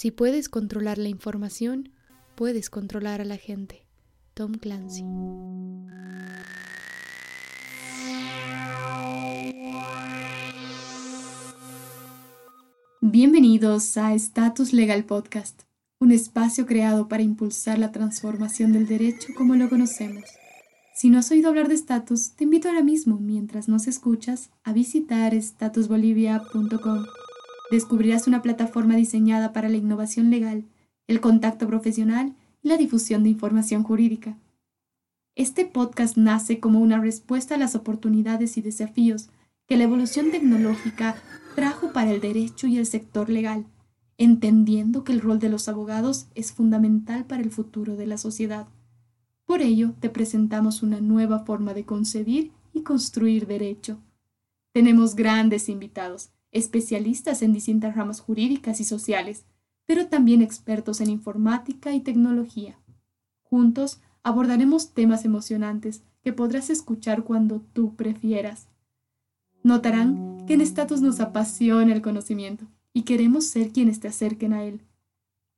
Si 0.00 0.10
puedes 0.10 0.48
controlar 0.48 0.96
la 0.96 1.10
información, 1.10 1.90
puedes 2.34 2.70
controlar 2.70 3.20
a 3.20 3.26
la 3.26 3.36
gente. 3.36 3.86
Tom 4.32 4.54
Clancy. 4.54 5.04
Bienvenidos 13.02 13.98
a 13.98 14.14
Status 14.14 14.72
Legal 14.72 15.04
Podcast, 15.04 15.64
un 15.98 16.12
espacio 16.12 16.64
creado 16.64 17.06
para 17.06 17.22
impulsar 17.22 17.78
la 17.78 17.92
transformación 17.92 18.72
del 18.72 18.86
derecho 18.86 19.34
como 19.36 19.54
lo 19.54 19.68
conocemos. 19.68 20.24
Si 20.94 21.10
no 21.10 21.18
has 21.18 21.30
oído 21.30 21.50
hablar 21.50 21.68
de 21.68 21.74
Status, 21.74 22.32
te 22.36 22.44
invito 22.44 22.70
ahora 22.70 22.82
mismo, 22.82 23.18
mientras 23.20 23.68
nos 23.68 23.86
escuchas, 23.86 24.48
a 24.64 24.72
visitar 24.72 25.34
statusbolivia.com 25.34 27.04
descubrirás 27.70 28.26
una 28.26 28.42
plataforma 28.42 28.96
diseñada 28.96 29.52
para 29.52 29.68
la 29.68 29.76
innovación 29.76 30.30
legal, 30.30 30.64
el 31.06 31.20
contacto 31.20 31.66
profesional 31.66 32.34
y 32.62 32.68
la 32.68 32.76
difusión 32.76 33.22
de 33.22 33.30
información 33.30 33.82
jurídica. 33.82 34.36
Este 35.36 35.64
podcast 35.64 36.16
nace 36.16 36.60
como 36.60 36.80
una 36.80 37.00
respuesta 37.00 37.54
a 37.54 37.58
las 37.58 37.74
oportunidades 37.74 38.56
y 38.56 38.62
desafíos 38.62 39.30
que 39.66 39.76
la 39.76 39.84
evolución 39.84 40.30
tecnológica 40.30 41.16
trajo 41.54 41.92
para 41.92 42.10
el 42.10 42.20
derecho 42.20 42.66
y 42.66 42.76
el 42.78 42.86
sector 42.86 43.30
legal, 43.30 43.64
entendiendo 44.18 45.04
que 45.04 45.12
el 45.12 45.20
rol 45.20 45.38
de 45.38 45.48
los 45.48 45.68
abogados 45.68 46.26
es 46.34 46.52
fundamental 46.52 47.24
para 47.24 47.42
el 47.42 47.50
futuro 47.50 47.96
de 47.96 48.06
la 48.06 48.18
sociedad. 48.18 48.66
Por 49.46 49.62
ello, 49.62 49.94
te 50.00 50.10
presentamos 50.10 50.82
una 50.82 51.00
nueva 51.00 51.40
forma 51.40 51.72
de 51.72 51.84
concebir 51.84 52.50
y 52.72 52.82
construir 52.82 53.46
derecho. 53.46 53.98
Tenemos 54.72 55.14
grandes 55.14 55.68
invitados 55.68 56.30
especialistas 56.52 57.42
en 57.42 57.52
distintas 57.52 57.94
ramas 57.94 58.20
jurídicas 58.20 58.80
y 58.80 58.84
sociales, 58.84 59.44
pero 59.86 60.06
también 60.06 60.42
expertos 60.42 61.00
en 61.00 61.10
informática 61.10 61.92
y 61.94 62.00
tecnología. 62.00 62.78
Juntos 63.42 64.00
abordaremos 64.22 64.92
temas 64.92 65.24
emocionantes 65.24 66.02
que 66.22 66.32
podrás 66.32 66.70
escuchar 66.70 67.24
cuando 67.24 67.60
tú 67.72 67.94
prefieras. 67.96 68.68
Notarán 69.62 70.44
que 70.46 70.54
en 70.54 70.60
Status 70.60 71.00
nos 71.00 71.20
apasiona 71.20 71.92
el 71.92 72.02
conocimiento 72.02 72.66
y 72.92 73.02
queremos 73.02 73.46
ser 73.46 73.72
quienes 73.72 74.00
te 74.00 74.08
acerquen 74.08 74.52
a 74.52 74.64
él. 74.64 74.82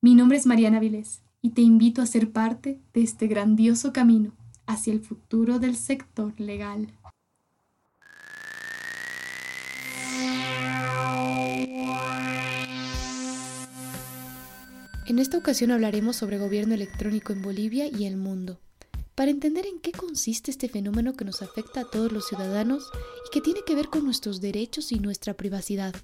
Mi 0.01 0.15
nombre 0.15 0.37
es 0.37 0.47
Mariana 0.47 0.81
Vilés 0.81 1.23
y 1.41 1.51
te 1.51 1.62
invito 1.62 2.03
a 2.03 2.06
ser 2.06 2.33
parte 2.33 2.81
de 2.93 3.03
este 3.03 3.27
grandioso 3.27 3.93
camino 3.93 4.33
hacia 4.67 4.93
el 4.93 5.01
futuro 5.01 5.59
del 5.59 5.77
sector 5.77 6.39
legal. 6.41 6.89
En 15.05 15.19
esta 15.19 15.36
ocasión 15.36 15.72
hablaremos 15.72 16.14
sobre 16.14 16.39
gobierno 16.39 16.75
electrónico 16.75 17.33
en 17.33 17.42
Bolivia 17.42 17.89
y 17.89 18.06
el 18.06 18.17
mundo, 18.17 18.61
para 19.17 19.33
entender 19.33 19.67
en 19.67 19.81
qué 19.81 19.91
consiste 19.91 20.53
este 20.53 20.69
fenómeno 20.69 21.14
que 21.14 21.25
nos 21.25 21.42
afecta 21.42 21.81
a 21.81 21.91
todos 21.91 22.12
los 22.12 22.28
ciudadanos 22.28 22.89
y 23.27 23.31
que 23.33 23.41
tiene 23.41 23.61
que 23.67 23.75
ver 23.75 23.89
con 23.89 24.05
nuestros 24.05 24.41
derechos 24.41 24.92
y 24.92 25.00
nuestra 25.00 25.34
privacidad. 25.34 25.94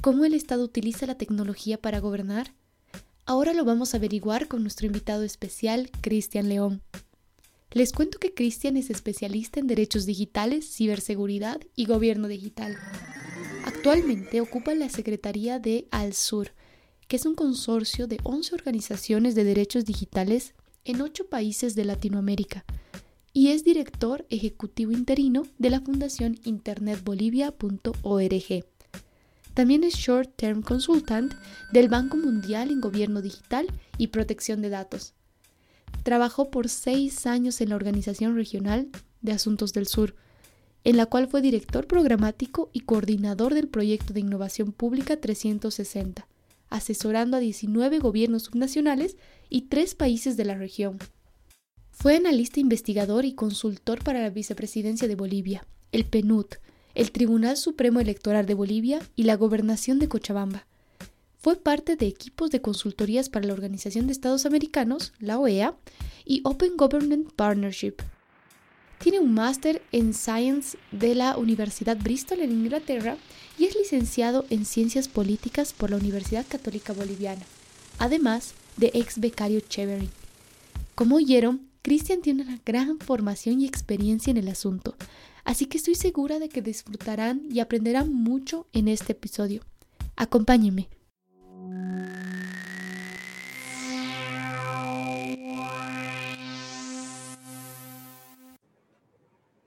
¿Cómo 0.00 0.24
el 0.24 0.34
Estado 0.34 0.64
utiliza 0.64 1.06
la 1.06 1.16
tecnología 1.16 1.80
para 1.80 2.00
gobernar? 2.00 2.52
Ahora 3.24 3.54
lo 3.54 3.64
vamos 3.64 3.94
a 3.94 3.98
averiguar 3.98 4.48
con 4.48 4.62
nuestro 4.62 4.86
invitado 4.86 5.22
especial, 5.22 5.88
Cristian 6.00 6.48
León. 6.48 6.82
Les 7.70 7.92
cuento 7.92 8.18
que 8.18 8.34
Cristian 8.34 8.76
es 8.76 8.90
especialista 8.90 9.60
en 9.60 9.68
derechos 9.68 10.06
digitales, 10.06 10.68
ciberseguridad 10.68 11.60
y 11.76 11.86
gobierno 11.86 12.26
digital. 12.26 12.76
Actualmente 13.64 14.40
ocupa 14.40 14.74
la 14.74 14.88
Secretaría 14.88 15.60
de 15.60 15.86
Al 15.92 16.14
Sur, 16.14 16.52
es 17.16 17.26
un 17.26 17.34
consorcio 17.34 18.06
de 18.06 18.18
11 18.22 18.54
organizaciones 18.54 19.34
de 19.34 19.44
derechos 19.44 19.84
digitales 19.84 20.54
en 20.84 21.00
8 21.00 21.28
países 21.28 21.74
de 21.74 21.84
Latinoamérica, 21.84 22.64
y 23.32 23.48
es 23.48 23.64
director 23.64 24.26
ejecutivo 24.30 24.92
interino 24.92 25.42
de 25.58 25.70
la 25.70 25.80
Fundación 25.80 26.38
internetbolivia.org. 26.44 28.64
También 29.54 29.84
es 29.84 29.94
Short 29.94 30.30
Term 30.36 30.62
Consultant 30.62 31.34
del 31.72 31.88
Banco 31.88 32.16
Mundial 32.16 32.70
en 32.70 32.80
Gobierno 32.80 33.20
Digital 33.20 33.66
y 33.98 34.08
Protección 34.08 34.62
de 34.62 34.70
Datos. 34.70 35.14
Trabajó 36.04 36.50
por 36.50 36.68
seis 36.68 37.26
años 37.26 37.60
en 37.60 37.70
la 37.70 37.76
Organización 37.76 38.34
Regional 38.34 38.88
de 39.20 39.32
Asuntos 39.32 39.72
del 39.72 39.86
Sur, 39.86 40.16
en 40.84 40.96
la 40.96 41.06
cual 41.06 41.28
fue 41.28 41.42
director 41.42 41.86
programático 41.86 42.70
y 42.72 42.80
coordinador 42.80 43.54
del 43.54 43.68
proyecto 43.68 44.12
de 44.12 44.20
innovación 44.20 44.72
pública 44.72 45.20
360 45.20 46.26
asesorando 46.74 47.36
a 47.36 47.40
19 47.40 47.98
gobiernos 47.98 48.44
subnacionales 48.44 49.16
y 49.48 49.62
tres 49.62 49.94
países 49.94 50.36
de 50.36 50.44
la 50.44 50.54
región. 50.54 50.98
Fue 51.90 52.16
analista 52.16 52.58
investigador 52.58 53.24
y 53.24 53.34
consultor 53.34 54.02
para 54.02 54.20
la 54.22 54.30
vicepresidencia 54.30 55.06
de 55.06 55.14
Bolivia, 55.14 55.66
el 55.92 56.04
PNUD, 56.04 56.46
el 56.94 57.12
Tribunal 57.12 57.56
Supremo 57.56 58.00
Electoral 58.00 58.46
de 58.46 58.54
Bolivia 58.54 59.00
y 59.14 59.24
la 59.24 59.36
Gobernación 59.36 59.98
de 59.98 60.08
Cochabamba. 60.08 60.66
Fue 61.38 61.56
parte 61.56 61.96
de 61.96 62.06
equipos 62.06 62.50
de 62.50 62.60
consultorías 62.60 63.28
para 63.28 63.46
la 63.46 63.52
Organización 63.52 64.06
de 64.06 64.12
Estados 64.12 64.46
Americanos, 64.46 65.12
la 65.18 65.38
OEA, 65.38 65.76
y 66.24 66.40
Open 66.44 66.76
Government 66.76 67.32
Partnership. 67.32 67.96
Tiene 69.02 69.18
un 69.18 69.34
máster 69.34 69.82
en 69.90 70.14
Science 70.14 70.78
de 70.92 71.16
la 71.16 71.36
Universidad 71.36 71.96
Bristol 71.96 72.38
en 72.38 72.52
Inglaterra 72.52 73.16
y 73.58 73.64
es 73.64 73.74
licenciado 73.74 74.44
en 74.48 74.64
Ciencias 74.64 75.08
Políticas 75.08 75.72
por 75.72 75.90
la 75.90 75.96
Universidad 75.96 76.46
Católica 76.48 76.92
Boliviana, 76.92 77.42
además 77.98 78.54
de 78.76 78.92
ex 78.94 79.18
becario 79.18 79.58
Chevery. 79.58 80.08
Como 80.94 81.16
oyeron, 81.16 81.62
Christian 81.82 82.22
tiene 82.22 82.42
una 82.42 82.60
gran 82.64 83.00
formación 83.00 83.60
y 83.60 83.66
experiencia 83.66 84.30
en 84.30 84.36
el 84.36 84.46
asunto, 84.46 84.94
así 85.42 85.66
que 85.66 85.78
estoy 85.78 85.96
segura 85.96 86.38
de 86.38 86.48
que 86.48 86.62
disfrutarán 86.62 87.42
y 87.50 87.58
aprenderán 87.58 88.12
mucho 88.12 88.68
en 88.72 88.86
este 88.86 89.14
episodio. 89.14 89.62
Acompáñenme. 90.14 90.88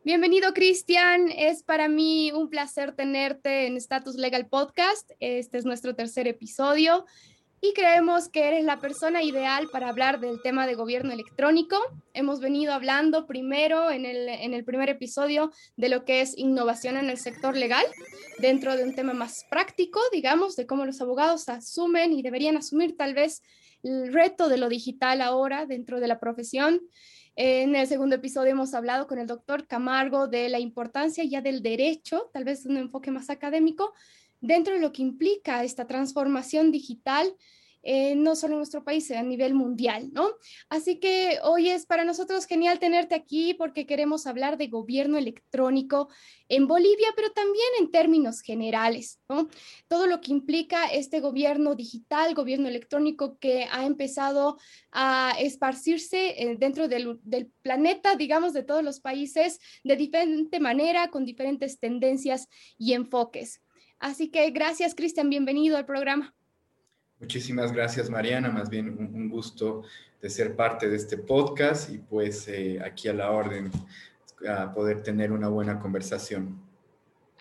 Bienvenido, 0.05 0.53
Cristian. 0.53 1.31
Es 1.35 1.63
para 1.63 1.89
mí 1.89 2.31
un 2.31 2.47
placer 2.47 2.95
tenerte 2.95 3.65
en 3.65 3.75
Status 3.75 4.17
Legal 4.17 4.45
Podcast. 4.45 5.09
Este 5.19 5.57
es 5.57 5.65
nuestro 5.65 5.95
tercer 5.95 6.27
episodio 6.27 7.07
y 7.59 7.73
creemos 7.73 8.29
que 8.29 8.47
eres 8.47 8.63
la 8.65 8.79
persona 8.79 9.23
ideal 9.23 9.67
para 9.71 9.89
hablar 9.89 10.19
del 10.19 10.43
tema 10.43 10.67
de 10.67 10.75
gobierno 10.75 11.11
electrónico. 11.11 11.79
Hemos 12.13 12.39
venido 12.39 12.71
hablando 12.71 13.25
primero 13.25 13.89
en 13.89 14.05
el, 14.05 14.29
en 14.29 14.53
el 14.53 14.63
primer 14.63 14.89
episodio 14.89 15.51
de 15.75 15.89
lo 15.89 16.05
que 16.05 16.21
es 16.21 16.37
innovación 16.37 16.97
en 16.97 17.09
el 17.09 17.17
sector 17.17 17.57
legal, 17.57 17.85
dentro 18.37 18.77
de 18.77 18.83
un 18.83 18.93
tema 18.93 19.13
más 19.13 19.43
práctico, 19.49 19.99
digamos, 20.11 20.55
de 20.55 20.67
cómo 20.67 20.85
los 20.85 21.01
abogados 21.01 21.49
asumen 21.49 22.13
y 22.13 22.21
deberían 22.21 22.57
asumir 22.57 22.95
tal 22.95 23.15
vez 23.15 23.41
el 23.81 24.13
reto 24.13 24.49
de 24.49 24.57
lo 24.57 24.69
digital 24.69 25.21
ahora 25.21 25.65
dentro 25.65 25.99
de 25.99 26.07
la 26.07 26.19
profesión. 26.19 26.79
En 27.37 27.75
el 27.75 27.85
segundo 27.85 28.15
episodio 28.15 28.51
hemos 28.51 28.73
hablado 28.73 29.07
con 29.07 29.19
el 29.19 29.27
doctor 29.27 29.67
Camargo 29.67 30.27
de 30.27 30.47
la 30.47 30.59
importancia 30.59 31.21
ya 31.25 31.41
del 31.41 31.61
derecho, 31.61 32.29
tal 32.31 32.45
vez 32.45 32.65
un 32.65 32.77
enfoque 32.77 33.11
más 33.11 33.29
académico, 33.29 33.93
dentro 34.39 34.73
de 34.73 34.79
lo 34.79 34.93
que 34.93 35.01
implica 35.01 35.61
esta 35.65 35.85
transformación 35.85 36.71
digital 36.71 37.35
eh, 37.87 38.15
no 38.15 38.35
solo 38.35 38.53
en 38.53 38.59
nuestro 38.59 38.83
país, 38.83 39.11
a 39.11 39.21
nivel 39.21 39.53
mundial, 39.53 40.09
¿no? 40.11 40.31
Así 40.69 40.99
que 40.99 41.37
hoy 41.43 41.69
es 41.69 41.85
para 41.85 42.03
nosotros 42.03 42.47
genial 42.47 42.79
tenerte 42.79 43.13
aquí 43.13 43.53
porque 43.53 43.85
queremos 43.85 44.25
hablar 44.25 44.57
de 44.57 44.69
gobierno 44.69 45.19
electrónico 45.19 46.09
en 46.49 46.65
Bolivia, 46.65 47.09
pero 47.15 47.31
también 47.31 47.67
en 47.79 47.91
términos 47.91 48.41
generales, 48.41 49.19
¿no? 49.29 49.49
Todo 49.87 50.07
lo 50.07 50.19
que 50.19 50.31
implica 50.31 50.87
este 50.87 51.19
gobierno 51.19 51.75
digital, 51.75 52.33
gobierno 52.33 52.67
electrónico 52.67 53.37
que 53.37 53.67
ha 53.71 53.85
empezado 53.85 54.57
a 54.91 55.35
esparcirse 55.39 56.41
eh, 56.41 56.55
dentro 56.57 56.87
del 56.87 57.51
planeta, 57.61 58.15
digamos, 58.15 58.53
de 58.53 58.63
todos 58.63 58.83
los 58.83 58.99
países 58.99 59.59
de 59.83 59.95
diferente 59.95 60.59
manera, 60.59 61.11
con 61.11 61.23
diferentes 61.23 61.79
tendencias 61.79 62.47
y 62.79 62.93
enfoques. 62.93 63.61
Así 63.99 64.29
que 64.29 64.49
gracias, 64.49 64.95
Cristian, 64.95 65.29
bienvenido 65.29 65.77
al 65.77 65.85
programa. 65.85 66.33
Muchísimas 67.19 67.71
gracias, 67.71 68.09
Mariana. 68.09 68.49
Más 68.49 68.69
bien 68.69 68.89
un, 68.89 69.29
gusto 69.29 69.83
de 70.21 70.29
ser 70.29 70.55
parte 70.55 70.89
de 70.89 70.97
este 70.97 71.17
podcast 71.17 71.89
y 71.89 71.97
pues 71.97 72.47
eh, 72.47 72.79
aquí 72.83 73.07
a 73.07 73.13
la 73.13 73.31
orden 73.31 73.71
a 74.47 74.73
poder 74.73 75.01
tener 75.01 75.31
una 75.31 75.47
buena 75.47 75.79
conversación. 75.79 76.64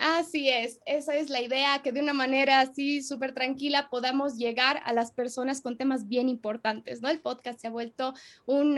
Así 0.06 0.50
es, 0.50 0.80
esa 0.84 1.16
es 1.16 1.30
la 1.30 1.40
idea, 1.40 1.80
que 1.82 1.90
de 1.90 2.02
una 2.02 2.12
manera 2.12 2.60
así 2.60 3.02
súper 3.02 3.32
tranquila 3.32 3.88
podamos 3.88 4.36
llegar 4.36 4.82
a 4.84 4.92
las 4.92 5.12
personas 5.12 5.62
con 5.62 5.78
temas 5.78 6.08
bien 6.08 6.28
importantes, 6.28 7.00
¿no? 7.00 7.08
El 7.08 7.22
podcast 7.22 7.58
se 7.58 7.68
ha 7.68 7.70
vuelto 7.70 8.12
un 8.44 8.74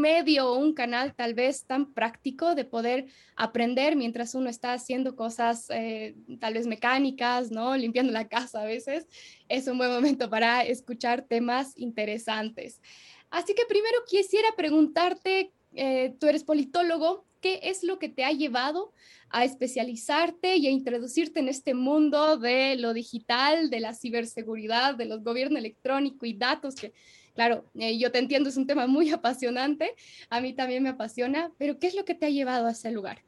medio 0.00 0.52
o 0.52 0.58
un 0.58 0.72
canal 0.72 1.12
tal 1.16 1.34
vez 1.34 1.64
tan 1.64 1.92
práctico 1.92 2.54
de 2.54 2.64
poder 2.64 3.06
aprender 3.34 3.96
mientras 3.96 4.36
uno 4.36 4.48
está 4.48 4.74
haciendo 4.74 5.16
cosas 5.16 5.66
eh, 5.70 6.14
tal 6.38 6.54
vez 6.54 6.68
mecánicas, 6.68 7.50
¿no? 7.50 7.76
Limpiando 7.76 8.12
la 8.12 8.28
casa 8.28 8.62
a 8.62 8.64
veces. 8.64 9.08
Es 9.48 9.66
un 9.66 9.76
buen 9.76 9.90
momento 9.90 10.30
para 10.30 10.62
escuchar 10.62 11.22
temas 11.22 11.76
interesantes. 11.76 12.80
Así 13.28 13.56
que 13.56 13.66
primero 13.66 13.98
quisiera 14.06 14.50
preguntarte, 14.56 15.52
eh, 15.72 16.14
tú 16.20 16.28
eres 16.28 16.44
politólogo, 16.44 17.26
¿qué 17.44 17.60
es 17.62 17.84
lo 17.84 17.98
que 17.98 18.08
te 18.08 18.24
ha 18.24 18.32
llevado 18.32 18.94
a 19.28 19.44
especializarte 19.44 20.56
y 20.56 20.66
a 20.66 20.70
introducirte 20.70 21.40
en 21.40 21.48
este 21.48 21.74
mundo 21.74 22.38
de 22.38 22.76
lo 22.76 22.94
digital, 22.94 23.68
de 23.68 23.80
la 23.80 23.92
ciberseguridad, 23.92 24.94
de 24.94 25.04
los 25.04 25.22
gobiernos 25.22 25.58
electrónicos 25.58 26.26
y 26.26 26.32
datos, 26.32 26.74
que 26.74 26.94
claro, 27.34 27.66
eh, 27.78 27.98
yo 27.98 28.10
te 28.10 28.18
entiendo, 28.18 28.48
es 28.48 28.56
un 28.56 28.66
tema 28.66 28.86
muy 28.86 29.10
apasionante, 29.12 29.94
a 30.30 30.40
mí 30.40 30.54
también 30.54 30.82
me 30.82 30.88
apasiona, 30.88 31.52
pero 31.58 31.78
¿qué 31.78 31.88
es 31.88 31.94
lo 31.94 32.06
que 32.06 32.14
te 32.14 32.24
ha 32.24 32.30
llevado 32.30 32.66
a 32.66 32.70
ese 32.70 32.90
lugar? 32.90 33.18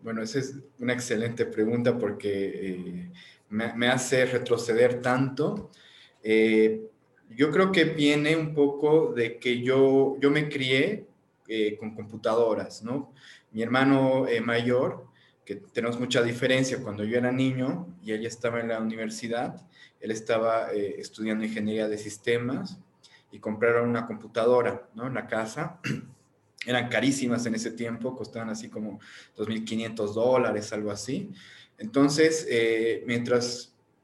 Bueno, 0.00 0.20
esa 0.20 0.40
es 0.40 0.56
una 0.80 0.92
excelente 0.92 1.46
pregunta 1.46 1.96
porque 1.96 2.32
eh, 2.32 3.10
me, 3.48 3.86
hace 3.86 4.26
retroceder 4.26 5.00
tanto. 5.00 5.70
Eh, 6.20 6.82
yo 7.30 7.52
creo 7.52 7.70
que 7.70 7.84
viene 7.84 8.34
un 8.34 8.54
poco 8.54 9.12
de 9.12 9.38
que 9.38 9.62
yo, 9.62 10.16
yo 10.20 10.32
me 10.32 10.48
crié 10.48 11.13
con 11.78 11.94
computadoras, 11.94 12.82
¿no? 12.82 13.12
Mi 13.52 13.62
hermano 13.62 14.26
eh, 14.26 14.40
mayor, 14.40 15.06
que 15.44 15.56
tenemos 15.56 16.00
mucha 16.00 16.22
diferencia, 16.22 16.82
cuando 16.82 17.04
yo 17.04 17.18
era 17.18 17.30
niño 17.30 17.86
y 18.02 18.12
él 18.12 18.24
estaba 18.24 18.60
en 18.60 18.68
la 18.68 18.80
universidad, 18.80 19.66
él 20.00 20.10
estaba 20.10 20.72
eh, 20.72 20.96
estudiando 20.98 21.44
ingeniería 21.44 21.86
de 21.86 21.98
sistemas 21.98 22.78
y 23.30 23.38
compraron 23.38 23.88
una 23.88 24.06
computadora 24.06 24.88
¿no? 24.94 25.06
en 25.06 25.14
la 25.14 25.26
casa. 25.26 25.80
Eran 26.66 26.88
carísimas 26.88 27.44
en 27.44 27.54
ese 27.54 27.72
tiempo, 27.72 28.16
costaban 28.16 28.48
así 28.48 28.70
como 28.70 28.98
2.500 29.36 30.14
dólares, 30.14 30.72
algo 30.72 30.90
así. 30.90 31.30
Entonces, 31.76 32.46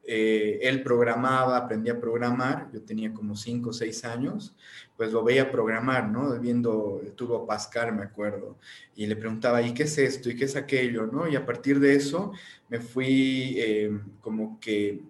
eh, 0.02 0.58
él 0.62 0.82
programaba, 0.82 1.56
aprendía 1.56 1.94
a 1.94 2.00
programar, 2.00 2.70
yo 2.72 2.82
tenía 2.82 3.12
como 3.12 3.36
5 3.36 3.70
o 3.70 3.72
6 3.72 4.04
años, 4.04 4.56
pues 4.96 5.12
lo 5.12 5.22
veía 5.22 5.50
programar, 5.50 6.08
¿no? 6.08 6.38
Viendo 6.40 7.00
Turbo 7.16 7.46
Pascal, 7.46 7.94
me 7.94 8.02
acuerdo, 8.02 8.58
y 8.96 9.06
le 9.06 9.16
preguntaba, 9.16 9.62
¿y 9.62 9.74
qué 9.74 9.84
es 9.84 9.98
esto? 9.98 10.30
¿Y 10.30 10.36
qué 10.36 10.46
es 10.46 10.56
aquello? 10.56 11.06
¿no? 11.06 11.28
Y 11.28 11.36
a 11.36 11.44
partir 11.44 11.80
de 11.80 11.94
eso 11.94 12.32
me 12.68 12.80
fui 12.80 13.56
eh, 13.58 14.00
como 14.20 14.58
que 14.58 15.02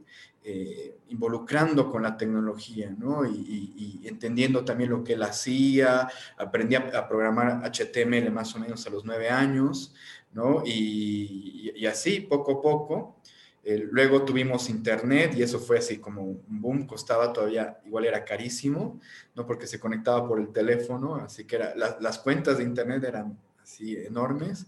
eh, 0.43 0.99
involucrando 1.09 1.91
con 1.91 2.03
la 2.03 2.17
tecnología, 2.17 2.95
¿no? 2.99 3.25
Y, 3.27 4.01
entendiendo 4.05 4.65
también 4.65 4.91
lo 4.91 5.05
que 5.05 5.13
él 5.13 5.23
hacía, 5.23 6.09
aprendí 6.37 6.75
a, 6.75 7.09
programar 7.09 7.63
HTML 7.71 8.31
más 8.33 8.55
o 8.57 8.59
menos 8.59 8.87
a 8.87 8.91
los 8.91 9.05
nueve 9.05 9.29
años, 9.29 9.95
¿no? 10.33 10.63
y 10.65 11.87
así, 11.87 12.21
poco 12.21 12.53
a 12.53 12.63
poco, 12.63 13.21
eh, 13.63 13.87
luego 13.91 14.25
tuvimos 14.25 14.71
internet 14.71 15.35
y 15.37 15.43
eso 15.43 15.59
fue 15.59 15.79
así 15.79 15.99
como 15.99 16.23
un 16.23 16.43
boom, 16.49 16.87
costaba 16.87 17.33
todavía, 17.33 17.79
igual 17.85 18.07
era 18.07 18.25
carísimo, 18.25 18.99
¿no? 19.35 19.47
Porque 19.47 19.67
se 19.67 19.79
conectaba 19.79 20.27
por 20.27 20.41
el 20.41 20.49
teléfono, 20.49 21.17
así 21.17 21.45
que 21.45 21.57
era, 21.57 21.75
las 21.75 22.19
cuentas 22.19 22.59
de 22.59 22.65
internet 22.65 23.05
eran 23.05 23.39
así 23.63 23.97
enormes. 23.97 24.67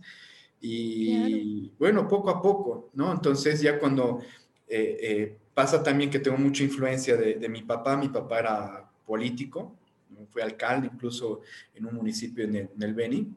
Y 0.60 1.72
bueno, 1.78 2.06
poco 2.06 2.30
a 2.30 2.40
poco, 2.40 2.90
¿no? 2.92 3.10
Entonces 3.12 3.60
ya 3.60 3.78
cuando 3.78 4.20
eh, 4.68 4.98
eh, 5.00 5.36
pasa 5.54 5.82
también 5.82 6.10
que 6.10 6.20
tengo 6.20 6.36
mucha 6.36 6.62
influencia 6.62 7.16
de, 7.16 7.48
mi 7.48 7.62
papá, 7.62 7.96
mi 7.96 8.08
papá 8.08 8.38
era 8.38 8.90
político, 9.06 9.74
fue 10.30 10.42
alcalde 10.42 10.88
incluso 10.92 11.40
en 11.74 11.86
un 11.86 11.94
municipio 11.94 12.44
en 12.44 12.54
el, 12.54 12.70
en 12.76 12.82
el 12.82 12.94
Beni, 12.94 13.34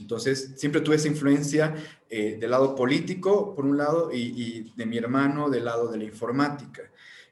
entonces, 0.00 0.52
siempre 0.56 0.80
tuve 0.80 0.96
esa 0.96 1.08
influencia 1.08 1.74
eh, 2.08 2.36
del 2.40 2.50
lado 2.50 2.74
político, 2.74 3.54
por 3.54 3.64
un 3.64 3.76
lado, 3.76 4.10
y, 4.12 4.72
de 4.76 4.86
mi 4.86 4.98
hermano 4.98 5.50
del 5.50 5.64
lado 5.64 5.90
de 5.90 5.98
la 5.98 6.04
informática. 6.04 6.82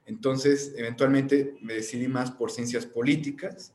Entonces, 0.05 0.75
eventualmente 0.77 1.57
me 1.63 1.75
decidí 1.75 2.09
más 2.09 2.31
por 2.31 2.51
ciencias 2.51 2.87
políticas, 2.87 3.73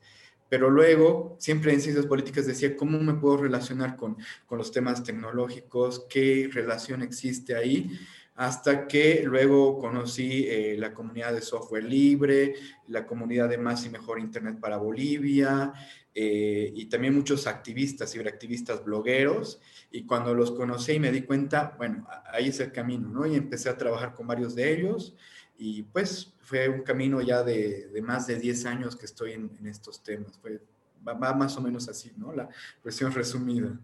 pero 0.49 0.69
luego, 0.69 1.37
siempre 1.39 1.73
en 1.73 1.81
ciencias 1.81 2.05
políticas 2.05 2.45
decía, 2.45 2.75
¿cómo 2.75 2.99
me 2.99 3.13
puedo 3.13 3.37
relacionar 3.37 3.95
con, 3.95 4.17
con 4.45 4.57
los 4.57 4.71
temas 4.71 5.03
tecnológicos? 5.03 6.05
¿Qué 6.09 6.49
relación 6.51 7.01
existe 7.01 7.55
ahí? 7.55 7.89
hasta 8.35 8.87
que 8.87 9.21
luego 9.23 9.77
conocí 9.77 10.47
eh, 10.47 10.75
la 10.75 10.93
comunidad 10.93 11.33
de 11.33 11.41
software 11.41 11.83
libre, 11.83 12.55
la 12.87 13.05
comunidad 13.05 13.49
de 13.49 13.59
más 13.59 13.85
y 13.85 13.89
mejor 13.89 14.19
Internet 14.19 14.59
para 14.59 14.77
Bolivia, 14.77 15.73
eh, 16.13 16.71
y 16.75 16.85
también 16.85 17.15
muchos 17.15 17.47
activistas, 17.47 18.11
ciberactivistas, 18.11 18.83
blogueros, 18.83 19.59
y 19.91 20.03
cuando 20.03 20.33
los 20.33 20.51
conocí 20.51 20.93
y 20.93 20.99
me 20.99 21.11
di 21.11 21.21
cuenta, 21.21 21.75
bueno, 21.77 22.07
ahí 22.31 22.49
es 22.49 22.59
el 22.59 22.71
camino, 22.71 23.07
¿no? 23.09 23.25
Y 23.25 23.35
empecé 23.35 23.69
a 23.69 23.77
trabajar 23.77 24.13
con 24.13 24.27
varios 24.27 24.55
de 24.55 24.73
ellos, 24.73 25.15
y 25.57 25.83
pues 25.83 26.33
fue 26.41 26.67
un 26.67 26.81
camino 26.81 27.21
ya 27.21 27.43
de, 27.43 27.87
de 27.87 28.01
más 28.01 28.27
de 28.27 28.37
10 28.37 28.65
años 28.65 28.95
que 28.95 29.05
estoy 29.05 29.33
en, 29.33 29.51
estos 29.65 30.03
temas, 30.03 30.37
fue, 30.39 30.61
va 31.07 31.33
más 31.33 31.55
o 31.57 31.61
menos 31.61 31.87
así, 31.87 32.11
¿no? 32.17 32.33
La 32.33 32.49
versión 32.83 33.11
resumida. 33.13 33.79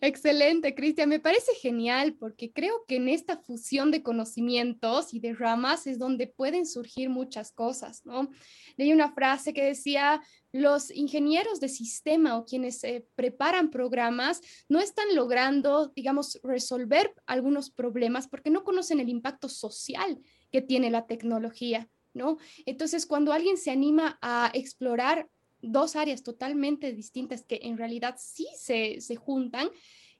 Excelente, 0.00 0.74
Cristian. 0.74 1.08
Me 1.08 1.20
parece 1.20 1.54
genial 1.54 2.14
porque 2.14 2.52
creo 2.52 2.84
que 2.86 2.96
en 2.96 3.08
esta 3.08 3.36
fusión 3.36 3.90
de 3.90 4.02
conocimientos 4.02 5.12
y 5.12 5.20
de 5.20 5.34
ramas 5.34 5.86
es 5.86 5.98
donde 5.98 6.26
pueden 6.26 6.66
surgir 6.66 7.10
muchas 7.10 7.52
cosas, 7.52 8.04
¿no? 8.04 8.28
Leí 8.76 8.92
una 8.92 9.12
frase 9.12 9.52
que 9.52 9.64
decía, 9.64 10.22
los 10.52 10.90
ingenieros 10.90 11.60
de 11.60 11.68
sistema 11.68 12.36
o 12.36 12.44
quienes 12.44 12.82
preparan 13.14 13.70
programas 13.70 14.40
no 14.68 14.80
están 14.80 15.14
logrando, 15.14 15.92
digamos, 15.94 16.40
resolver 16.42 17.14
algunos 17.26 17.70
problemas 17.70 18.26
porque 18.26 18.50
no 18.50 18.64
conocen 18.64 19.00
el 19.00 19.08
impacto 19.08 19.48
social 19.48 20.18
que 20.50 20.62
tiene 20.62 20.90
la 20.90 21.06
tecnología, 21.06 21.88
¿no? 22.14 22.38
Entonces, 22.66 23.06
cuando 23.06 23.32
alguien 23.32 23.56
se 23.56 23.70
anima 23.70 24.18
a 24.20 24.50
explorar 24.54 25.28
dos 25.62 25.96
áreas 25.96 26.22
totalmente 26.22 26.92
distintas 26.92 27.42
que 27.42 27.60
en 27.62 27.76
realidad 27.76 28.16
sí 28.18 28.46
se, 28.56 29.00
juntan, 29.16 29.68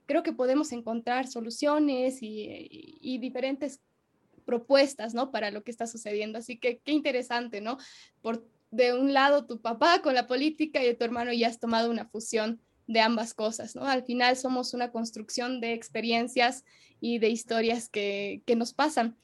creo 0.05 0.23
que 0.23 0.33
podemos 0.33 0.71
encontrar 0.71 1.27
soluciones 1.27 2.19
y, 2.21 3.17
diferentes 3.19 3.79
propuestas, 4.45 5.13
¿no? 5.13 5.31
Para 5.31 5.51
lo 5.51 5.63
que 5.63 5.71
está 5.71 5.87
sucediendo. 5.87 6.39
Así 6.39 6.57
que 6.57 6.79
qué 6.79 6.91
interesante, 6.91 7.61
¿no? 7.61 7.77
Por 8.21 8.45
de 8.71 8.93
un 8.93 9.13
lado 9.13 9.45
tu 9.45 9.61
papá 9.61 10.01
con 10.01 10.15
la 10.15 10.27
política 10.27 10.81
y 10.81 10.85
de 10.85 10.93
tu 10.93 11.03
hermano 11.03 11.33
ya 11.33 11.47
has 11.47 11.59
tomado 11.59 11.91
una 11.91 12.05
fusión 12.05 12.61
de 12.87 13.01
ambas 13.01 13.33
cosas, 13.33 13.75
¿no? 13.75 13.85
Al 13.85 14.03
final 14.03 14.35
somos 14.37 14.73
una 14.73 14.91
construcción 14.91 15.61
de 15.61 15.73
experiencias 15.73 16.65
y 16.99 17.19
de 17.19 17.29
historias 17.29 17.89
que, 17.89 18.41
que 18.45 18.55
nos 18.55 18.73
pasan. 18.73 19.17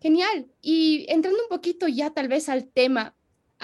Genial. 0.00 0.46
Y 0.60 1.06
entrando 1.08 1.42
un 1.42 1.48
poquito 1.48 1.88
ya 1.88 2.10
tal 2.10 2.28
vez 2.28 2.48
al 2.48 2.68
tema, 2.68 3.14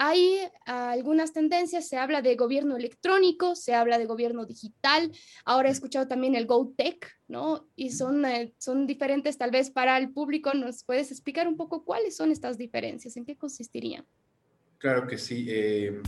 hay 0.03 0.39
algunas 0.65 1.31
tendencias, 1.31 1.87
se 1.87 1.95
habla 1.95 2.23
de 2.23 2.35
gobierno 2.35 2.75
electrónico, 2.75 3.55
se 3.55 3.75
habla 3.75 3.99
de 3.99 4.07
gobierno 4.07 4.47
digital, 4.47 5.11
ahora 5.45 5.69
he 5.69 5.71
escuchado 5.71 6.07
también 6.07 6.33
el 6.33 6.47
GoTech, 6.47 7.07
¿no? 7.27 7.69
Y 7.75 7.91
son, 7.91 8.25
eh, 8.25 8.51
son 8.57 8.87
diferentes 8.87 9.37
tal 9.37 9.51
vez 9.51 9.69
para 9.69 9.99
el 9.99 10.11
público. 10.11 10.55
¿Nos 10.55 10.83
puedes 10.83 11.11
explicar 11.11 11.47
un 11.47 11.55
poco 11.55 11.85
cuáles 11.85 12.15
son 12.15 12.31
estas 12.31 12.57
diferencias? 12.57 13.15
¿En 13.15 13.25
qué 13.25 13.37
consistirían? 13.37 14.03
Claro 14.79 15.05
que 15.05 15.19
sí. 15.19 15.45
Eh, 15.47 16.01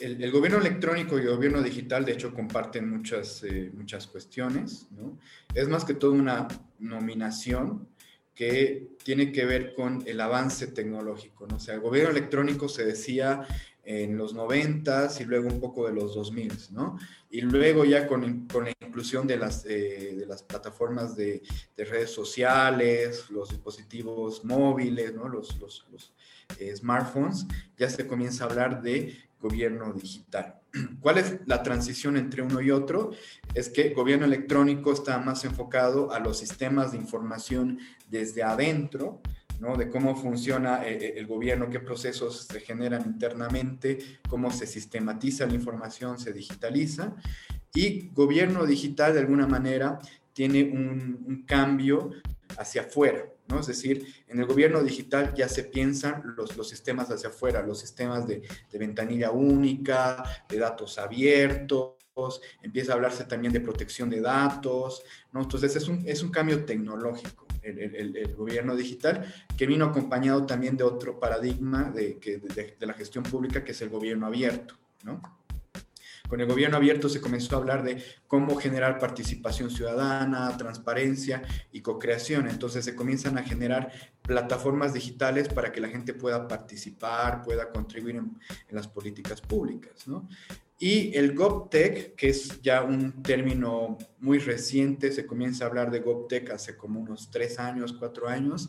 el, 0.00 0.32
gobierno 0.32 0.58
electrónico 0.58 1.16
y 1.16 1.22
el 1.22 1.28
gobierno 1.28 1.62
digital, 1.62 2.04
de 2.04 2.14
hecho, 2.14 2.34
comparten 2.34 2.90
muchas, 2.90 3.44
eh, 3.44 3.70
muchas 3.72 4.08
cuestiones, 4.08 4.88
¿no? 4.90 5.20
Es 5.54 5.68
más 5.68 5.84
que 5.84 5.94
todo 5.94 6.10
una 6.10 6.48
nominación 6.80 7.86
que 8.36 8.90
tiene 9.02 9.32
que 9.32 9.46
ver 9.46 9.74
con 9.74 10.04
el 10.06 10.20
avance 10.20 10.68
tecnológico. 10.68 11.46
¿no? 11.48 11.56
O 11.56 11.58
sea, 11.58 11.74
el 11.74 11.80
gobierno 11.80 12.10
electrónico 12.10 12.68
se 12.68 12.84
decía 12.84 13.48
en 13.86 14.18
los 14.18 14.34
90 14.34 15.10
y 15.20 15.24
luego 15.24 15.48
un 15.48 15.60
poco 15.60 15.86
de 15.86 15.94
los 15.94 16.14
2000, 16.14 16.52
¿no? 16.72 16.98
Y 17.30 17.40
luego 17.40 17.84
ya 17.84 18.08
con, 18.08 18.46
con 18.48 18.64
la 18.64 18.72
inclusión 18.80 19.26
de 19.26 19.38
las, 19.38 19.64
eh, 19.64 20.16
de 20.18 20.26
las 20.26 20.42
plataformas 20.42 21.16
de, 21.16 21.42
de, 21.76 21.84
redes 21.84 22.10
sociales, 22.10 23.30
los 23.30 23.50
dispositivos 23.50 24.44
móviles, 24.44 25.14
¿no? 25.14 25.28
Los, 25.28 25.58
los, 25.60 25.86
los 25.92 26.12
eh, 26.58 26.74
smartphones, 26.74 27.46
ya 27.78 27.88
se 27.88 28.06
comienza 28.06 28.44
a 28.44 28.48
hablar 28.48 28.82
de 28.82 29.16
gobierno 29.40 29.92
digital. 29.92 30.60
¿Cuál 31.00 31.18
es 31.18 31.38
la 31.46 31.62
transición 31.62 32.16
entre 32.16 32.42
uno 32.42 32.60
y 32.60 32.72
otro? 32.72 33.12
Es 33.54 33.68
que 33.68 33.90
gobierno 33.90 34.26
electrónico 34.26 34.92
está 34.92 35.18
más 35.18 35.44
enfocado 35.44 36.12
a 36.12 36.18
los 36.18 36.38
sistemas 36.38 36.92
de 36.92 36.98
información 36.98 37.78
desde 38.08 38.42
adentro, 38.42 39.20
¿no? 39.60 39.76
de 39.76 39.88
cómo 39.88 40.16
funciona 40.16 40.86
eh, 40.86 40.98
eh, 41.00 41.14
el 41.16 41.26
gobierno, 41.26 41.70
qué 41.70 41.80
procesos 41.80 42.46
se 42.50 42.60
generan 42.60 43.02
internamente, 43.06 43.98
cómo 44.28 44.50
se 44.50 44.66
sistematiza 44.66 45.46
la 45.46 45.54
información, 45.54 46.18
se 46.18 46.32
digitaliza. 46.32 47.14
Y 47.74 48.08
gobierno 48.08 48.64
digital, 48.64 49.14
de 49.14 49.20
alguna 49.20 49.46
manera, 49.46 49.98
tiene 50.32 50.62
un, 50.62 51.44
cambio 51.46 52.10
hacia 52.58 52.82
afuera, 52.82 53.24
¿no? 53.48 53.60
Es 53.60 53.66
decir, 53.66 54.06
en 54.28 54.40
el 54.40 54.46
gobierno 54.46 54.82
digital 54.82 55.34
ya 55.34 55.48
se 55.48 55.64
piensan 55.64 56.22
los, 56.36 56.56
los 56.56 56.68
sistemas 56.68 57.10
hacia 57.10 57.28
afuera, 57.28 57.62
los 57.62 57.78
sistemas 57.78 58.26
de, 58.26 58.42
de 58.70 58.78
ventanilla 58.78 59.30
única, 59.30 60.22
de 60.48 60.58
datos 60.58 60.98
abiertos, 60.98 61.96
empieza 62.62 62.92
a 62.92 62.94
hablarse 62.94 63.24
también 63.24 63.52
de 63.52 63.60
protección 63.60 64.08
de 64.08 64.20
datos. 64.20 65.02
Entonces 65.34 65.76
es 65.76 65.88
un, 65.88 66.02
es 66.06 66.22
un 66.22 66.30
cambio 66.30 66.64
tecnológico, 66.64 67.45
el, 67.66 68.34
gobierno 68.34 68.76
digital, 68.76 69.26
que 69.56 69.66
vino 69.66 69.86
acompañado 69.86 70.46
también 70.46 70.76
de 70.76 70.84
otro 70.84 71.18
paradigma 71.18 71.90
de, 71.90 72.76
la 72.80 72.94
gestión 72.94 73.24
pública, 73.24 73.64
que 73.64 73.72
es 73.72 73.82
el 73.82 73.88
gobierno 73.88 74.26
abierto. 74.26 74.76
Con 76.28 76.40
el 76.40 76.46
gobierno 76.46 76.76
abierto 76.76 77.08
se 77.08 77.20
comenzó 77.20 77.54
a 77.54 77.58
hablar 77.60 77.84
de 77.84 78.02
cómo 78.26 78.56
generar 78.56 78.98
participación 78.98 79.70
ciudadana, 79.70 80.56
transparencia 80.56 81.42
y 81.70 81.82
co-creación. 81.82 82.48
Entonces 82.48 82.84
se 82.84 82.96
comienzan 82.96 83.38
a 83.38 83.44
generar 83.44 83.92
plataformas 84.22 84.92
digitales 84.92 85.48
para 85.48 85.70
que 85.70 85.80
la 85.80 85.88
gente 85.88 86.14
pueda 86.14 86.48
participar, 86.48 87.42
pueda 87.42 87.70
contribuir 87.70 88.16
en, 88.16 88.36
las 88.70 88.88
políticas 88.88 89.40
públicas. 89.40 90.06
Y 90.78 91.16
el 91.16 91.34
GovTech, 91.34 92.14
que 92.16 92.28
es 92.28 92.60
ya 92.60 92.82
un 92.82 93.22
término 93.22 93.96
muy 94.18 94.38
reciente, 94.38 95.10
se 95.10 95.24
comienza 95.24 95.64
a 95.64 95.68
hablar 95.68 95.90
de 95.90 96.00
GovTech 96.00 96.50
hace 96.50 96.76
como 96.76 97.00
unos 97.00 97.30
tres 97.30 97.58
años, 97.58 97.94
cuatro 97.98 98.28
años, 98.28 98.68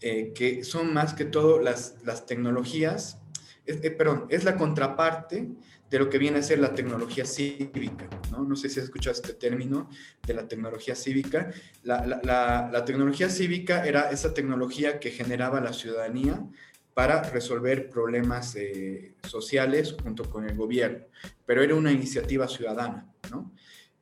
eh, 0.00 0.32
que 0.32 0.62
son 0.62 0.94
más 0.94 1.12
que 1.12 1.24
todo 1.24 1.60
las, 1.60 1.96
las 2.04 2.24
tecnologías, 2.24 3.18
eh, 3.66 3.90
perdón, 3.90 4.26
es 4.30 4.44
la 4.44 4.56
contraparte 4.56 5.48
de 5.90 5.98
lo 5.98 6.08
que 6.08 6.18
viene 6.18 6.38
a 6.38 6.42
ser 6.42 6.60
la 6.60 6.72
tecnología 6.72 7.24
cívica. 7.24 8.08
No, 8.30 8.44
no 8.44 8.54
sé 8.54 8.68
si 8.68 8.78
has 8.78 8.84
escuchado 8.84 9.14
este 9.14 9.34
término 9.34 9.90
de 10.24 10.34
la 10.34 10.46
tecnología 10.46 10.94
cívica. 10.94 11.50
La, 11.82 12.06
la, 12.06 12.20
la, 12.22 12.70
la 12.72 12.84
tecnología 12.84 13.28
cívica 13.28 13.84
era 13.84 14.10
esa 14.10 14.32
tecnología 14.32 15.00
que 15.00 15.10
generaba 15.10 15.60
la 15.60 15.72
ciudadanía 15.72 16.46
para 17.00 17.22
resolver 17.22 17.88
problemas 17.88 18.54
eh, 18.56 19.14
sociales 19.26 19.96
junto 20.02 20.28
con 20.28 20.46
el 20.46 20.54
gobierno, 20.54 21.06
pero 21.46 21.62
era 21.62 21.74
una 21.74 21.90
iniciativa 21.90 22.46
ciudadana, 22.46 23.10
¿no? 23.30 23.54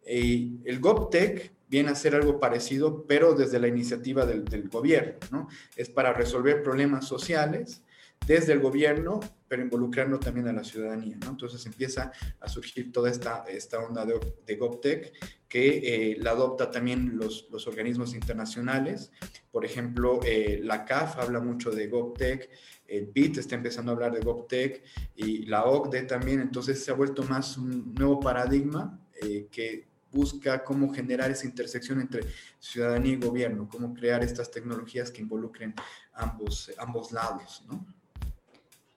El 0.03 0.81
GovTech 0.81 1.53
viene 1.69 1.91
a 1.91 1.95
ser 1.95 2.17
algo 2.17 2.41
parecido, 2.41 3.07
pero 3.07 3.35
desde 3.35 3.61
la 3.61 3.69
iniciativa 3.69 4.27
del, 4.27 4.69
gobierno, 4.69 5.15
¿no? 5.31 5.49
Es 5.77 5.89
para 5.91 6.13
resolver 6.13 6.65
problemas 6.65 7.07
sociales 7.07 7.85
desde 8.27 8.53
el 8.53 8.61
gobierno, 8.61 9.21
pero 9.49 9.63
involucrando 9.63 10.19
también 10.19 10.49
a 10.49 10.53
la 10.53 10.63
ciudadanía, 10.63 11.17
¿no? 11.17 11.31
Entonces 11.31 11.65
empieza 11.65 12.13
a 12.41 12.49
surgir 12.49 12.93
toda 12.93 13.11
esta, 13.11 13.45
esta 13.49 13.79
onda 13.79 14.05
de, 14.05 14.21
de 14.47 14.57
GovTech 14.57 15.13
que 15.49 16.13
eh, 16.13 16.17
la 16.21 16.33
adopta 16.33 16.71
también 16.71 17.17
los, 17.17 17.49
los, 17.51 17.67
organismos 17.67 18.15
internacionales. 18.15 19.11
Por 19.51 19.65
ejemplo, 19.65 20.21
eh, 20.25 20.61
la 20.63 20.85
CAF 20.85 21.19
habla 21.19 21.41
mucho 21.41 21.71
de 21.71 21.87
GovTech, 21.89 22.51
el 22.87 23.07
BIT 23.07 23.39
está 23.39 23.55
empezando 23.55 23.91
a 23.91 23.95
hablar 23.95 24.13
de 24.13 24.21
GovTech 24.21 24.83
y 25.17 25.47
la 25.47 25.65
OCDE 25.65 26.03
también, 26.03 26.41
entonces 26.41 26.85
se 26.85 26.91
ha 26.91 26.95
vuelto 26.95 27.23
más 27.23 27.57
un 27.57 27.95
nuevo 27.95 28.21
paradigma 28.21 29.01
eh, 29.23 29.49
que 29.51 29.89
busca 30.11 30.65
cómo 30.65 30.93
generar 30.93 31.31
esa 31.31 31.47
intersección 31.47 32.01
entre 32.01 32.23
ciudadanía 32.59 33.13
y 33.13 33.17
gobierno, 33.17 33.69
cómo 33.71 33.93
crear 33.93 34.23
estas 34.25 34.51
tecnologías 34.51 35.11
que 35.11 35.21
involucren 35.23 35.75
ambos, 36.15 36.73
ambos 36.79 37.13
lados, 37.13 37.65
¿no? 37.69 37.87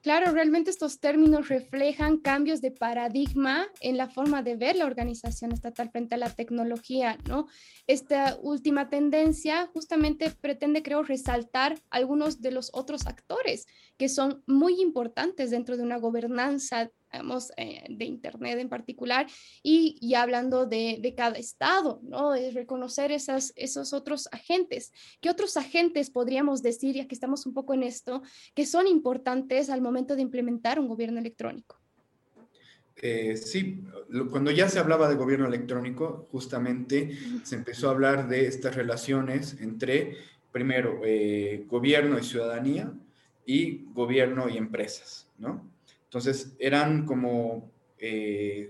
Claro, 0.02 0.32
realmente 0.32 0.70
estos 0.70 0.98
términos 0.98 1.48
reflejan 1.48 2.18
cambios 2.18 2.60
de 2.60 2.72
paradigma 2.72 3.68
en 3.80 3.96
la 3.96 4.08
forma 4.08 4.42
de 4.42 4.56
ver 4.56 4.74
la 4.74 4.86
organización 4.86 5.52
estatal 5.52 5.90
frente 5.90 6.16
a 6.16 6.18
la 6.18 6.28
tecnología, 6.28 7.18
¿no? 7.28 7.46
Esta 7.86 8.36
última 8.42 8.88
tendencia 8.88 9.68
justamente 9.72 10.32
pretende, 10.40 10.82
creo, 10.82 11.04
resaltar 11.04 11.80
algunos 11.88 12.40
de 12.40 12.50
los 12.50 12.70
otros 12.72 13.06
actores 13.06 13.66
que 13.96 14.08
son 14.08 14.42
muy 14.48 14.80
importantes 14.80 15.52
dentro 15.52 15.76
de 15.76 15.84
una 15.84 15.98
gobernanza 15.98 16.90
digamos, 17.12 17.52
eh, 17.56 17.84
de 17.88 18.04
Internet 18.04 18.58
en 18.58 18.68
particular, 18.68 19.26
y, 19.62 19.98
y 20.00 20.14
hablando 20.14 20.66
de, 20.66 20.98
de, 21.00 21.14
cada 21.14 21.36
estado, 21.36 22.00
¿no? 22.02 22.34
Es 22.34 22.54
reconocer 22.54 23.12
esas, 23.12 23.52
esos 23.56 23.92
otros 23.92 24.28
agentes. 24.32 24.92
¿Qué 25.20 25.28
otros 25.28 25.56
agentes 25.56 26.10
podríamos 26.10 26.62
decir, 26.62 26.94
ya 26.94 27.06
que 27.06 27.14
estamos 27.14 27.46
un 27.46 27.54
poco 27.54 27.74
en 27.74 27.82
esto, 27.82 28.22
que 28.54 28.66
son 28.66 28.86
importantes 28.86 29.68
al 29.68 29.82
momento 29.82 30.16
de 30.16 30.22
implementar 30.22 30.80
un 30.80 30.88
gobierno 30.88 31.20
electrónico? 31.20 31.78
Eh, 32.96 33.36
sí, 33.36 33.82
cuando 34.30 34.50
ya 34.50 34.68
se 34.68 34.78
hablaba 34.78 35.08
de 35.08 35.16
gobierno 35.16 35.46
electrónico, 35.46 36.28
justamente 36.30 37.18
se 37.42 37.56
empezó 37.56 37.88
a 37.88 37.92
hablar 37.92 38.28
de 38.28 38.46
estas 38.46 38.76
relaciones 38.76 39.56
entre, 39.60 40.16
primero, 40.52 41.00
eh, 41.04 41.64
gobierno 41.68 42.18
y 42.18 42.22
ciudadanía 42.22 42.92
y 43.44 43.86
gobierno 43.92 44.48
y 44.48 44.56
empresas, 44.56 45.28
¿no? 45.38 45.71
Entonces, 46.12 46.54
eran 46.58 47.06
como 47.06 47.72
eh, 47.96 48.68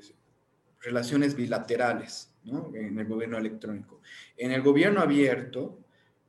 relaciones 0.81 1.35
bilaterales 1.35 2.33
en 2.73 2.97
el 2.97 3.05
gobierno 3.05 3.37
electrónico. 3.37 4.01
En 4.37 4.53
el 4.53 4.63
gobierno 4.63 5.01
abierto 5.01 5.81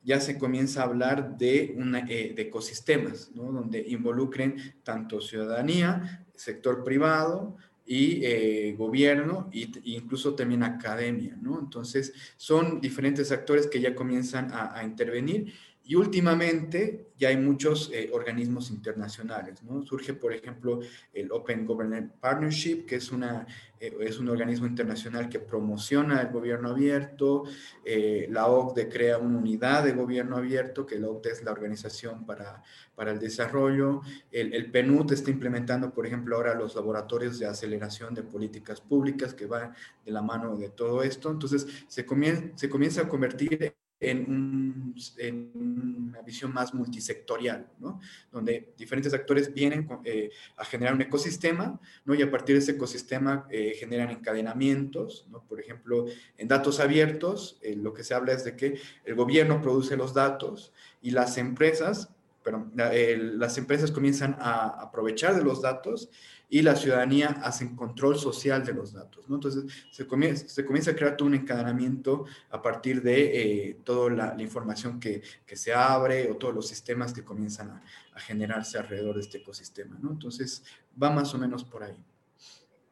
ya 0.02 0.18
se 0.20 0.36
comienza 0.36 0.80
a 0.80 0.86
hablar 0.86 1.38
de, 1.38 1.72
una, 1.78 2.00
eh, 2.00 2.32
de 2.34 2.42
ecosistemas, 2.42 3.32
donde 3.32 3.84
involucren 3.86 4.56
tanto 4.82 5.20
ciudadanía, 5.20 6.26
sector 6.34 6.82
privado, 6.82 7.58
y 7.86 8.24
eh, 8.24 8.74
gobierno 8.76 9.50
e 9.52 9.70
incluso 9.84 10.34
también 10.34 10.64
academia. 10.64 11.38
Entonces, 11.40 12.12
son 12.36 12.80
diferentes 12.80 13.30
actores 13.30 13.68
que 13.68 13.80
ya 13.80 13.94
comienzan 13.94 14.48
a 14.52 14.82
intervenir 14.82 15.52
y 15.86 15.96
últimamente 15.96 17.10
ya 17.18 17.28
hay 17.28 17.36
muchos 17.36 17.90
eh, 17.92 18.10
organismos 18.12 18.70
internacionales, 18.70 19.62
¿no? 19.62 19.82
Surge, 19.82 20.14
por 20.14 20.32
ejemplo, 20.32 20.80
el 21.12 21.30
Open 21.30 21.66
Government 21.66 22.12
Partnership, 22.14 22.86
que 22.86 22.96
es, 22.96 23.12
una, 23.12 23.46
eh, 23.78 23.94
es 24.00 24.18
un 24.18 24.30
organismo 24.30 24.66
internacional 24.66 25.28
que 25.28 25.40
promociona 25.40 26.22
el 26.22 26.28
gobierno 26.28 26.70
abierto. 26.70 27.44
Eh, 27.84 28.26
la 28.30 28.46
OCDE 28.46 28.88
crea 28.88 29.18
una 29.18 29.38
unidad 29.38 29.84
de 29.84 29.92
gobierno 29.92 30.38
abierto, 30.38 30.86
que 30.86 30.98
la 30.98 31.08
OCDE 31.08 31.32
es 31.32 31.42
la 31.44 31.52
Organización 31.52 32.24
para, 32.24 32.62
para 32.94 33.12
el 33.12 33.18
Desarrollo. 33.18 34.00
El, 34.32 34.54
el 34.54 34.70
PNUD 34.70 35.12
está 35.12 35.30
implementando, 35.30 35.92
por 35.92 36.06
ejemplo, 36.06 36.36
ahora 36.36 36.54
los 36.54 36.74
laboratorios 36.74 37.38
de 37.38 37.46
aceleración 37.46 38.14
de 38.14 38.22
políticas 38.22 38.80
públicas 38.80 39.34
que 39.34 39.44
van 39.44 39.74
de 40.04 40.12
la 40.12 40.22
mano 40.22 40.56
de 40.56 40.70
todo 40.70 41.02
esto. 41.02 41.30
Entonces, 41.30 41.66
se 41.88 42.06
comienza, 42.06 42.56
se 42.56 42.70
comienza 42.70 43.02
a 43.02 43.08
convertir 43.08 43.74
en, 44.00 44.18
un, 44.30 44.94
en, 45.18 45.50
una 45.54 46.22
visión 46.22 46.52
más 46.52 46.74
multisectorial, 46.74 47.68
¿no? 47.78 48.00
donde 48.30 48.72
diferentes 48.76 49.12
actores 49.14 49.52
vienen 49.52 49.88
eh, 50.04 50.30
a 50.56 50.64
generar 50.64 50.94
un 50.94 51.02
ecosistema 51.02 51.80
¿no? 52.04 52.14
y 52.14 52.22
a 52.22 52.30
partir 52.30 52.56
de 52.56 52.62
ese 52.62 52.72
ecosistema 52.72 53.46
eh, 53.50 53.74
generan 53.78 54.10
encadenamientos. 54.10 55.26
¿no? 55.30 55.42
Por 55.42 55.60
ejemplo, 55.60 56.06
en 56.36 56.48
datos 56.48 56.80
abiertos, 56.80 57.58
eh, 57.62 57.76
lo 57.76 57.94
que 57.94 58.04
se 58.04 58.14
habla 58.14 58.32
es 58.32 58.44
de 58.44 58.56
que 58.56 58.78
el 59.04 59.14
gobierno 59.14 59.62
produce 59.62 59.96
los 59.96 60.14
datos 60.14 60.72
y 61.00 61.10
las 61.10 61.38
empresas, 61.38 62.13
pero, 62.44 62.70
las 62.74 63.58
empresas 63.58 63.90
comienzan 63.90 64.36
a 64.38 64.66
aprovechar 64.82 65.34
de 65.34 65.42
los 65.42 65.62
datos 65.62 66.10
y 66.48 66.62
la 66.62 66.76
ciudadanía 66.76 67.28
hace 67.42 67.74
control 67.74 68.18
social 68.18 68.64
de 68.64 68.74
los 68.74 68.92
datos. 68.92 69.28
¿no? 69.28 69.36
Entonces, 69.36 69.64
se 69.90 70.06
comienza, 70.06 70.90
a 70.90 70.94
crear 70.94 71.16
todo 71.16 71.26
un 71.26 71.34
encadenamiento 71.34 72.26
a 72.50 72.62
partir 72.62 73.02
de 73.02 73.70
eh, 73.70 73.76
toda 73.82 74.10
la, 74.10 74.42
información 74.42 75.00
que, 75.00 75.22
se 75.54 75.72
abre 75.72 76.30
o 76.30 76.36
todos 76.36 76.54
los 76.54 76.68
sistemas 76.68 77.12
que 77.12 77.24
comienzan 77.24 77.70
a, 77.70 77.82
a 78.14 78.20
generarse 78.20 78.78
alrededor 78.78 79.14
de 79.14 79.22
este 79.22 79.38
ecosistema. 79.38 79.98
¿no? 80.00 80.12
Entonces, 80.12 80.62
va 81.02 81.10
más 81.10 81.34
o 81.34 81.38
menos 81.38 81.64
por 81.64 81.82
ahí. 81.82 81.96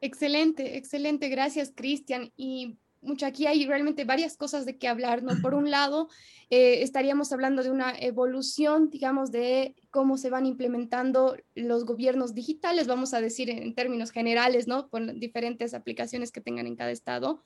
Excelente, 0.01 0.77
excelente. 0.77 1.29
Gracias, 1.29 1.73
Cristian. 1.77 2.33
Y 2.37 2.79
mucho 3.03 3.27
aquí 3.27 3.47
hay 3.47 3.67
realmente 3.67 4.05
varias 4.05 4.37
cosas 4.37 4.65
de 4.65 4.79
qué 4.79 4.89
hablar, 4.89 5.23
¿no? 5.23 5.33
Por 5.43 5.55
un 5.55 5.71
lado, 5.71 6.09
eh, 6.51 6.83
estaríamos 6.83 7.33
hablando 7.33 7.63
de 7.63 7.71
una 7.71 7.93
evolución, 7.99 8.89
digamos, 8.91 9.33
de 9.33 9.75
cómo 9.91 10.17
se 10.17 10.31
van 10.31 10.47
implementando 10.47 11.37
los 11.55 11.85
gobiernos 11.85 12.35
digitales, 12.35 12.87
vamos 12.87 13.13
a 13.13 13.21
decir 13.21 13.51
en 13.51 13.75
términos 13.75 14.11
generales, 14.13 14.69
¿no? 14.69 14.89
Con 14.89 15.19
diferentes 15.19 15.75
aplicaciones 15.75 16.33
que 16.33 16.41
tengan 16.41 16.67
en 16.67 16.77
cada 16.77 16.93
estado 16.93 17.43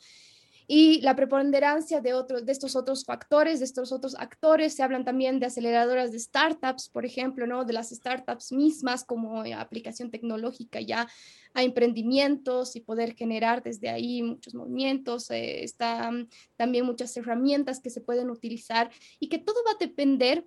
y 0.69 1.01
la 1.03 1.15
preponderancia 1.15 2.01
de, 2.01 2.13
otros, 2.13 2.45
de 2.45 2.53
estos 2.53 2.75
otros 2.75 3.05
factores, 3.05 3.61
de 3.61 3.65
estos 3.65 3.93
otros 3.93 4.17
actores. 4.17 4.75
Se 4.75 4.83
hablan 4.83 5.05
también 5.05 5.39
de 5.39 5.47
aceleradoras 5.47 6.11
de 6.11 6.19
startups, 6.19 6.89
por 6.89 7.07
ejemplo, 7.07 7.47
¿no? 7.47 7.65
de 7.65 7.73
las 7.73 7.91
startups 7.91 8.51
mismas 8.53 9.05
como 9.05 9.43
aplicación 9.43 10.11
tecnológica 10.11 10.81
ya 10.81 11.07
a 11.55 11.63
emprendimientos 11.63 12.75
y 12.75 12.81
poder 12.81 13.15
generar 13.15 13.63
desde 13.63 13.89
ahí 13.89 14.23
muchos 14.23 14.55
movimientos. 14.55 15.31
Eh, 15.31 15.63
están 15.63 16.29
también 16.57 16.85
muchas 16.85 17.17
herramientas 17.17 17.81
que 17.81 17.91
se 17.91 18.01
pueden 18.01 18.31
utilizar 18.31 18.91
y 19.21 19.29
que 19.29 19.39
todo 19.39 19.63
va 19.65 19.73
a 19.73 19.79
depender 19.79 20.45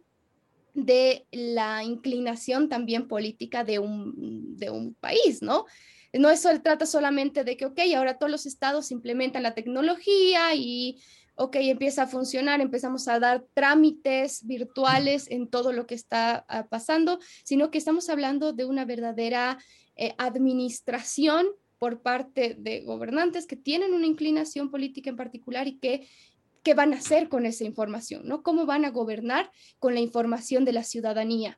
de 0.73 1.25
la 1.31 1.83
inclinación 1.83 2.69
también 2.69 3.07
política 3.07 3.63
de 3.63 3.79
un, 3.79 4.57
de 4.57 4.69
un 4.69 4.93
país, 4.95 5.41
¿no? 5.41 5.65
No 6.13 6.29
eso 6.29 6.49
trata 6.61 6.85
solamente 6.85 7.43
de 7.43 7.57
que, 7.57 7.65
ok, 7.65 7.79
ahora 7.95 8.17
todos 8.17 8.31
los 8.31 8.45
estados 8.45 8.91
implementan 8.91 9.43
la 9.43 9.53
tecnología 9.53 10.55
y 10.55 11.01
ok, 11.35 11.55
empieza 11.61 12.03
a 12.03 12.07
funcionar, 12.07 12.59
empezamos 12.59 13.07
a 13.07 13.17
dar 13.17 13.45
trámites 13.53 14.45
virtuales 14.45 15.31
en 15.31 15.47
todo 15.47 15.71
lo 15.71 15.87
que 15.87 15.95
está 15.95 16.45
ah, 16.49 16.67
pasando, 16.67 17.19
sino 17.45 17.71
que 17.71 17.77
estamos 17.77 18.09
hablando 18.09 18.51
de 18.51 18.65
una 18.65 18.83
verdadera 18.83 19.57
eh, 19.95 20.13
administración 20.17 21.47
por 21.77 22.01
parte 22.01 22.55
de 22.59 22.81
gobernantes 22.81 23.47
que 23.47 23.55
tienen 23.55 23.93
una 23.93 24.05
inclinación 24.05 24.69
política 24.69 25.09
en 25.09 25.15
particular 25.15 25.67
y 25.67 25.79
que 25.79 26.09
qué 26.61 26.73
van 26.73 26.93
a 26.93 26.97
hacer 26.97 27.29
con 27.29 27.45
esa 27.45 27.63
información, 27.63 28.23
¿no? 28.27 28.43
¿Cómo 28.43 28.65
van 28.65 28.83
a 28.83 28.89
gobernar 28.89 29.49
con 29.79 29.93
la 29.93 30.01
información 30.01 30.65
de 30.65 30.73
la 30.73 30.83
ciudadanía? 30.83 31.57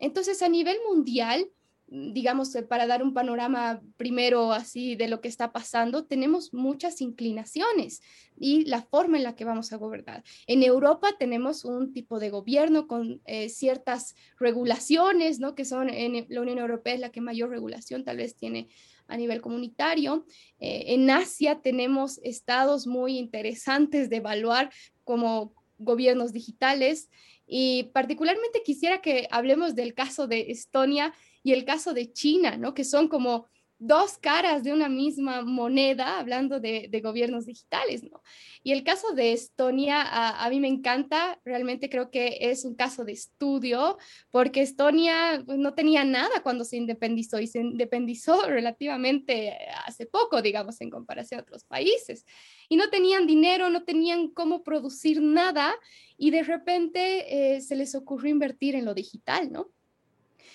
Entonces, 0.00 0.42
a 0.42 0.48
nivel 0.48 0.76
mundial, 0.88 1.46
digamos, 1.90 2.54
eh, 2.54 2.62
para 2.62 2.86
dar 2.86 3.02
un 3.02 3.12
panorama 3.12 3.82
primero 3.96 4.52
así 4.52 4.94
de 4.94 5.08
lo 5.08 5.20
que 5.20 5.28
está 5.28 5.50
pasando, 5.50 6.04
tenemos 6.04 6.54
muchas 6.54 7.00
inclinaciones 7.00 8.00
y 8.36 8.64
la 8.64 8.82
forma 8.82 9.16
en 9.16 9.24
la 9.24 9.34
que 9.34 9.44
vamos 9.44 9.72
a 9.72 9.76
gobernar. 9.76 10.22
En 10.46 10.62
Europa 10.62 11.08
tenemos 11.18 11.64
un 11.64 11.92
tipo 11.92 12.20
de 12.20 12.30
gobierno 12.30 12.86
con 12.86 13.20
eh, 13.24 13.48
ciertas 13.48 14.14
regulaciones, 14.38 15.40
¿no? 15.40 15.56
Que 15.56 15.64
son 15.64 15.90
en 15.90 16.26
la 16.28 16.40
Unión 16.40 16.58
Europea 16.58 16.94
es 16.94 17.00
la 17.00 17.10
que 17.10 17.20
mayor 17.20 17.50
regulación 17.50 18.04
tal 18.04 18.18
vez 18.18 18.36
tiene 18.36 18.68
a 19.08 19.16
nivel 19.16 19.40
comunitario. 19.40 20.24
Eh, 20.60 20.94
en 20.94 21.10
Asia 21.10 21.60
tenemos 21.60 22.20
estados 22.22 22.86
muy 22.86 23.18
interesantes 23.18 24.08
de 24.08 24.16
evaluar 24.16 24.70
como 25.02 25.52
gobiernos 25.78 26.32
digitales 26.32 27.10
y 27.46 27.90
particularmente 27.92 28.62
quisiera 28.64 29.00
que 29.00 29.26
hablemos 29.32 29.74
del 29.74 29.92
caso 29.94 30.28
de 30.28 30.52
Estonia 30.52 31.12
y 31.42 31.52
el 31.52 31.64
caso 31.64 31.94
de 31.94 32.12
China, 32.12 32.56
¿no? 32.56 32.74
Que 32.74 32.84
son 32.84 33.08
como 33.08 33.46
dos 33.80 34.18
caras 34.18 34.62
de 34.62 34.74
una 34.74 34.90
misma 34.90 35.40
moneda, 35.40 36.18
hablando 36.18 36.60
de, 36.60 37.00
gobiernos 37.02 37.46
digitales, 37.46 38.04
¿no? 38.04 38.22
Y 38.62 38.72
el 38.72 38.84
caso 38.84 39.14
de 39.14 39.32
Estonia, 39.32 40.02
a, 40.02 40.50
mí 40.50 40.60
me 40.60 40.68
encanta, 40.68 41.40
realmente 41.46 41.88
creo 41.88 42.10
que 42.10 42.36
es 42.42 42.66
un 42.66 42.74
caso 42.74 43.06
de 43.06 43.12
estudio, 43.12 43.96
porque 44.30 44.60
Estonia 44.60 45.42
pues, 45.46 45.58
no 45.58 45.72
tenía 45.72 46.04
nada 46.04 46.42
cuando 46.42 46.64
se 46.64 46.76
independizó 46.76 47.40
y 47.40 47.46
se 47.46 47.60
independizó 47.60 48.42
relativamente 48.46 49.56
hace 49.86 50.04
poco, 50.04 50.42
digamos, 50.42 50.78
en 50.82 50.90
comparación 50.90 51.40
a 51.40 51.42
otros 51.42 51.64
países. 51.64 52.26
Y 52.68 52.76
no 52.76 52.90
tenían 52.90 53.26
dinero, 53.26 53.70
no 53.70 53.84
tenían 53.84 54.28
cómo 54.28 54.62
producir 54.62 55.22
nada, 55.22 55.74
y 56.18 56.30
de 56.30 56.42
repente 56.42 57.54
eh, 57.54 57.62
se 57.62 57.76
les 57.76 57.94
ocurrió 57.94 58.30
invertir 58.30 58.74
en 58.74 58.84
lo 58.84 58.92
digital, 58.92 59.50
¿no? 59.50 59.70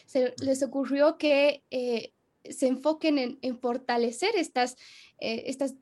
Se 0.05 0.33
les 0.41 0.63
ocurrió 0.63 1.17
que 1.17 1.63
eh, 1.71 2.13
se 2.43 2.67
enfoquen 2.67 3.39
en, 3.41 3.59
fortalecer 3.59 4.31
estas, 4.35 4.75
eh, 5.19 5.43
estas 5.47 5.75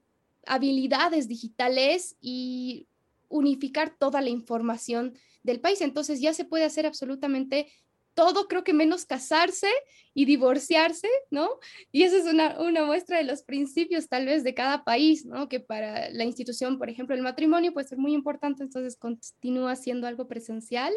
habilidades 0.45 1.27
digitales 1.27 2.15
y 2.21 2.87
unificar 3.29 3.95
toda 3.97 4.21
la 4.21 4.29
información 4.29 5.13
del 5.43 5.59
país. 5.59 5.81
Entonces 5.81 6.21
ya 6.21 6.33
se 6.33 6.45
puede 6.45 6.65
hacer 6.65 6.85
absolutamente 6.85 7.67
todo, 8.13 8.47
creo 8.47 8.63
que 8.63 8.73
menos 8.73 9.05
casarse 9.05 9.69
y 10.13 10.25
divorciarse, 10.25 11.07
¿no? 11.31 11.49
Y 11.91 12.03
esa 12.03 12.17
es 12.17 12.25
una, 12.25 12.59
una, 12.59 12.85
muestra 12.85 13.17
de 13.17 13.23
los 13.23 13.41
principios 13.41 14.07
tal 14.07 14.27
vez 14.27 14.43
de 14.43 14.53
cada 14.53 14.83
país, 14.83 15.25
¿no? 15.25 15.49
Que 15.49 15.59
para 15.59 16.09
la 16.11 16.23
institución, 16.23 16.77
por 16.77 16.89
ejemplo, 16.89 17.15
el 17.15 17.23
matrimonio 17.23 17.73
puede 17.73 17.87
ser 17.87 17.97
muy 17.97 18.13
importante, 18.13 18.61
entonces 18.61 18.97
continúa 18.97 19.75
siendo 19.75 20.05
algo 20.05 20.27
presencial 20.27 20.93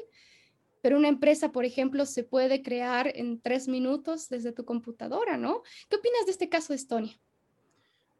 pero 0.86 0.98
una 0.98 1.08
empresa, 1.08 1.50
por 1.50 1.64
ejemplo, 1.64 2.06
se 2.06 2.22
puede 2.22 2.62
crear 2.62 3.10
en 3.12 3.40
tres 3.40 3.66
minutos 3.66 4.28
desde 4.28 4.52
tu 4.52 4.64
computadora, 4.64 5.36
¿no? 5.36 5.64
¿Qué 5.90 5.96
opinas 5.96 6.26
de 6.26 6.30
este 6.30 6.48
caso 6.48 6.72
de 6.72 6.76
Estonia? 6.76 7.20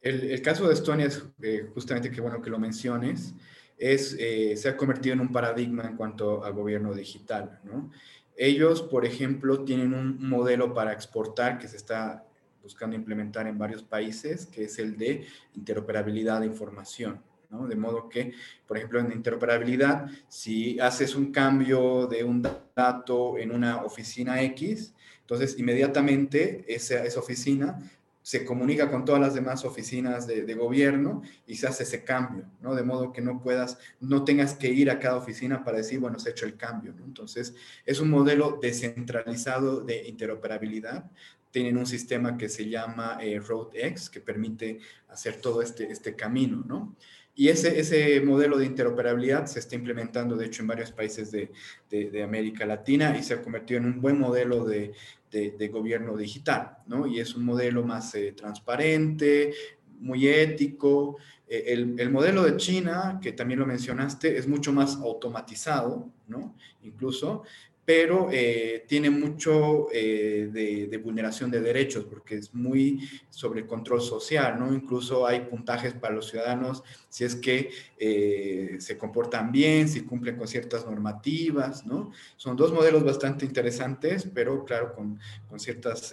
El, 0.00 0.42
caso 0.42 0.66
de 0.66 0.74
Estonia 0.74 1.06
es 1.06 1.22
eh, 1.42 1.70
justamente 1.72 2.10
que 2.10 2.20
bueno 2.20 2.42
que 2.42 2.50
lo 2.50 2.58
menciones, 2.58 3.34
es, 3.78 4.16
eh, 4.18 4.56
se 4.56 4.68
ha 4.68 4.76
convertido 4.76 5.12
en 5.12 5.20
un 5.20 5.30
paradigma 5.30 5.84
en 5.84 5.96
cuanto 5.96 6.42
al 6.42 6.54
gobierno 6.54 6.92
digital, 6.92 7.60
¿no? 7.62 7.92
Ellos, 8.36 8.82
por 8.82 9.04
ejemplo, 9.04 9.62
tienen 9.62 9.94
un 9.94 10.28
modelo 10.28 10.74
para 10.74 10.92
exportar 10.92 11.60
que 11.60 11.68
se 11.68 11.76
está 11.76 12.26
buscando 12.64 12.96
implementar 12.96 13.46
en 13.46 13.58
varios 13.58 13.84
países, 13.84 14.44
que 14.44 14.64
es 14.64 14.80
el 14.80 14.96
de 14.96 15.24
interoperabilidad 15.54 16.40
de 16.40 16.46
información. 16.46 17.22
De 17.50 17.76
modo 17.76 18.08
que, 18.08 18.32
por 18.66 18.76
ejemplo, 18.76 19.00
en 19.00 19.12
interoperabilidad, 19.12 20.06
si 20.28 20.78
haces 20.80 21.14
un 21.14 21.32
cambio 21.32 22.06
de 22.06 22.24
un 22.24 22.46
dato 22.74 23.38
en 23.38 23.52
una 23.52 23.82
oficina 23.84 24.42
X, 24.42 24.94
entonces 25.20 25.58
inmediatamente 25.58 26.64
esa, 26.68 27.04
esa 27.04 27.20
oficina 27.20 27.78
se 28.26 28.44
comunica 28.44 28.90
con 28.90 29.04
todas 29.04 29.20
las 29.20 29.34
demás 29.34 29.64
oficinas 29.64 30.26
de, 30.26 30.52
gobierno 30.54 31.22
y 31.46 31.54
se 31.54 31.68
hace 31.68 31.84
ese 31.84 32.02
cambio, 32.02 32.44
¿no? 32.60 32.74
De 32.74 32.82
modo 32.82 33.12
que 33.12 33.20
no 33.20 33.40
puedas, 33.40 33.78
no 34.00 34.24
tengas 34.24 34.54
que 34.54 34.66
ir 34.66 34.90
a 34.90 34.98
cada 34.98 35.14
oficina 35.14 35.62
para 35.62 35.76
decir, 35.76 36.00
bueno, 36.00 36.18
se 36.18 36.30
ha 36.30 36.32
hecho 36.32 36.44
el 36.44 36.56
cambio, 36.56 36.92
¿no? 36.92 37.04
Entonces, 37.04 37.54
es 37.84 38.00
un 38.00 38.10
modelo 38.10 38.58
descentralizado 38.60 39.80
de 39.80 40.08
interoperabilidad. 40.08 41.08
Tienen 41.52 41.78
un 41.78 41.86
sistema 41.86 42.36
que 42.36 42.48
se 42.48 42.68
llama 42.68 43.16
eh, 43.20 43.38
RoadX, 43.38 44.10
que 44.10 44.20
permite 44.20 44.80
hacer 45.06 45.40
todo 45.40 45.62
este, 45.62 45.92
este 45.92 46.16
camino, 46.16 46.64
¿no? 46.66 46.96
Y 47.38 47.48
ese, 47.50 47.78
ese 47.78 48.18
modelo 48.22 48.56
de 48.56 48.64
interoperabilidad 48.64 49.44
se 49.44 49.58
está 49.58 49.74
implementando, 49.74 50.36
de 50.36 50.46
hecho, 50.46 50.62
en 50.62 50.68
varios 50.68 50.90
países 50.90 51.30
de, 51.30 51.52
de, 51.90 52.22
América 52.22 52.64
Latina 52.64 53.14
y 53.16 53.22
se 53.22 53.34
ha 53.34 53.42
convertido 53.42 53.78
en 53.78 53.86
un 53.86 54.00
buen 54.00 54.18
modelo 54.18 54.64
de, 54.64 54.94
de 55.30 55.68
gobierno 55.68 56.16
digital, 56.16 56.78
¿no? 56.86 57.06
Y 57.06 57.20
es 57.20 57.34
un 57.34 57.44
modelo 57.44 57.84
más 57.84 58.14
eh, 58.14 58.32
transparente, 58.32 59.52
muy 60.00 60.26
ético. 60.26 61.18
Eh, 61.46 61.64
el, 61.68 61.94
el, 61.98 62.10
modelo 62.10 62.42
de 62.42 62.56
China, 62.56 63.18
que 63.22 63.32
también 63.32 63.60
lo 63.60 63.66
mencionaste, 63.66 64.36
es 64.36 64.48
mucho 64.48 64.72
más 64.72 64.96
automatizado, 64.96 66.10
¿no? 66.28 66.56
Incluso, 66.82 67.42
pero 67.86 68.28
eh, 68.32 68.84
tiene 68.88 69.10
mucho 69.10 69.86
eh, 69.92 70.50
de, 70.90 70.98
vulneración 70.98 71.52
de 71.52 71.60
derechos 71.60 72.04
porque 72.04 72.34
es 72.34 72.52
muy 72.52 73.08
sobre 73.30 73.64
control 73.64 74.02
social, 74.02 74.58
¿no? 74.58 74.74
Incluso 74.74 75.24
hay 75.24 75.42
puntajes 75.42 75.94
para 75.94 76.12
los 76.12 76.28
ciudadanos 76.28 76.82
si 77.08 77.22
es 77.22 77.36
que 77.36 77.70
eh, 77.96 78.76
se 78.80 78.98
comportan 78.98 79.52
bien, 79.52 79.88
si 79.88 80.00
cumplen 80.00 80.36
con 80.36 80.48
ciertas 80.48 80.84
normativas, 80.84 81.86
¿no? 81.86 82.10
Son 82.36 82.56
dos 82.56 82.72
modelos 82.72 83.04
bastante 83.04 83.46
interesantes, 83.46 84.28
pero 84.34 84.64
claro, 84.64 84.92
con, 84.92 85.20
con 85.48 85.60
ciertas, 85.60 86.12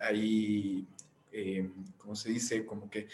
ahí, 0.00 0.84
¿cómo 1.98 2.16
se 2.16 2.30
dice? 2.30 2.66
Como 2.66 2.90
que 2.90 3.06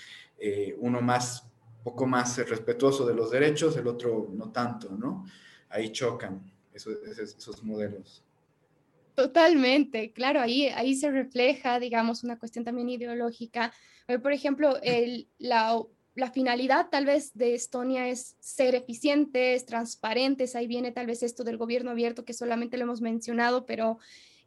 uno 0.79 1.03
más, 1.03 1.47
poco 1.85 2.07
más 2.07 2.39
respetuoso 2.49 3.05
de 3.05 3.15
los 3.15 3.31
derechos, 3.31 3.77
el 3.77 3.87
otro 3.87 4.31
no 4.33 4.51
tanto, 4.51 4.97
¿no? 4.97 5.27
Ahí 5.69 5.91
chocan 5.91 6.52
esos, 6.75 7.63
modelos. 7.63 8.23
Totalmente, 9.15 10.13
claro, 10.13 10.41
ahí, 10.41 10.69
ahí 10.69 10.95
se 10.95 11.11
refleja, 11.11 11.79
digamos, 11.79 12.25
una 12.25 12.39
cuestión 12.39 12.65
también 12.65 12.89
ideológica. 12.89 13.73
Por 14.23 14.33
ejemplo, 14.33 14.79
el, 14.83 15.29
la, 15.39 15.81
la, 16.15 16.31
finalidad 16.31 16.89
tal 16.91 17.07
vez 17.07 17.35
de 17.35 17.55
Estonia 17.55 18.09
es 18.09 18.37
ser 18.41 18.75
eficientes, 18.75 19.67
transparentes, 19.67 20.57
ahí 20.57 20.67
viene 20.67 20.93
tal 20.93 21.07
vez 21.07 21.23
esto 21.23 21.45
del 21.45 21.59
gobierno 21.59 21.91
abierto 21.91 22.25
que 22.25 22.33
solamente 22.33 22.79
lo 22.79 22.85
hemos 22.85 23.03
mencionado, 23.03 23.67
pero 23.67 23.99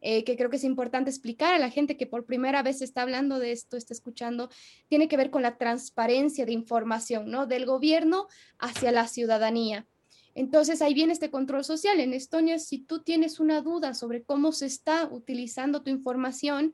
eh, 0.07 0.23
que 0.23 0.37
creo 0.37 0.51
que 0.51 0.57
es 0.57 0.63
importante 0.63 1.09
explicar 1.09 1.55
a 1.55 1.57
la 1.57 1.71
gente 1.71 1.97
que 1.97 2.05
por 2.05 2.25
primera 2.25 2.61
vez 2.61 2.83
está 2.83 3.01
hablando 3.01 3.39
de 3.39 3.51
esto, 3.51 3.75
está 3.75 3.91
escuchando, 3.91 4.49
tiene 4.87 5.07
que 5.07 5.17
ver 5.17 5.31
con 5.31 5.41
la 5.41 5.57
transparencia 5.57 6.45
de 6.45 6.51
información, 6.51 7.31
¿no? 7.31 7.47
Del 7.47 7.65
gobierno 7.65 8.27
hacia 8.59 8.91
la 8.91 9.07
ciudadanía. 9.07 9.87
Entonces 10.35 10.81
ahí 10.81 10.93
viene 10.93 11.13
este 11.13 11.31
control 11.31 11.63
social. 11.63 11.99
En 11.99 12.13
Estonia, 12.13 12.59
si 12.59 12.79
tú 12.79 13.01
tienes 13.01 13.39
una 13.39 13.61
duda 13.61 13.93
sobre 13.93 14.23
cómo 14.23 14.51
se 14.51 14.67
está 14.67 15.07
utilizando 15.09 15.81
tu 15.81 15.89
información, 15.89 16.73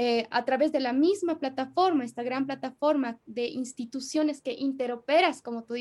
eh, 0.00 0.28
a 0.30 0.44
través 0.44 0.70
de 0.70 0.78
la 0.78 0.92
misma 0.92 1.40
plataforma, 1.40 2.04
esta 2.04 2.22
gran 2.22 2.46
plataforma 2.46 3.18
de 3.26 3.48
instituciones 3.48 4.40
que 4.40 4.52
interoperas, 4.52 5.42
como 5.42 5.64
tú, 5.64 5.74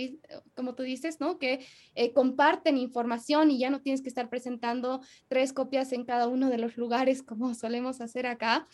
como 0.56 0.74
tú 0.74 0.82
dices, 0.82 1.20
¿no? 1.20 1.38
que 1.38 1.64
eh, 1.94 2.14
comparten 2.14 2.80
información 2.80 3.52
y 3.52 3.60
ya 3.60 3.70
no 3.70 3.84
tienes 3.84 4.02
que 4.02 4.10
estar 4.10 4.28
presentando 4.28 5.02
tres 5.28 5.54
copias 5.54 5.92
en 5.92 6.04
cada 6.04 6.28
uno 6.28 6.50
de 6.50 6.58
los 6.58 6.78
lugares 6.78 7.22
como 7.22 7.54
solemos 7.54 8.02
hacer 8.02 8.26
acá, 8.26 8.68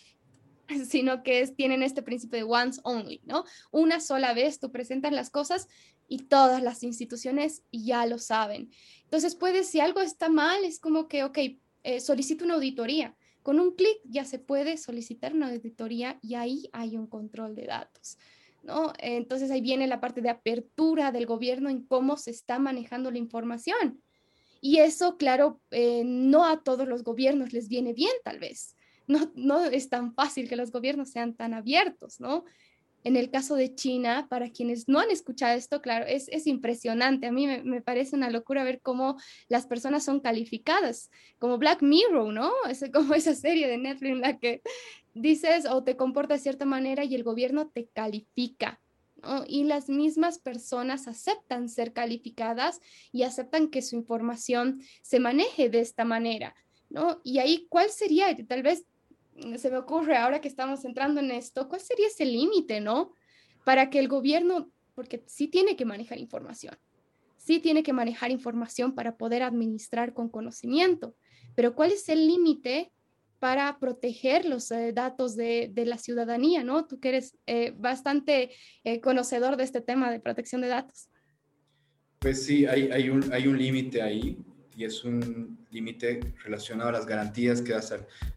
sino 0.88 1.24
que 1.24 1.46
tienen 1.48 1.84
este 1.84 2.04
principio 2.04 2.38
de 2.38 2.44
once 2.44 2.80
only, 2.86 3.20
¿no? 3.26 3.44
Una 3.72 4.00
sola 4.00 4.34
vez 4.34 4.60
tú 4.60 4.72
presentas 4.72 5.12
las 5.12 5.30
cosas 5.30 5.68
y 6.08 6.20
todas 6.20 6.62
las 6.62 6.84
instituciones 6.84 7.64
ya 7.72 8.06
lo 8.06 8.20
saben. 8.20 8.72
Entonces, 9.04 9.36
puede, 9.36 9.64
si 9.64 9.80
algo 9.80 10.02
está 10.02 10.30
mal, 10.30 10.64
es 10.64 10.80
como 10.80 11.08
que, 11.08 11.24
ok, 11.24 11.38
eh, 11.84 12.00
solicito 12.00 12.46
una 12.46 12.56
auditoría. 12.56 13.16
Con 13.42 13.60
un 13.60 13.76
clic 13.76 13.98
ya 14.06 14.24
se 14.26 14.40
puede 14.40 14.78
solicitar 14.78 15.34
una 15.34 15.50
auditoría 15.50 16.18
y 16.22 16.36
ahí 16.36 16.70
hay 16.72 16.96
un 16.96 17.08
control 17.08 17.56
de 17.56 17.66
datos. 17.66 18.18
¿no? 18.64 18.94
Entonces 18.98 19.52
ahí 19.52 19.62
viene 19.62 19.88
la 19.88 20.00
parte 20.00 20.22
de 20.22 20.30
apertura 20.30 21.12
del 21.12 21.26
gobierno 21.26 21.70
en 21.70 21.84
cómo 21.86 22.18
se 22.18 22.32
está 22.32 22.58
manejando 22.60 23.12
la 23.12 23.18
información. 23.18 24.02
Y 24.62 24.78
eso, 24.78 25.18
claro, 25.18 25.62
eh, 25.72 26.04
no 26.06 26.46
a 26.46 26.64
todos 26.64 26.88
los 26.88 27.04
gobiernos 27.04 27.52
les 27.52 27.68
viene 27.68 27.94
bien, 27.94 28.14
tal 28.24 28.40
vez. 28.40 28.78
No, 29.08 29.30
no 29.36 29.66
es 29.66 29.90
tan 29.90 30.14
fácil 30.14 30.48
que 30.48 30.56
los 30.56 30.72
gobiernos 30.72 31.12
sean 31.12 31.36
tan 31.36 31.54
abiertos, 31.54 32.22
¿no? 32.22 32.46
En 33.04 33.16
el 33.18 33.30
caso 33.30 33.56
de 33.56 33.76
China, 33.76 34.28
para 34.30 34.50
quienes 34.50 34.88
no 34.88 35.00
han 35.00 35.12
escuchado 35.12 35.58
esto, 35.58 35.82
claro, 35.82 36.06
es, 36.06 36.30
es 36.30 36.48
impresionante. 36.48 37.28
A 37.28 37.32
mí 37.32 37.48
me, 37.48 37.64
me, 37.64 37.82
parece 37.82 38.16
una 38.16 38.30
locura 38.30 38.64
ver 38.64 38.82
cómo 38.82 39.18
las 39.50 39.66
personas 39.68 40.06
son 40.06 40.20
calificadas, 40.20 41.10
como 41.40 41.58
Black 41.58 41.82
Mirror, 41.82 42.34
¿no? 42.34 42.52
Es 42.70 42.84
como 42.94 43.14
esa 43.14 43.36
serie 43.36 43.68
de 43.68 43.78
Netflix 43.78 44.12
en 44.12 44.22
la 44.22 44.38
que 44.40 44.62
dices 45.14 45.66
o 45.66 45.84
te 45.84 45.96
comportas 45.96 46.40
de 46.40 46.44
cierta 46.44 46.66
manera 46.66 47.04
y 47.04 47.16
el 47.16 47.24
gobierno 47.24 47.68
te 47.68 47.88
califica. 47.88 48.80
¿no? 49.22 49.44
Y 49.48 49.64
las 49.64 49.90
mismas 49.90 50.40
personas 50.40 51.08
aceptan 51.08 51.70
ser 51.70 51.94
calificadas 51.94 52.82
y 53.12 53.24
aceptan 53.24 53.70
que 53.70 53.82
su 53.82 53.96
información 53.96 54.82
se 55.02 55.20
maneje 55.20 55.70
de 55.70 55.80
esta 55.80 56.04
manera. 56.04 56.56
¿no? 56.90 57.22
Y 57.24 57.40
ahí, 57.40 57.68
¿cuál 57.70 57.90
sería? 57.90 58.36
Tal 58.48 58.64
vez 58.64 58.86
se 59.58 59.70
me 59.70 59.78
ocurre 59.78 60.18
ahora 60.18 60.42
que 60.42 60.48
estamos 60.48 60.86
entrando 60.86 61.20
en 61.20 61.32
esto, 61.32 61.68
¿cuál 61.68 61.82
sería 61.82 62.08
ese 62.08 62.26
límite, 62.26 62.82
no? 62.82 63.14
Para 63.66 63.90
que 63.90 64.00
el 64.00 64.08
gobierno, 64.08 64.72
porque 64.96 65.24
sí 65.28 65.48
tiene 65.48 65.76
que 65.76 65.86
manejar 65.86 66.18
información, 66.18 66.76
sí 67.38 67.60
tiene 67.60 67.84
que 67.84 67.94
manejar 67.94 68.32
información 68.32 68.94
para 68.94 69.18
poder 69.18 69.44
administrar 69.44 70.14
con 70.14 70.30
conocimiento, 70.30 71.16
pero 71.56 71.76
¿cuál 71.76 71.92
es 71.92 72.10
el 72.10 72.28
límite 72.28 72.92
para 73.40 73.78
proteger 73.78 74.46
los 74.46 74.72
eh, 74.72 74.94
datos 74.94 75.36
de, 75.36 75.70
de, 75.74 75.86
la 75.86 75.98
ciudadanía, 75.98 76.64
¿no? 76.64 76.88
Tú 76.88 77.02
que 77.02 77.10
eres 77.10 77.38
eh, 77.46 77.74
bastante 77.76 78.52
eh, 78.86 79.02
conocedor 79.02 79.58
de 79.58 79.66
este 79.66 79.82
tema 79.82 80.10
de 80.10 80.22
protección 80.22 80.62
de 80.62 80.70
datos. 80.70 81.10
Pues 82.20 82.46
sí, 82.46 82.66
hay, 82.66 82.90
hay 82.90 83.10
un, 83.10 83.34
hay 83.34 83.48
un 83.48 83.58
límite 83.58 84.02
ahí 84.02 84.38
y 84.76 84.86
es 84.86 85.04
un 85.04 85.58
límite 85.72 86.34
relacionado 86.44 86.90
a 86.90 86.94
las 86.94 87.06
garantías 87.06 87.62
que 87.62 87.74
da 87.74 87.82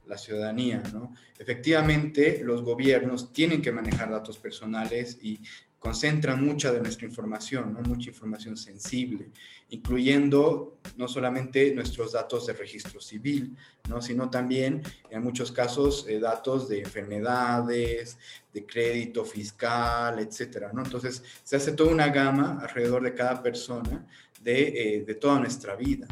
la 0.06 0.18
ciudadanía. 0.18 0.82
¿no? 0.92 1.14
Efectivamente, 1.38 2.40
los 2.44 2.62
gobiernos 2.62 3.32
tienen 3.32 3.62
que 3.62 3.72
manejar 3.72 4.10
datos 4.10 4.38
personales 4.38 5.18
y 5.22 5.40
concentran 5.78 6.44
mucha 6.44 6.72
de 6.72 6.80
nuestra 6.80 7.06
información, 7.06 7.72
¿no? 7.72 7.80
mucha 7.80 8.08
información 8.08 8.56
sensible, 8.56 9.30
incluyendo 9.68 10.78
no 10.96 11.06
solamente 11.06 11.72
nuestros 11.74 12.12
datos 12.12 12.46
de 12.46 12.54
registro 12.54 13.00
civil, 13.00 13.56
¿no? 13.88 14.02
sino 14.02 14.28
también 14.28 14.82
en 15.10 15.22
muchos 15.22 15.52
casos 15.52 16.06
eh, 16.08 16.18
datos 16.18 16.68
de 16.68 16.80
enfermedades, 16.80 18.18
de 18.52 18.66
crédito 18.66 19.24
fiscal, 19.24 20.18
etcétera, 20.18 20.72
¿no? 20.72 20.82
Entonces 20.82 21.22
se 21.44 21.56
hace 21.56 21.72
toda 21.72 21.92
una 21.92 22.08
gama 22.08 22.58
alrededor 22.60 23.02
de 23.02 23.14
cada 23.14 23.42
persona 23.42 24.06
de, 24.42 24.96
eh, 24.96 25.04
de 25.04 25.14
toda 25.14 25.38
nuestra 25.38 25.76
vida. 25.76 26.08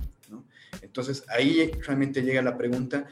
Entonces 0.95 1.25
ahí 1.29 1.73
realmente 1.85 2.23
llega 2.23 2.41
la 2.41 2.57
pregunta, 2.57 3.09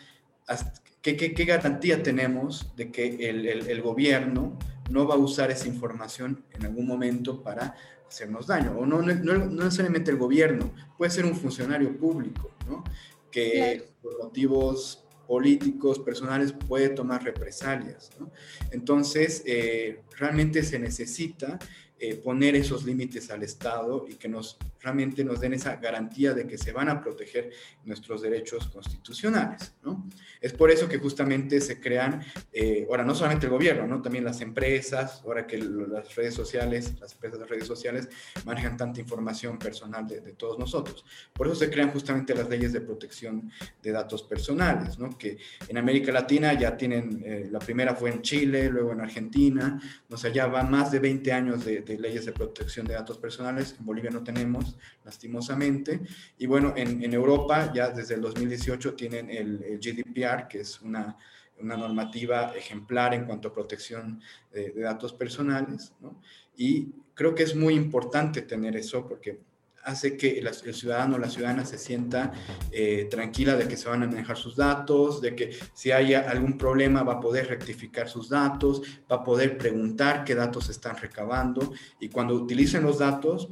¿qué, 1.01 1.17
qué, 1.17 1.45
garantía 1.45 2.01
tenemos 2.01 2.73
de 2.77 2.93
que 2.93 3.29
el, 3.29 3.45
el, 3.45 3.83
gobierno 3.83 4.57
no 4.89 5.05
va 5.05 5.17
a 5.17 5.19
usar 5.19 5.51
esa 5.51 5.67
información 5.67 6.45
en 6.53 6.65
algún 6.65 6.87
momento 6.87 7.43
para 7.43 7.75
hacernos 8.07 8.47
daño? 8.47 8.79
O 8.79 8.87
no, 8.87 9.03
no, 9.03 9.15
no 9.15 9.65
necesariamente 9.65 10.13
el 10.13 10.17
gobierno, 10.17 10.73
puede 10.97 11.11
ser 11.11 11.27
un 11.27 11.35
funcionario 11.35 11.99
público, 11.99 12.53
¿no? 12.69 12.85
que 13.33 13.89
por 14.01 14.17
motivos 14.17 15.05
políticos, 15.27 15.99
personales, 15.99 16.53
puede 16.53 16.89
tomar 16.89 17.25
represalias. 17.25 18.13
¿no? 18.21 18.31
Entonces, 18.71 19.43
eh, 19.45 20.03
realmente 20.17 20.63
se 20.63 20.79
necesita 20.79 21.59
eh, 21.99 22.15
poner 22.15 22.55
esos 22.55 22.85
límites 22.85 23.29
al 23.33 23.43
Estado 23.43 24.07
y 24.09 24.15
que 24.15 24.29
nos 24.29 24.57
realmente 24.83 25.25
nos 25.25 25.41
den 25.41 25.55
esa 25.55 25.77
garantía 25.77 26.35
de 26.35 26.47
que 26.47 26.59
se 26.59 26.73
van 26.73 26.89
a 26.89 27.01
proteger 27.01 27.51
nuestros 27.85 28.23
derechos 28.23 28.69
constitucionales. 28.69 29.75
¿no? 29.83 30.09
Es 30.41 30.53
por 30.53 30.71
eso 30.71 30.89
que 30.89 30.99
justamente 30.99 31.61
se 31.61 31.81
crean, 31.81 32.23
eh, 32.53 32.87
ahora 32.89 33.05
no 33.05 33.15
solamente 33.15 33.47
el 33.47 33.53
gobierno, 33.53 33.87
¿no? 33.87 34.03
también 34.03 34.25
las 34.25 34.41
empresas, 34.41 35.23
ahora 35.25 35.47
que 35.47 35.59
las 35.59 36.15
redes 36.15 36.35
sociales, 36.35 36.99
las 37.01 37.13
empresas 37.13 37.39
de 37.39 37.47
redes 37.47 37.67
sociales 37.67 38.09
manejan 38.45 38.77
tanta 38.77 39.01
información 39.01 39.59
personal 39.59 40.07
de, 40.07 40.21
de, 40.21 40.33
todos 40.33 40.59
nosotros. 40.59 41.05
Por 41.33 41.47
eso 41.47 41.57
se 41.57 41.71
crean 41.71 41.91
justamente 41.91 42.35
las 42.35 42.49
leyes 42.49 42.73
de 42.73 42.81
protección 42.81 43.51
de 43.83 43.93
datos 43.93 44.23
personales, 44.23 44.99
¿no? 44.99 45.17
que 45.17 45.39
en 45.69 45.79
América 45.79 46.11
Latina 46.11 46.53
ya 46.55 46.77
tienen, 46.77 47.23
eh, 47.25 47.49
la 47.51 47.59
primera 47.59 47.95
fue 47.95 48.11
en 48.11 48.23
Chile, 48.23 48.69
luego 48.69 48.93
en 48.93 49.01
Argentina, 49.01 49.81
o 50.11 50.17
sea, 50.17 50.33
ya 50.33 50.47
van 50.47 50.71
más 50.71 50.91
de 50.91 50.99
20 50.99 51.33
años 51.33 51.65
de, 51.65 51.83
de 51.83 51.99
leyes 51.99 52.27
de 52.27 52.33
protección 52.33 52.87
de 52.87 52.95
datos 52.95 53.19
personales, 53.19 53.77
en 53.79 53.85
Bolivia 53.85 54.11
no 54.11 54.25
tenemos, 54.25 54.72
lastimosamente, 55.05 56.01
y 56.39 56.47
bueno, 56.47 56.75
en, 56.77 57.13
Europa 57.13 57.73
ya 57.75 57.91
desde 57.91 58.15
el 58.15 58.21
2018 58.21 58.95
tienen 58.95 59.31
el, 59.31 59.63
el 59.63 59.79
GDPR, 59.79 60.49
que 60.49 60.61
es 60.61 60.81
una, 60.81 61.17
una, 61.59 61.77
normativa 61.77 62.53
ejemplar 62.57 63.15
en 63.15 63.25
cuanto 63.25 63.49
a 63.49 63.53
protección 63.53 64.21
de, 64.53 64.71
de 64.71 64.83
datos 64.83 65.13
personales, 65.13 65.93
¿no? 66.01 66.21
y 66.57 66.93
creo 67.15 67.35
que 67.35 67.43
es 67.43 67.55
muy 67.55 67.75
importante 67.75 68.43
tener 68.43 68.77
eso 68.77 69.07
porque 69.07 69.41
hace 69.85 70.17
que 70.17 70.39
el, 70.39 70.75
ciudadano 70.75 71.17
o 71.17 71.19
la 71.19 71.29
ciudadana 71.29 71.65
se 71.65 71.79
sienta 71.79 72.33
eh, 72.71 73.09
tranquila 73.11 73.57
de 73.57 73.67
que 73.67 73.77
se 73.77 73.89
van 73.89 74.03
a 74.03 74.07
manejar 74.07 74.37
sus 74.37 74.57
datos, 74.57 75.21
de 75.21 75.35
que 75.35 75.57
si 75.75 75.91
hay 75.91 76.15
algún 76.15 76.57
problema 76.57 77.03
va 77.03 77.15
a 77.15 77.21
poder 77.21 77.49
rectificar 77.49 78.09
sus 78.09 78.29
datos, 78.29 78.83
va 79.11 79.17
a 79.17 79.25
poder 79.25 79.59
preguntar 79.59 80.25
qué 80.25 80.35
datos 80.35 80.69
están 80.69 80.97
recabando 80.97 81.73
y 82.01 82.09
cuando 82.09 82.35
utilicen 82.35 82.83
los 82.83 82.99
datos 82.99 83.49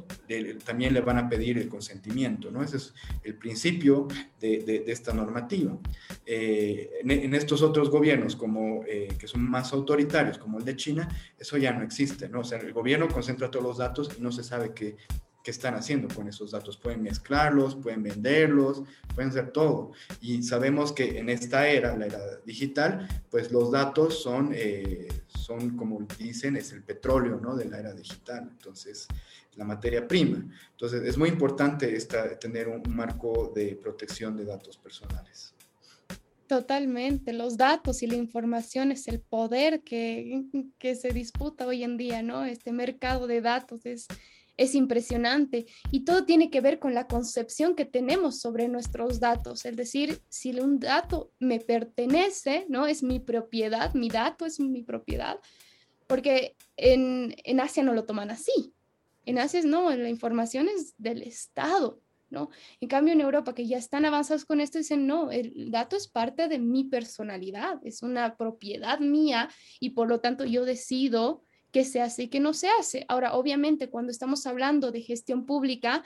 también 0.65 0.93
le 0.93 1.01
van 1.01 1.17
a 1.17 1.29
pedir 1.29 1.57
el 1.57 1.67
consentimiento, 1.67 2.49
¿no? 2.51 2.63
Ese 2.63 2.77
es 2.77 2.93
el 3.23 3.35
principio 3.35 4.07
de, 4.39 4.83
esta 4.87 5.13
normativa. 5.13 5.77
Eh, 6.25 6.89
en, 7.03 7.33
estos 7.33 7.61
otros 7.61 7.89
gobiernos 7.89 8.35
como, 8.35 8.83
eh, 8.87 9.09
que 9.19 9.27
son 9.27 9.49
más 9.49 9.73
autoritarios, 9.73 10.37
como 10.37 10.59
el 10.59 10.65
de 10.65 10.75
China, 10.75 11.07
eso 11.37 11.57
ya 11.57 11.73
no 11.73 11.83
existe, 11.83 12.29
¿no? 12.29 12.39
O 12.39 12.43
sea, 12.43 12.59
el 12.59 12.73
gobierno 12.73 13.07
concentra 13.07 13.51
todos 13.51 13.65
los 13.65 13.77
datos 13.77 14.09
y 14.17 14.21
no 14.21 14.31
se 14.31 14.43
sabe 14.43 14.73
qué 14.73 14.95
qué 15.43 15.51
están 15.51 15.75
haciendo 15.75 16.13
con 16.13 16.27
esos 16.27 16.51
datos. 16.51 16.77
Pueden 16.77 17.01
mezclarlos, 17.01 17.75
pueden 17.75 18.03
venderlos, 18.03 18.83
pueden 19.13 19.31
hacer 19.31 19.51
todo. 19.51 19.91
Y 20.21 20.43
sabemos 20.43 20.91
que 20.91 21.19
en 21.19 21.29
esta 21.29 21.67
era, 21.67 21.95
la 21.97 22.05
era 22.05 22.19
digital, 22.45 23.07
pues 23.29 23.51
los 23.51 23.71
datos 23.71 24.21
son, 24.21 24.51
eh, 24.53 25.07
son 25.27 25.75
como 25.77 26.05
dicen, 26.17 26.57
es 26.57 26.71
el 26.71 26.83
petróleo 26.83 27.39
¿no? 27.39 27.55
de 27.55 27.65
la 27.65 27.79
era 27.79 27.93
digital. 27.93 28.49
Entonces, 28.51 29.07
la 29.55 29.65
materia 29.65 30.07
prima. 30.07 30.45
Entonces, 30.71 31.03
es 31.03 31.17
muy 31.17 31.29
importante 31.29 31.95
esta, 31.95 32.37
tener 32.39 32.67
un 32.67 32.83
marco 32.95 33.51
de 33.53 33.75
protección 33.75 34.37
de 34.37 34.45
datos 34.45 34.77
personales. 34.77 35.53
Totalmente, 36.47 37.31
los 37.31 37.55
datos 37.55 38.03
y 38.03 38.07
la 38.07 38.15
información 38.15 38.91
es 38.91 39.07
el 39.07 39.21
poder 39.21 39.83
que, 39.83 40.43
que 40.77 40.95
se 40.95 41.13
disputa 41.13 41.65
hoy 41.65 41.83
en 41.83 41.95
día, 41.95 42.21
¿no? 42.23 42.43
Este 42.43 42.73
mercado 42.73 43.25
de 43.25 43.39
datos 43.39 43.85
es, 43.85 44.07
es 44.61 44.75
impresionante 44.75 45.65
y 45.89 46.01
todo 46.05 46.23
tiene 46.23 46.51
que 46.51 46.61
ver 46.61 46.77
con 46.77 46.93
la 46.93 47.07
concepción 47.07 47.75
que 47.75 47.85
tenemos 47.85 48.39
sobre 48.39 48.67
nuestros 48.67 49.19
datos, 49.19 49.65
es 49.65 49.75
decir, 49.75 50.21
si 50.29 50.51
un 50.59 50.79
dato 50.79 51.31
me 51.39 51.59
pertenece, 51.59 52.67
¿no? 52.69 52.85
Es 52.85 53.01
mi 53.01 53.19
propiedad, 53.19 53.95
mi 53.95 54.09
dato 54.09 54.45
es 54.45 54.59
mi 54.59 54.83
propiedad, 54.83 55.39
porque 56.05 56.55
en, 56.77 57.35
en 57.43 57.59
Asia 57.59 57.81
no 57.81 57.93
lo 57.93 58.05
toman 58.05 58.29
así. 58.29 58.71
En 59.25 59.39
Asia 59.39 59.61
no, 59.63 59.89
la 59.95 60.09
información 60.09 60.69
es 60.69 60.93
del 60.99 61.23
Estado, 61.23 61.99
¿no? 62.29 62.49
En 62.81 62.87
cambio, 62.87 63.13
en 63.13 63.21
Europa, 63.21 63.55
que 63.55 63.65
ya 63.65 63.77
están 63.79 64.05
avanzados 64.05 64.45
con 64.45 64.61
esto, 64.61 64.77
dicen, 64.77 65.07
no, 65.07 65.31
el 65.31 65.71
dato 65.71 65.95
es 65.95 66.07
parte 66.07 66.47
de 66.47 66.59
mi 66.59 66.83
personalidad, 66.83 67.79
es 67.83 68.03
una 68.03 68.37
propiedad 68.37 68.99
mía 68.99 69.49
y 69.79 69.91
por 69.91 70.07
lo 70.07 70.19
tanto 70.19 70.45
yo 70.45 70.65
decido 70.65 71.41
qué 71.71 71.85
se 71.85 72.01
hace 72.01 72.23
y 72.23 72.27
qué 72.27 72.39
no 72.39 72.53
se 72.53 72.67
hace. 72.79 73.05
Ahora, 73.07 73.33
obviamente, 73.33 73.89
cuando 73.89 74.11
estamos 74.11 74.45
hablando 74.45 74.91
de 74.91 75.01
gestión 75.01 75.45
pública, 75.45 76.03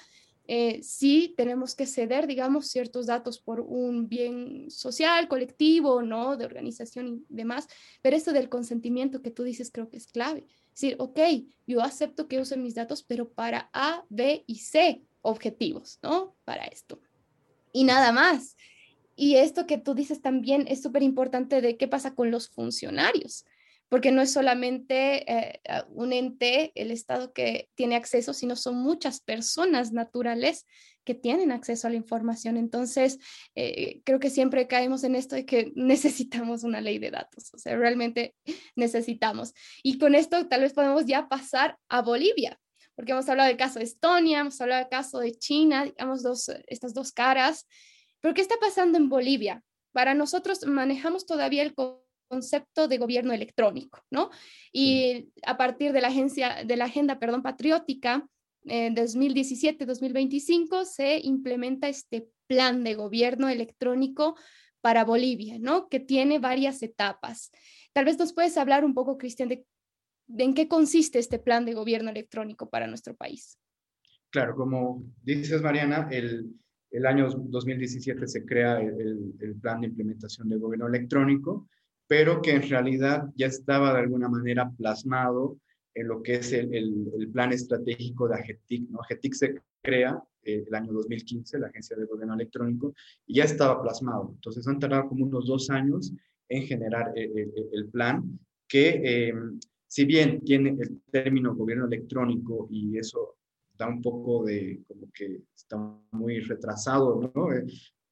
eh, 0.47 0.82
sí 0.84 1.34
tenemos 1.36 1.73
que 1.73 1.88
ceder, 1.88 2.28
digamos, 2.28 2.67
ciertos 2.67 3.08
datos 3.08 3.39
por 3.39 3.62
un 3.62 4.08
bien 4.08 4.69
social, 4.69 5.28
colectivo, 5.28 6.04
¿no? 6.04 6.38
De 6.38 6.45
organización 6.45 7.25
y 7.30 7.36
demás, 7.36 7.67
pero 8.01 8.15
esto 8.15 8.32
del 8.32 8.49
consentimiento 8.49 9.21
que 9.21 9.32
tú 9.32 9.43
dices 9.43 9.71
creo 9.71 9.89
que 9.89 9.97
es 9.97 10.08
clave. 10.08 10.45
Es 10.73 10.82
decir, 10.82 10.95
ok, 10.99 11.19
yo 11.65 11.82
acepto 11.82 12.28
que 12.28 12.39
usen 12.39 12.62
mis 12.62 12.75
datos, 12.75 13.04
pero 13.04 13.30
para 13.30 13.69
A, 13.73 14.06
B 14.10 14.43
y 14.45 14.60
C 14.60 15.01
objetivos, 15.21 15.99
¿no? 16.04 16.36
Para 16.45 16.65
esto. 16.65 16.99
Y 17.71 17.84
nada 17.84 18.12
más. 18.12 18.56
Y 19.15 19.38
esto 19.38 19.65
que 19.65 19.78
tú 19.78 19.95
dices 19.95 20.21
también 20.21 20.65
es 20.67 20.84
súper 20.84 21.01
importante 21.01 21.62
de 21.62 21.78
qué 21.78 21.88
pasa 21.88 22.13
con 22.13 22.30
los 22.30 22.49
funcionarios 22.49 23.45
porque 23.95 24.12
no 24.12 24.21
es 24.21 24.34
solamente 24.34 25.23
eh, 25.31 25.62
un 25.88 26.12
ente, 26.12 26.73
el 26.75 26.91
Estado 26.91 27.31
que 27.31 27.69
tiene 27.75 27.95
acceso, 27.95 28.34
sino 28.34 28.58
son 28.58 28.75
muchas 28.75 29.21
personas 29.21 29.93
naturales 29.93 30.65
que 31.05 31.15
tienen 31.15 31.53
acceso 31.53 31.88
a 31.88 31.91
la 31.91 31.95
información. 31.95 32.58
Entonces, 32.58 33.19
eh, 33.55 34.01
creo 34.03 34.19
que 34.19 34.29
siempre 34.29 34.67
caemos 34.67 35.05
en 35.05 35.15
esto 35.15 35.38
de 35.38 35.45
que 35.45 35.71
necesitamos 35.75 36.65
una 36.65 36.81
ley 36.81 36.99
de 36.99 37.10
datos, 37.10 37.53
o 37.53 37.58
sea, 37.58 37.77
realmente 37.77 38.36
necesitamos. 38.75 39.53
Y 39.81 39.97
con 39.97 40.13
esto 40.13 40.45
tal 40.49 40.60
vez 40.60 40.73
podemos 40.73 41.05
ya 41.05 41.29
pasar 41.29 41.77
a 41.88 42.01
Bolivia, 42.01 42.60
porque 42.95 43.13
hemos 43.13 43.29
hablado 43.29 43.47
del 43.47 43.55
caso 43.55 43.79
de 43.79 43.86
Estonia, 43.86 44.41
hemos 44.41 44.60
hablado 44.60 44.81
del 44.81 44.89
caso 44.89 45.19
de 45.19 45.31
China, 45.36 45.86
digamos, 45.86 46.21
dos, 46.21 46.51
estas 46.67 46.93
dos 46.93 47.13
caras. 47.13 47.65
Pero 48.19 48.34
¿qué 48.34 48.41
está 48.41 48.55
pasando 48.60 48.97
en 48.97 49.08
Bolivia? 49.08 49.63
Para 49.93 50.13
nosotros 50.15 50.65
manejamos 50.65 51.25
todavía 51.25 51.63
el 51.63 51.73
concepto 52.27 52.88
de 52.88 52.97
gobierno 52.97 53.33
electrónico, 53.33 54.03
¿no? 54.11 54.29
Y 54.71 55.29
a 55.45 55.57
partir 55.57 55.91
de 55.93 56.01
la 56.01 56.09
agencia, 56.09 56.63
de 56.65 56.77
la 56.77 56.85
agenda, 56.85 57.19
perdón, 57.19 57.41
patriótica, 57.41 58.27
en 58.65 58.95
2017-2025 58.95 60.85
se 60.85 61.19
implementa 61.19 61.88
este 61.88 62.27
plan 62.47 62.83
de 62.83 62.95
gobierno 62.95 63.47
electrónico 63.49 64.35
para 64.81 65.03
Bolivia, 65.03 65.57
¿no? 65.59 65.88
Que 65.88 65.99
tiene 65.99 66.39
varias 66.39 66.83
etapas. 66.83 67.51
Tal 67.93 68.05
vez 68.05 68.19
nos 68.19 68.33
puedes 68.33 68.57
hablar 68.57 68.85
un 68.85 68.93
poco, 68.93 69.17
Cristian, 69.17 69.49
de, 69.49 69.65
en 70.38 70.53
qué 70.53 70.67
consiste 70.67 71.19
este 71.19 71.39
plan 71.39 71.65
de 71.65 71.73
gobierno 71.73 72.09
electrónico 72.09 72.69
para 72.69 72.88
nuestro 72.88 73.15
país. 73.15 73.57
Claro, 74.29 74.55
como 74.55 75.03
dices, 75.23 75.61
Mariana, 75.61 76.07
el, 76.11 76.51
el 76.91 77.05
año 77.05 77.29
2017 77.29 78.27
se 78.27 78.45
crea 78.45 78.79
el, 78.79 79.33
el, 79.39 79.55
plan 79.55 79.81
de 79.81 79.88
implementación 79.88 80.49
del 80.49 80.59
gobierno 80.59 80.88
electrónico, 80.88 81.67
pero 82.08 82.41
que 82.41 82.52
en 82.52 82.70
realidad 82.70 83.26
ya 83.36 83.48
estaba 83.48 83.94
de 83.94 84.00
alguna 84.00 84.30
manera 84.30 84.70
plasmado 84.70 85.58
en 85.94 86.08
lo 86.08 86.22
que 86.22 86.36
es 86.36 86.52
el, 86.52 86.74
el 86.74 87.30
plan 87.32 87.54
estratégico 87.54 88.28
de 88.28 88.36
AGETIC. 88.36 88.89
¿no? 88.89 89.00
AGETIC 89.02 89.34
se 89.34 89.56
crea 89.82 90.22
eh, 90.46 90.63
el 90.68 90.76
año 90.76 90.94
2015, 90.94 91.60
la 91.60 91.68
Agencia 91.68 91.98
de 91.98 92.06
Gobierno 92.06 92.36
Electrónico, 92.36 92.94
y 93.26 93.36
ya 93.36 93.46
estaba 93.46 93.82
plasmado. 93.82 94.32
Entonces 94.36 94.68
han 94.68 94.80
tardado 94.80 95.10
como 95.10 95.26
unos 95.26 95.48
dos 95.48 95.70
años 95.70 96.13
en 96.48 96.63
generar 96.63 97.12
eh, 97.15 97.32
eh, 97.36 97.52
el, 97.72 97.88
plan, 97.89 98.39
que 98.68 99.34
si 99.88 100.06
bien 100.06 100.41
tiene 100.41 100.76
el 100.80 101.02
término 101.12 101.56
gobierno 101.56 101.86
electrónico 101.86 102.68
y 102.70 102.98
eso 102.98 103.38
da 103.76 103.88
un 103.88 104.02
poco 104.02 104.44
de 104.44 104.82
como 104.88 105.12
que 105.12 105.41
está 105.56 105.78
muy 106.12 106.39
retrasado, 106.39 107.32
¿no? 107.34 107.50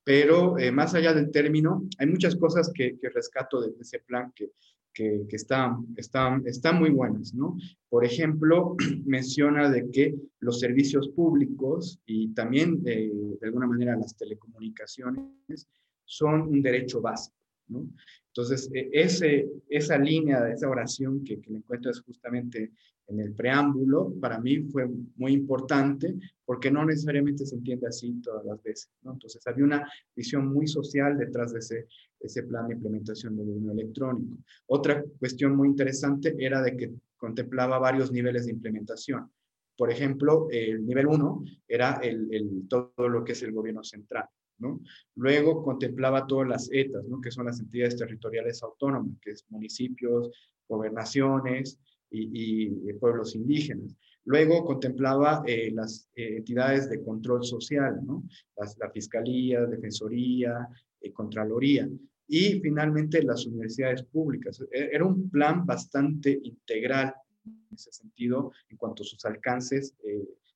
Pero 0.04 0.56
más 0.74 0.94
allá 0.94 1.14
del 1.14 1.32
término, 1.32 1.88
hay 1.98 2.08
muchas 2.08 2.36
cosas 2.36 2.72
que, 2.74 2.98
rescato 3.14 3.62
de 3.62 3.74
ese 3.80 4.00
plan 4.00 4.34
que, 4.36 4.52
que, 4.94 5.26
están, 5.30 5.88
están, 5.98 6.44
están 6.46 6.80
muy 6.80 6.90
buenas, 6.90 7.34
¿no? 7.34 7.58
Por 7.90 8.06
ejemplo, 8.06 8.76
menciona 9.06 9.70
de 9.70 9.90
que 9.92 10.16
los 10.40 10.60
servicios 10.60 11.10
públicos 11.10 12.00
y 12.06 12.34
también 12.34 12.84
de, 12.84 13.12
de 13.40 13.48
alguna 13.48 13.68
manera 13.68 13.96
las 13.96 14.16
telecomunicaciones 14.16 15.68
son 16.06 16.42
un 16.42 16.62
derecho 16.62 17.02
básico, 17.02 17.36
¿no? 17.68 17.88
Entonces, 18.36 18.70
e, 18.74 18.90
esa 19.70 19.98
línea, 19.98 20.52
esa 20.52 20.70
oración 20.70 21.24
que, 21.24 21.40
que 21.40 21.52
le 21.52 21.58
encuentro 21.58 21.92
es 21.92 22.02
justamente 22.02 22.72
en 23.08 23.20
el 23.20 23.34
preámbulo, 23.34 24.14
para 24.20 24.40
mí 24.40 24.62
fue 24.72 24.90
muy 25.18 25.34
importante 25.34 26.16
porque 26.46 26.72
no 26.72 26.86
necesariamente 26.86 27.46
se 27.46 27.56
entiende 27.56 27.88
así 27.88 28.14
todas 28.22 28.46
las 28.46 28.62
veces. 28.64 28.90
¿no? 29.02 29.14
Entonces, 29.14 29.46
había 29.46 29.66
una 29.66 29.92
visión 30.16 30.48
muy 30.48 30.68
social 30.68 31.18
detrás 31.18 31.54
de 31.54 31.60
ese, 31.60 32.44
plan 32.44 32.68
de 32.68 32.76
implementación 32.76 33.36
del 33.36 33.48
gobierno 33.48 33.74
electrónico. 33.74 34.38
Otra 34.68 35.04
cuestión 35.20 35.56
muy 35.56 35.68
interesante 35.68 36.36
era 36.38 36.62
de 36.62 36.76
que 36.76 36.94
contemplaba 37.18 37.80
varios 37.80 38.12
niveles 38.12 38.46
de 38.46 38.52
implementación. 38.52 39.30
Por 39.78 39.92
ejemplo, 39.92 40.48
el 40.52 40.86
nivel 40.86 41.08
1 41.08 41.44
era 41.68 42.00
todo 42.70 43.10
lo 43.10 43.24
que 43.24 43.32
es 43.34 43.44
el 43.44 43.52
gobierno 43.52 43.84
central. 43.84 44.26
Luego 45.16 45.64
contemplaba 45.64 46.28
todas 46.28 46.48
las 46.48 46.70
ETAs, 46.72 47.06
que 47.22 47.32
son 47.32 47.46
las 47.46 47.60
entidades 47.60 47.98
territoriales 47.98 48.64
autónomas, 48.64 49.18
que 49.22 49.32
es 49.32 49.46
municipios, 49.50 50.30
gobernaciones, 50.68 51.80
y, 52.14 52.94
pueblos 52.94 53.36
indígenas. 53.36 53.96
Luego 54.26 54.64
contemplaba 54.64 55.44
eh, 55.46 55.72
las 55.74 56.10
eh, 56.16 56.38
entidades 56.38 56.90
de 56.90 57.04
control 57.04 57.44
social, 57.44 58.00
¿no? 58.06 58.24
la 58.80 58.90
Fiscalía, 58.92 59.66
Defensoría, 59.66 60.68
eh, 61.02 61.12
Contraloría. 61.12 61.90
Y 62.28 62.60
finalmente 62.62 63.22
las 63.22 63.46
universidades 63.46 64.04
públicas. 64.04 64.64
E, 64.72 64.90
era 64.94 65.06
un 65.06 65.30
plan 65.30 65.66
bastante 65.66 66.40
integral 66.44 67.14
en 67.46 67.68
ese 67.74 67.92
sentido 67.92 68.52
en 68.70 68.78
cuanto 68.78 69.04
a 69.04 69.06
sus 69.06 69.24
alcances 69.26 69.94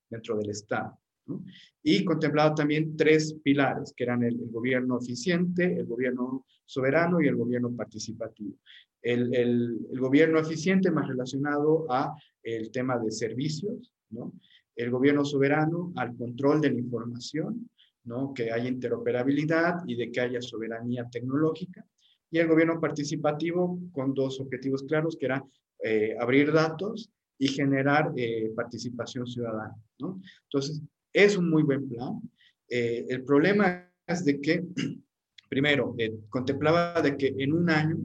dentro 0.08 0.38
del 0.38 0.50
Estado. 0.50 0.98
¿No? 1.28 1.44
Y 1.82 2.04
contemplaba 2.04 2.54
también 2.54 2.96
tres 2.96 3.34
pilares, 3.42 3.92
que 3.96 4.04
eran 4.04 4.22
el, 4.24 4.34
el, 4.40 4.50
gobierno 4.50 4.98
eficiente, 4.98 5.64
el 5.64 5.86
gobierno 5.86 6.46
soberano 6.64 7.20
y 7.20 7.28
el 7.28 7.36
gobierno 7.36 7.74
participativo 7.74 8.56
el, 9.02 9.34
el, 9.34 10.00
gobierno 10.00 10.40
eficiente 10.40 10.90
más 10.90 11.08
relacionado 11.08 11.90
a 11.90 12.14
el 12.42 12.70
tema 12.70 12.98
de 12.98 13.10
servicios, 13.10 13.92
¿no? 14.10 14.32
El 14.74 14.90
gobierno 14.90 15.24
soberano 15.24 15.92
al 15.96 16.16
control 16.16 16.60
de 16.60 16.70
la 16.70 16.78
información, 16.78 17.68
¿no? 18.04 18.32
Que 18.32 18.52
haya 18.52 18.68
interoperabilidad 18.68 19.82
y 19.86 19.96
de 19.96 20.10
que 20.10 20.20
haya 20.20 20.40
soberanía 20.40 21.08
tecnológica. 21.10 21.84
Y 22.30 22.38
el 22.38 22.48
gobierno 22.48 22.80
participativo 22.80 23.78
con 23.92 24.14
dos 24.14 24.40
objetivos 24.40 24.84
claros, 24.84 25.16
que 25.18 25.26
era 25.26 25.44
eh, 25.82 26.16
abrir 26.18 26.52
datos 26.52 27.10
y 27.38 27.48
generar 27.48 28.12
eh, 28.16 28.52
participación 28.54 29.26
ciudadana, 29.26 29.76
¿no? 29.98 30.20
Entonces, 30.44 30.82
es 31.12 31.36
un 31.36 31.50
muy 31.50 31.62
buen 31.62 31.88
plan. 31.88 32.20
Eh, 32.68 33.06
el 33.08 33.24
problema 33.24 33.90
es 34.06 34.24
de 34.24 34.40
que, 34.40 34.64
primero, 35.48 35.94
contemplaba 36.28 37.00
de 37.00 37.16
que 37.16 37.34
en 37.38 37.52
un 37.52 37.70
año 37.70 37.96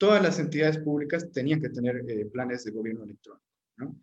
todas 0.00 0.22
las 0.22 0.38
entidades 0.38 0.78
públicas 0.78 1.30
tenían 1.30 1.60
que 1.60 1.68
tener 1.68 2.02
eh, 2.08 2.24
planes 2.32 2.64
de 2.64 2.70
gobierno 2.70 3.04
electrónico, 3.04 3.44
¿no? 3.76 4.00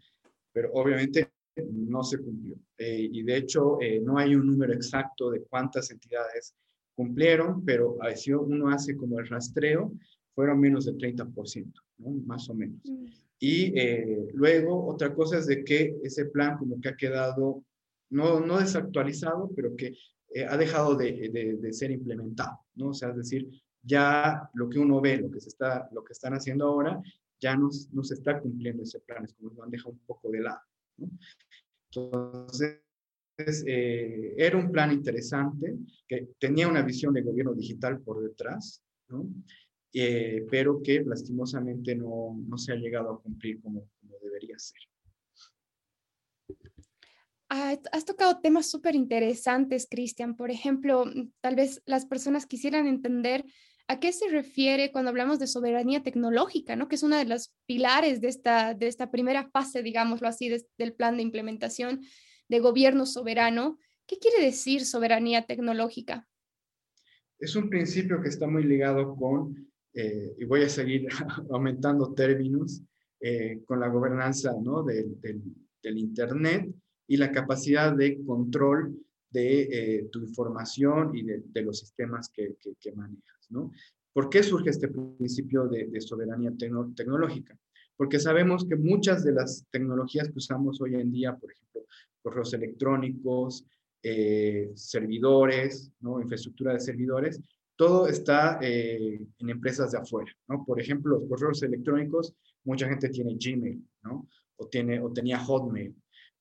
Pero 0.54 0.72
obviamente 0.74 1.32
no 1.72 2.04
se 2.04 2.20
cumplió. 2.20 2.56
Eh, 2.78 3.10
y 3.12 3.24
de 3.24 3.38
hecho, 3.38 3.82
eh, 3.82 4.00
no 4.00 4.20
hay 4.20 4.36
un 4.36 4.46
número 4.46 4.74
exacto 4.74 5.32
de 5.32 5.42
cuántas 5.42 5.90
entidades 5.90 6.54
cumplieron, 6.96 7.66
pero 7.66 7.98
si 8.16 8.32
uno 8.32 8.70
hace 8.70 8.96
como 8.96 9.20
el 9.20 9.28
rastreo, 9.28 9.92
fueron 10.36 10.60
menos 10.60 10.86
del 10.86 10.98
30%, 10.98 11.74
¿no? 11.98 12.12
más 12.28 12.48
o 12.48 12.54
menos. 12.54 12.80
Mm. 12.86 13.06
Y 13.40 13.74
luego, 14.34 14.88
otra 14.88 15.14
cosa 15.14 15.38
es 15.38 15.48
de 15.48 15.64
que 15.64 15.96
ese 16.04 16.26
plan 16.26 16.58
como 16.58 16.80
que 16.80 16.90
ha 16.90 16.96
quedado, 16.96 17.64
no, 18.10 18.40
no 18.40 18.60
desactualizado, 18.60 19.52
pero 19.56 19.76
que 19.76 19.96
ha 20.50 20.58
dejado 20.58 20.96
de, 20.96 21.58
de, 21.60 21.74
ser 21.74 21.92
implementado, 21.92 22.60
¿no? 22.76 22.90
O 22.90 22.94
sea, 22.94 23.10
es 23.10 23.18
decir, 23.18 23.50
ya 23.82 24.50
lo 24.54 24.70
que 24.70 24.80
uno 24.80 25.00
ve, 25.00 25.18
lo 25.18 25.32
que, 25.32 25.40
se 25.40 25.50
está, 25.50 25.90
lo 25.92 26.04
que 26.04 26.14
están 26.14 26.34
haciendo 26.34 26.66
ahora, 26.68 27.02
ya 27.40 27.56
no, 27.56 27.70
no 27.92 28.04
se 28.04 28.16
está 28.16 28.40
cumpliendo 28.40 28.84
ese 28.84 29.00
plan, 29.00 29.24
es 29.24 29.34
como 29.34 29.52
lo 29.52 29.64
han 29.64 29.72
dejado 29.72 29.92
un 29.92 30.00
poco 30.00 30.30
de 30.30 30.42
lado. 30.42 30.60
Entonces, 31.92 32.82
eh, 33.66 34.34
era 34.38 34.58
un 34.58 34.72
plan 34.72 34.92
interesante 34.92 35.76
que 36.08 36.30
tenía 36.40 36.68
una 36.68 36.82
visión 36.82 37.14
de 37.14 37.22
gobierno 37.22 37.54
digital 37.54 38.02
por 38.02 38.22
detrás, 38.22 38.84
¿no? 39.10 39.30
Eh, 39.94 40.46
pero 40.50 40.82
que 40.82 41.04
lastimosamente 41.04 41.96
no, 41.96 42.38
no, 42.48 42.58
se 42.58 42.74
ha 42.74 42.76
llegado 42.76 43.12
a 43.12 43.22
cumplir 43.22 43.62
como, 43.62 43.90
como 44.02 44.16
debería 44.22 44.58
ser. 44.60 44.80
Has 47.50 48.06
tocado 48.06 48.40
temas 48.40 48.70
súper 48.70 48.96
interesantes, 48.96 49.88
Cristian. 49.90 50.36
Por 50.36 50.52
ejemplo, 50.52 51.06
tal 51.42 51.56
vez 51.56 51.82
las 51.86 52.06
personas 52.06 52.46
quisieran 52.46 52.88
entender 52.88 53.46
¿A 53.90 54.02
qué 54.02 54.12
se 54.12 54.28
refiere 54.28 54.92
cuando 54.92 55.10
hablamos 55.10 55.40
de 55.40 55.48
soberanía 55.48 56.04
tecnológica, 56.04 56.76
¿no? 56.76 56.90
que 56.90 56.96
es 56.96 57.04
uno 57.04 57.18
de 57.18 57.24
los 57.24 57.54
pilares 57.66 58.20
de 58.20 58.28
esta, 58.28 58.74
de 58.74 58.88
esta 58.88 59.12
primera 59.12 59.50
fase, 59.50 59.82
digámoslo 59.82 60.28
así, 60.28 60.52
del 60.78 60.94
plan 60.94 61.16
de 61.16 61.24
implementación 61.24 62.02
de 62.50 62.60
gobierno 62.60 63.06
soberano? 63.06 63.80
¿Qué 64.06 64.20
quiere 64.20 64.44
decir 64.44 64.86
soberanía 64.86 65.46
tecnológica? 65.46 66.28
Es 67.40 67.56
un 67.56 67.70
principio 67.70 68.22
que 68.22 68.28
está 68.28 68.46
muy 68.46 68.66
ligado 68.66 69.16
con, 69.16 69.72
eh, 69.94 70.34
y 70.38 70.44
voy 70.44 70.64
a 70.64 70.70
seguir 70.70 71.08
aumentando 71.50 72.14
términos, 72.14 72.82
eh, 73.22 73.62
con 73.66 73.80
la 73.80 73.88
gobernanza 73.88 74.54
¿no? 74.62 74.84
del, 74.84 75.20
del, 75.22 75.42
del 75.82 75.98
Internet 75.98 76.70
y 77.08 77.18
la 77.18 77.32
capacidad 77.32 77.96
de 77.96 78.24
control 78.24 78.96
de 79.30 79.62
eh, 79.62 80.10
tu 80.12 80.20
información 80.20 81.16
y 81.16 81.24
de, 81.24 81.44
de 81.46 81.62
los 81.62 81.80
sistemas 81.80 82.30
que, 82.30 82.56
que, 82.60 82.76
que 82.80 82.92
manejas. 82.92 83.48
¿no? 83.50 83.72
¿Por 84.14 84.30
qué 84.30 84.44
surge 84.44 84.70
este 84.70 84.88
principio 84.88 85.68
de, 85.68 85.88
de 85.88 86.02
soberanía 86.02 86.52
tecnológica? 86.96 87.58
Porque 87.96 88.20
sabemos 88.20 88.66
que 88.66 88.76
muchas 88.76 89.24
de 89.24 89.34
las 89.34 89.66
tecnologías 89.72 90.30
que 90.30 90.38
usamos 90.38 90.80
hoy 90.82 90.96
en 90.96 91.12
día, 91.12 91.36
por 91.36 91.52
ejemplo, 91.52 91.86
correos 92.22 92.54
electrónicos, 92.54 93.66
eh, 94.04 94.72
servidores, 94.76 95.92
¿no? 96.00 96.22
infraestructura 96.22 96.74
de 96.74 96.80
servidores, 96.80 97.42
todo 97.76 98.08
está 98.08 98.60
eh, 98.62 99.20
en 99.38 99.50
empresas 99.50 99.92
de 99.92 100.00
afuera, 100.00 100.32
¿no? 100.48 100.66
Por 100.66 100.82
ejemplo, 100.82 101.20
los 101.20 101.30
correos 101.30 101.62
electrónicos, 101.62 102.34
mucha 102.64 102.88
gente 102.88 103.10
tiene 103.10 103.36
Gmail, 103.36 103.84
¿no? 104.04 104.28
O, 104.56 104.68
tiene, 104.68 105.00
o 105.00 105.12
tenía 105.12 105.38
Hotmail 105.40 105.96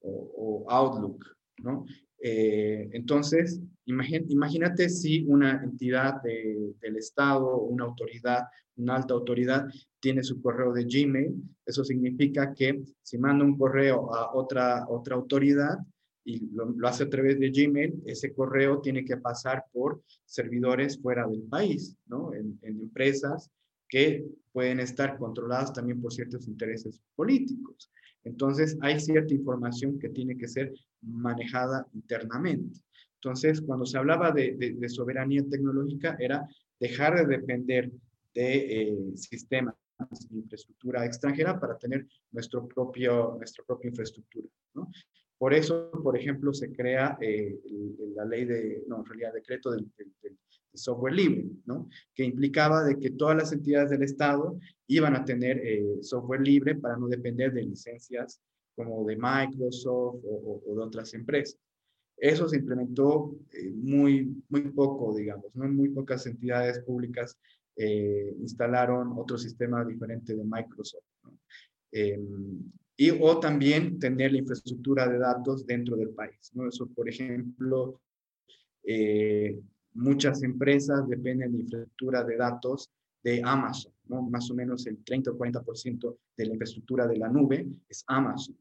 o, 0.07 0.65
Outlook, 0.69 1.25
¿no? 1.59 1.85
Eh, 2.19 2.89
entonces, 2.93 3.61
imagínate 3.85 4.89
si 4.89 5.25
una 5.25 5.63
entidad 5.63 6.23
del 6.23 6.97
Estado, 6.97 7.59
una 7.59 7.85
autoridad, 7.85 8.45
una 8.77 8.97
alta 8.97 9.15
autoridad, 9.15 9.67
tiene 10.01 10.23
su 10.23 10.41
correo 10.41 10.73
de 10.73 10.85
Gmail, 10.85 11.35
eso 11.65 11.85
significa 11.85 12.53
que 12.55 12.83
si 13.03 13.19
manda 13.19 13.45
un 13.45 13.57
correo 13.57 14.15
a 14.15 14.35
otra, 14.35 14.87
otra 14.89 15.17
autoridad 15.17 15.79
y 16.25 16.51
lo, 16.53 16.75
hace 16.89 17.05
a 17.05 17.11
través 17.11 17.39
de 17.39 17.51
Gmail, 17.51 18.03
ese 18.05 18.35
correo 18.35 18.81
tiene 18.81 19.05
que 19.05 19.17
pasar 19.17 19.65
por 19.73 20.03
servidores 20.25 21.01
fuera 21.01 21.27
del 21.27 21.43
país, 21.43 21.97
¿no? 22.07 22.35
En 22.35 22.59
empresas 22.63 23.49
que 23.89 24.27
pueden 24.53 24.81
estar 24.81 25.17
controladas 25.19 25.73
también 25.73 26.01
por 26.01 26.13
ciertos 26.13 26.49
intereses 26.49 27.01
políticos. 27.15 27.91
Entonces, 28.27 28.77
hay 28.81 28.99
cierta 28.99 29.33
información 29.33 29.99
que 30.01 30.09
tiene 30.09 30.37
que 30.37 30.49
ser 30.49 30.75
manejada 31.01 31.87
internamente. 31.95 32.81
Entonces, 33.15 33.61
cuando 33.61 33.87
se 33.87 33.99
hablaba 33.99 34.33
de, 34.33 34.77
soberanía 34.89 35.45
tecnológica, 35.49 36.17
era 36.19 36.47
dejar 36.81 37.17
de 37.17 37.39
depender 37.39 37.91
de 38.35 38.83
eh, 38.83 38.97
sistemas 39.15 39.75
de 40.29 40.39
infraestructura 40.39 41.07
extranjera 41.07 41.59
para 41.59 41.79
tener 41.79 42.07
nuestro 42.33 42.67
propio, 42.67 43.37
nuestra 43.39 43.65
propia 43.65 43.89
infraestructura. 43.91 44.49
¿no? 44.75 44.91
Por 45.39 45.55
eso, 45.55 45.91
por 46.03 46.19
ejemplo, 46.19 46.53
se 46.53 46.73
crea 46.73 47.17
eh, 47.21 47.57
la 48.15 48.25
ley 48.25 48.45
de, 48.45 48.85
no, 48.89 48.99
en 48.99 49.05
realidad, 49.05 49.35
decreto 49.35 49.71
del, 49.71 49.87
software 50.75 51.15
libre, 51.15 51.47
¿no? 51.65 51.89
Que 52.15 52.25
implicaba 52.25 52.85
de 52.85 52.99
que 52.99 53.11
todas 53.11 53.37
las 53.37 53.53
entidades 53.53 53.91
del 53.91 54.03
Estado 54.03 54.59
iban 54.87 55.15
a 55.15 55.25
tener 55.25 55.59
eh, 55.59 56.03
software 56.03 56.41
libre 56.41 56.75
para 56.75 56.97
no 56.97 57.09
depender 57.09 57.53
de 57.53 57.63
licencias 57.63 58.41
como 58.75 59.05
de 59.07 59.17
Microsoft 59.17 60.21
o, 60.25 60.63
de 60.67 60.83
otras 60.83 61.15
empresas. 61.15 61.59
Eso 62.17 62.49
se 62.49 62.57
implementó 62.57 63.35
eh, 63.53 63.71
muy, 63.71 64.43
muy 64.49 64.63
poco, 64.73 65.15
digamos, 65.15 65.55
¿no? 65.55 65.69
Muy 65.69 65.89
pocas 65.91 66.27
entidades 66.27 66.81
públicas 66.81 67.39
instalaron 68.41 69.13
otro 69.19 69.37
sistema 69.37 69.85
diferente 69.85 70.35
de 70.35 70.43
Microsoft, 70.43 71.05
¿no? 71.25 71.39
Em, 71.93 72.63
y 72.97 73.11
o 73.11 73.39
también 73.39 73.99
tener 73.99 74.33
la 74.33 74.39
infraestructura 74.39 75.07
de 75.09 75.19
datos 75.19 75.67
dentro 75.67 75.97
del 75.97 76.11
país. 76.11 76.51
¿no? 76.55 76.69
Eso, 76.69 76.87
por 76.89 77.09
ejemplo, 77.09 78.01
eh, 78.85 79.61
muchas 79.97 80.43
empresas 80.43 81.09
dependen 81.09 81.53
de 81.53 81.59
infraestructura 81.59 82.25
de 82.25 82.37
datos 82.37 82.91
de 83.23 83.43
Amazon, 83.45 83.93
¿no? 84.07 84.23
más 84.23 84.51
o 84.51 84.55
menos 84.55 84.87
el 84.87 85.03
30 85.03 85.33
o 85.33 85.39
40% 85.39 86.17
de 86.37 86.47
la 86.47 86.53
infraestructura 86.53 87.07
de 87.07 87.17
la 87.17 87.29
nube 87.29 87.67
es 87.89 88.05
Amazon. 88.07 88.57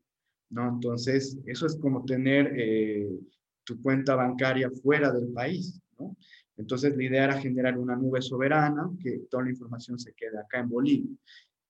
¿no? 0.49 0.69
Entonces, 0.69 1.37
eso 1.45 1.65
es 1.65 1.75
como 1.77 2.03
tener 2.05 2.53
eh, 2.57 3.09
tu 3.63 3.81
cuenta 3.81 4.15
bancaria 4.15 4.69
fuera 4.71 5.11
del 5.11 5.27
país. 5.33 5.79
¿no? 5.99 6.15
Entonces, 6.57 6.95
la 6.95 7.03
idea 7.03 7.25
era 7.25 7.41
generar 7.41 7.77
una 7.77 7.95
nube 7.95 8.21
soberana, 8.21 8.89
que 9.01 9.25
toda 9.29 9.43
la 9.43 9.49
información 9.51 9.99
se 9.99 10.13
quede 10.13 10.39
acá 10.39 10.59
en 10.59 10.69
Bolivia 10.69 11.15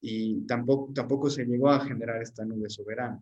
y 0.08 0.41
tampoco, 0.45 0.93
tampoco 0.93 1.30
se 1.32 1.45
llegó 1.45 1.69
a 1.69 1.80
generar 1.80 2.21
esta 2.21 2.45
nube 2.45 2.69
soberana. 2.69 3.19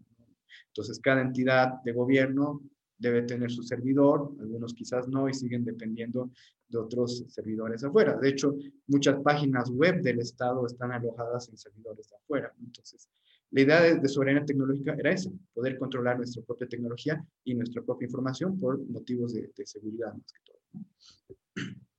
Entonces, 0.67 0.99
cada 0.99 1.21
entidad 1.21 1.82
de 1.84 1.93
gobierno 1.93 2.62
debe 3.03 3.23
tener 3.23 3.51
su 3.51 3.61
servidor, 3.63 4.31
algunos 4.39 4.73
quizás 4.73 5.07
no, 5.09 5.27
y 5.27 5.33
siguen 5.33 5.65
dependiendo 5.65 6.31
de 6.69 6.77
otros 6.79 7.25
servidores 7.27 7.83
afuera. 7.83 8.17
De 8.17 8.29
hecho, 8.29 8.55
muchas 8.87 9.21
páginas 9.21 9.69
web 9.69 10.01
del 10.01 10.19
Estado 10.19 10.65
están 10.65 10.93
alojadas 10.93 11.49
en 11.49 11.57
servidores 11.57 12.09
de 12.09 12.15
afuera. 12.15 12.53
Entonces, 12.59 13.09
la 13.51 13.61
idea 13.61 13.81
de, 13.81 14.07
soberanía 14.07 14.45
tecnológica 14.45 14.95
era 14.97 15.11
esa, 15.11 15.29
poder 15.53 15.77
controlar 15.77 16.17
nuestra 16.17 16.41
propia 16.43 16.67
tecnología 16.67 17.23
y 17.43 17.53
nuestra 17.53 17.83
propia 17.83 18.05
información 18.05 18.57
por 18.57 18.79
motivos 18.87 19.33
de, 19.33 19.51
de 19.55 19.65
seguridad 19.65 20.13
más 20.13 20.31
que 20.31 20.39
todo. 20.45 20.59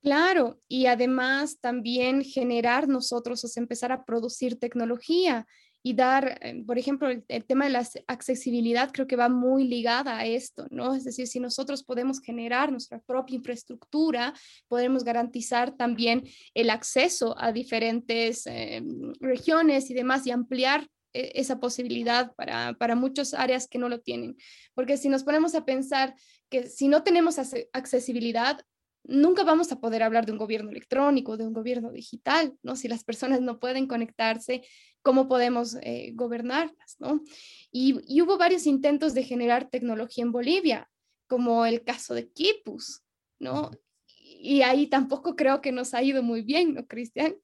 Claro, 0.02 0.58
y 0.68 0.86
además 0.86 1.60
también 1.60 2.22
generar 2.22 2.88
nosotros, 2.88 3.44
o 3.44 3.48
sea, 3.48 3.62
empezar 3.62 3.92
a 3.92 4.04
producir 4.04 4.58
tecnología 4.58 5.46
y 5.86 5.92
dar, 5.92 6.38
eh, 6.40 6.64
por 6.66 6.78
ejemplo, 6.78 7.10
el, 7.10 7.44
tema 7.44 7.66
de 7.66 7.70
la 7.72 7.86
accesibilidad 8.06 8.90
creo 8.90 9.06
que 9.06 9.16
va 9.16 9.28
muy 9.28 9.68
ligada 9.68 10.16
a 10.16 10.24
esto, 10.24 10.66
¿no? 10.70 10.94
Es 10.94 11.04
decir, 11.04 11.26
si 11.26 11.40
nosotros 11.40 11.84
podemos 11.84 12.20
generar 12.20 12.72
nuestra 12.72 13.00
propia 13.00 13.36
infraestructura, 13.36 14.32
podemos 14.66 15.04
garantizar 15.04 15.76
también 15.76 16.24
el 16.54 16.70
acceso 16.70 17.36
a 17.38 17.52
diferentes 17.52 18.46
eh, 18.46 18.82
regiones 19.20 19.90
y 19.90 19.94
demás 19.94 20.26
y 20.26 20.30
ampliar 20.30 20.88
eh, 21.12 21.32
esa 21.34 21.60
posibilidad 21.60 22.32
para, 22.34 22.72
para 22.78 22.94
muchas 22.94 23.34
áreas 23.34 23.68
que 23.68 23.76
no 23.76 23.90
lo 23.90 24.00
tienen. 24.00 24.38
Porque 24.72 24.96
si 24.96 25.10
nos 25.10 25.22
ponemos 25.22 25.54
a 25.54 25.66
pensar 25.66 26.14
que 26.48 26.66
si 26.66 26.88
no 26.88 27.02
tenemos 27.02 27.36
accesibilidad, 27.74 28.58
nunca 29.04 29.44
vamos 29.44 29.70
a 29.72 29.80
poder 29.80 30.02
hablar 30.02 30.26
de 30.26 30.32
un 30.32 30.38
gobierno 30.38 30.70
electrónico, 30.70 31.36
de 31.36 31.46
un 31.46 31.52
gobierno 31.52 31.92
digital, 31.92 32.54
¿no? 32.62 32.76
Si 32.76 32.88
las 32.88 33.04
personas 33.04 33.40
no 33.40 33.58
pueden 33.58 33.86
conectarse, 33.86 34.62
¿cómo 35.02 35.28
podemos 35.28 35.76
eh, 35.82 36.12
gobernarlas, 36.14 36.96
¿no? 36.98 37.22
Y, 37.70 38.20
hubo 38.22 38.38
varios 38.38 38.66
intentos 38.66 39.14
de 39.14 39.22
generar 39.22 39.68
tecnología 39.70 40.24
en 40.24 40.32
Bolivia, 40.32 40.90
como 41.26 41.66
el 41.66 41.84
caso 41.84 42.14
de 42.14 42.30
Kipus, 42.30 43.02
¿no? 43.38 43.70
Y 44.06 44.62
ahí 44.62 44.86
tampoco 44.86 45.36
creo 45.36 45.60
que 45.60 45.72
nos 45.72 45.94
ha 45.94 46.02
ido 46.02 46.22
muy 46.22 46.42
bien, 46.42 46.74
¿no, 46.74 46.86
Cristian? 46.86 47.36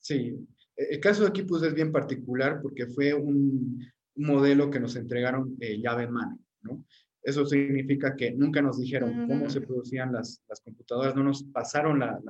Sí, 0.00 0.34
e-, 0.76 0.94
el 0.94 1.00
caso 1.00 1.24
de 1.24 1.32
Kipus 1.32 1.62
es 1.62 1.74
bien 1.74 1.92
particular 1.92 2.60
porque 2.60 2.86
fue 2.86 3.14
un, 3.14 3.80
modelo 4.14 4.70
que 4.70 4.78
nos 4.78 4.94
entregaron 4.96 5.56
eh, 5.60 5.80
llave 5.80 6.04
en 6.04 6.12
mano, 6.12 6.38
¿no? 6.60 6.84
Eso 7.22 7.46
significa 7.46 8.16
que 8.16 8.32
nunca 8.32 8.60
nos 8.60 8.80
dijeron 8.80 9.26
cómo 9.28 9.48
se 9.48 9.60
producían 9.60 10.12
las, 10.12 10.42
las 10.48 10.60
computadoras, 10.60 11.14
no 11.14 11.22
nos 11.22 11.44
pasaron 11.44 12.00
la, 12.00 12.20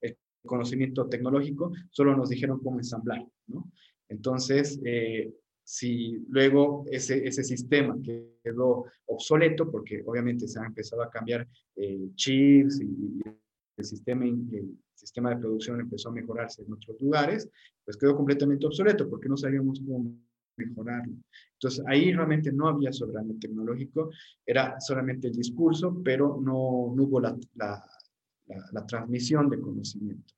el 0.00 0.16
conocimiento 0.46 1.08
tecnológico, 1.08 1.72
solo 1.90 2.16
nos 2.16 2.28
dijeron 2.28 2.60
cómo 2.60 2.78
ensamblar, 2.78 3.26
¿no? 3.48 3.70
Entonces, 4.08 4.80
eh, 4.84 5.34
si 5.64 6.24
luego 6.30 6.84
ese, 6.90 7.26
ese 7.26 7.44
sistema 7.44 7.94
quedó 8.42 8.86
obsoleto, 9.06 9.70
porque 9.70 10.02
obviamente 10.06 10.48
se 10.48 10.58
han 10.58 10.66
empezado 10.66 11.02
a 11.02 11.10
cambiar 11.10 11.46
eh, 11.76 12.08
chips 12.14 12.80
y, 12.80 13.20
el 13.76 13.84
sistema, 13.84 14.24
el 14.24 14.76
sistema 14.94 15.30
de 15.30 15.36
producción 15.36 15.80
empezó 15.80 16.08
a 16.08 16.12
mejorarse 16.12 16.62
en 16.62 16.72
otros 16.72 17.00
lugares, 17.00 17.48
pues 17.84 17.96
quedó 17.96 18.16
completamente 18.16 18.66
obsoleto 18.66 19.08
porque 19.08 19.28
no 19.28 19.36
sabíamos 19.36 19.80
cómo 19.80 20.18
mejorarlo. 20.58 21.14
Entonces, 21.54 21.84
ahí 21.86 22.12
realmente 22.12 22.52
no 22.52 22.68
había 22.68 22.92
soberano 22.92 23.34
tecnológico, 23.40 24.10
era 24.44 24.80
solamente 24.80 25.28
el 25.28 25.34
discurso, 25.34 26.00
pero 26.04 26.38
no, 26.40 26.56
hubo 26.56 27.20
la, 27.20 27.36
la, 27.54 27.84
la, 28.72 28.86
transmisión 28.86 29.48
de 29.48 29.60
conocimiento. 29.60 30.34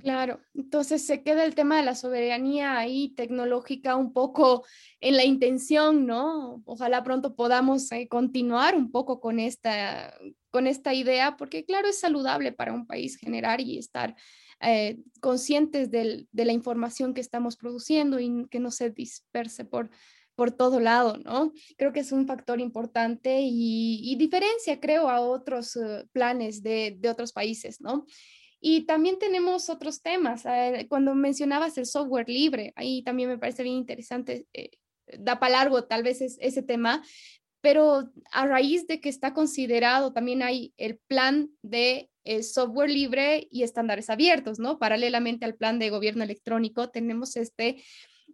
Claro, 0.00 0.40
entonces 0.54 1.04
se 1.06 1.22
queda 1.22 1.44
el 1.44 1.54
tema 1.54 1.76
de 1.76 1.84
la 1.84 1.94
soberanía 1.94 2.78
ahí 2.78 3.10
tecnológica 3.14 3.96
un 3.96 4.12
poco 4.12 4.64
en 5.00 5.16
la 5.16 5.24
intención, 5.24 6.06
¿no? 6.06 6.62
Ojalá 6.64 7.04
pronto 7.04 7.34
podamos 7.34 7.90
eh, 7.92 8.08
continuar 8.08 8.76
un 8.76 8.90
poco 8.90 9.20
con 9.20 9.38
esta, 9.38 10.14
con 10.50 10.66
esta 10.66 10.94
idea, 10.94 11.36
porque 11.36 11.64
claro, 11.64 11.88
es 11.88 12.00
saludable 12.00 12.52
para 12.52 12.72
un 12.72 12.86
país 12.86 13.16
generar 13.16 13.60
y 13.60 13.78
estar 13.78 14.16
eh, 14.62 14.98
conscientes 15.20 15.90
de 15.90 16.26
la 16.32 16.52
información 16.52 17.14
que 17.14 17.20
estamos 17.20 17.56
produciendo 17.56 18.20
y 18.20 18.46
que 18.50 18.60
no 18.60 18.70
se 18.70 18.90
disperse 18.90 19.64
por, 19.64 19.90
por 20.34 20.50
todo 20.52 20.80
lado, 20.80 21.18
¿no? 21.18 21.52
Creo 21.76 21.92
que 21.92 22.00
es 22.00 22.12
un 22.12 22.26
factor 22.26 22.60
importante 22.60 23.40
y, 23.42 24.14
diferencia, 24.16 24.80
creo, 24.80 25.08
a 25.08 25.20
otros 25.20 25.76
eh, 25.76 26.04
planes 26.12 26.62
de, 26.62 26.98
otros 27.10 27.32
países, 27.32 27.80
¿no? 27.80 28.06
Y 28.60 28.86
también 28.86 29.18
tenemos 29.18 29.68
otros 29.68 30.02
temas. 30.02 30.44
Eh, 30.46 30.86
cuando 30.88 31.14
mencionabas 31.14 31.76
el 31.78 31.86
software 31.86 32.28
libre, 32.28 32.72
ahí 32.76 33.02
también 33.02 33.28
me 33.28 33.38
parece 33.38 33.62
bien 33.62 33.76
interesante, 33.76 34.46
da 35.18 35.38
para 35.38 35.58
largo 35.58 35.84
tal 35.84 36.02
vez 36.02 36.20
ese 36.20 36.62
tema, 36.62 37.02
pero 37.62 38.10
a 38.32 38.46
raíz 38.46 38.86
de 38.88 39.00
que 39.00 39.08
está 39.08 39.32
considerado, 39.32 40.12
también 40.12 40.42
hay 40.42 40.74
el 40.76 40.98
plan 40.98 41.48
de 41.62 42.10
eh, 42.24 42.42
software 42.42 42.90
libre 42.90 43.48
y 43.50 43.62
estándares 43.62 44.10
abiertos, 44.10 44.58
¿no? 44.58 44.78
Paralelamente 44.78 45.44
al 45.44 45.54
plan 45.54 45.78
de 45.78 45.88
gobierno 45.88 46.24
electrónico, 46.24 46.90
tenemos 46.90 47.36
este, 47.36 47.82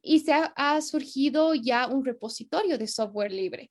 y 0.02 0.20
se 0.20 0.32
ha, 0.32 0.80
surgido 0.80 1.54
ya 1.54 1.86
un 1.86 2.04
repositorio 2.04 2.78
de 2.78 2.86
software 2.86 3.32
libre. 3.32 3.70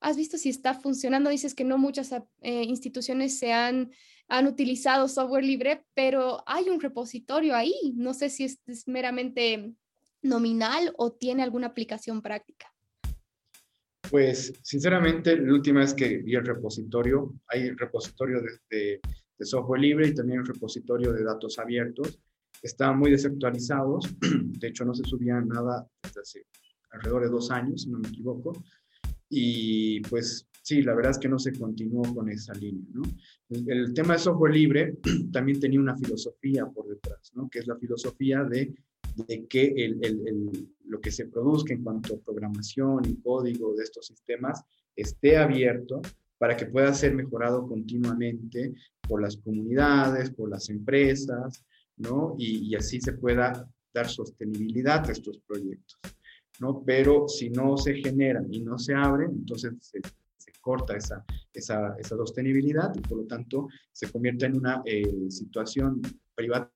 ¿Has 0.00 0.16
visto 0.16 0.38
si 0.38 0.48
está 0.48 0.74
funcionando? 0.74 1.30
Dices 1.30 1.54
que 1.54 1.64
no 1.64 1.78
muchas 1.78 2.12
eh, 2.40 2.62
instituciones 2.62 3.38
se 3.38 3.52
han, 3.52 3.90
han 4.28 4.46
utilizado 4.46 5.08
software 5.08 5.44
libre, 5.44 5.84
pero 5.94 6.42
hay 6.46 6.68
un 6.68 6.80
repositorio 6.80 7.56
ahí. 7.56 7.92
No 7.94 8.14
sé 8.14 8.30
si 8.30 8.44
es 8.44 8.60
de 8.66 9.74
nominal 10.22 10.92
o 10.96 11.12
tiene 11.12 11.42
alguna 11.42 11.68
aplicación 11.68 12.22
práctica. 12.22 12.71
Pues 14.12 14.52
sinceramente, 14.62 15.38
la 15.38 15.54
última 15.54 15.80
vez 15.80 15.94
que 15.94 16.18
vi 16.18 16.34
el 16.34 16.44
repositorio, 16.44 17.32
hay 17.48 17.70
repositorio 17.70 18.42
de, 18.68 19.00
software 19.40 19.80
libre 19.80 20.08
y 20.08 20.14
también 20.14 20.40
un 20.40 20.44
repositorio 20.44 21.14
de 21.14 21.24
datos 21.24 21.58
abiertos. 21.58 22.20
Estaban 22.60 22.98
muy 22.98 23.10
desactualizados, 23.10 24.14
de 24.20 24.68
hecho 24.68 24.84
no 24.84 24.92
se 24.94 25.04
subía 25.04 25.40
nada 25.40 25.88
desde 26.02 26.20
hace 26.20 26.46
alrededor 26.90 27.22
de 27.22 27.30
dos 27.30 27.50
años, 27.50 27.84
si 27.84 27.90
no 27.90 28.00
me 28.00 28.08
equivoco, 28.08 28.52
y 29.30 30.00
pues 30.02 30.46
sí, 30.62 30.82
la 30.82 30.94
verdad 30.94 31.12
es 31.12 31.18
que 31.18 31.30
no 31.30 31.38
se 31.38 31.54
continuó 31.54 32.02
con 32.14 32.28
esa 32.28 32.52
línea, 32.52 32.84
¿no? 32.92 33.02
El, 33.48 33.94
tema 33.94 34.12
de 34.12 34.18
software 34.18 34.52
libre 34.52 34.98
también 35.32 35.58
tenía 35.58 35.80
una 35.80 35.96
filosofía 35.96 36.66
por 36.66 36.86
detrás, 36.86 37.32
¿no? 37.34 37.48
Que 37.48 37.60
es 37.60 37.66
la 37.66 37.78
filosofía 37.78 38.44
de, 38.44 38.74
de 39.14 39.46
que 39.46 39.66
el, 39.66 39.98
el, 40.04 40.68
lo 40.84 41.00
que 41.00 41.10
se 41.10 41.26
produzca 41.26 41.72
en 41.72 41.82
cuanto 41.82 42.14
a 42.14 42.20
programación 42.20 43.04
y 43.06 43.16
código 43.16 43.74
de 43.74 43.84
estos 43.84 44.06
sistemas 44.06 44.62
esté 44.96 45.36
abierto 45.36 46.00
para 46.38 46.56
que 46.56 46.66
pueda 46.66 46.92
ser 46.92 47.14
mejorado 47.14 47.66
continuamente 47.66 48.74
por 49.08 49.22
las 49.22 49.36
comunidades, 49.36 50.30
por 50.30 50.50
las 50.50 50.68
empresas, 50.70 51.64
¿no? 51.96 52.34
Y, 52.38 52.74
así 52.74 53.00
se 53.00 53.12
pueda 53.12 53.68
dar 53.94 54.08
sostenibilidad 54.08 55.08
a 55.08 55.12
estos 55.12 55.38
proyectos, 55.46 56.00
¿no? 56.60 56.82
Pero 56.84 57.28
si 57.28 57.48
no 57.50 57.76
se 57.76 57.94
generan 57.94 58.52
y 58.52 58.60
no 58.60 58.78
se 58.78 58.94
abren, 58.94 59.30
entonces 59.30 59.72
se, 59.80 60.00
corta 60.60 60.96
esa, 60.96 61.24
esa, 61.52 61.96
esa, 61.98 62.16
sostenibilidad 62.16 62.92
y 62.94 63.00
por 63.00 63.18
lo 63.18 63.24
tanto 63.24 63.68
se 63.90 64.10
convierte 64.10 64.46
en 64.46 64.56
una 64.56 64.80
eh, 64.84 65.02
situación 65.28 66.00
privativa 66.36 66.72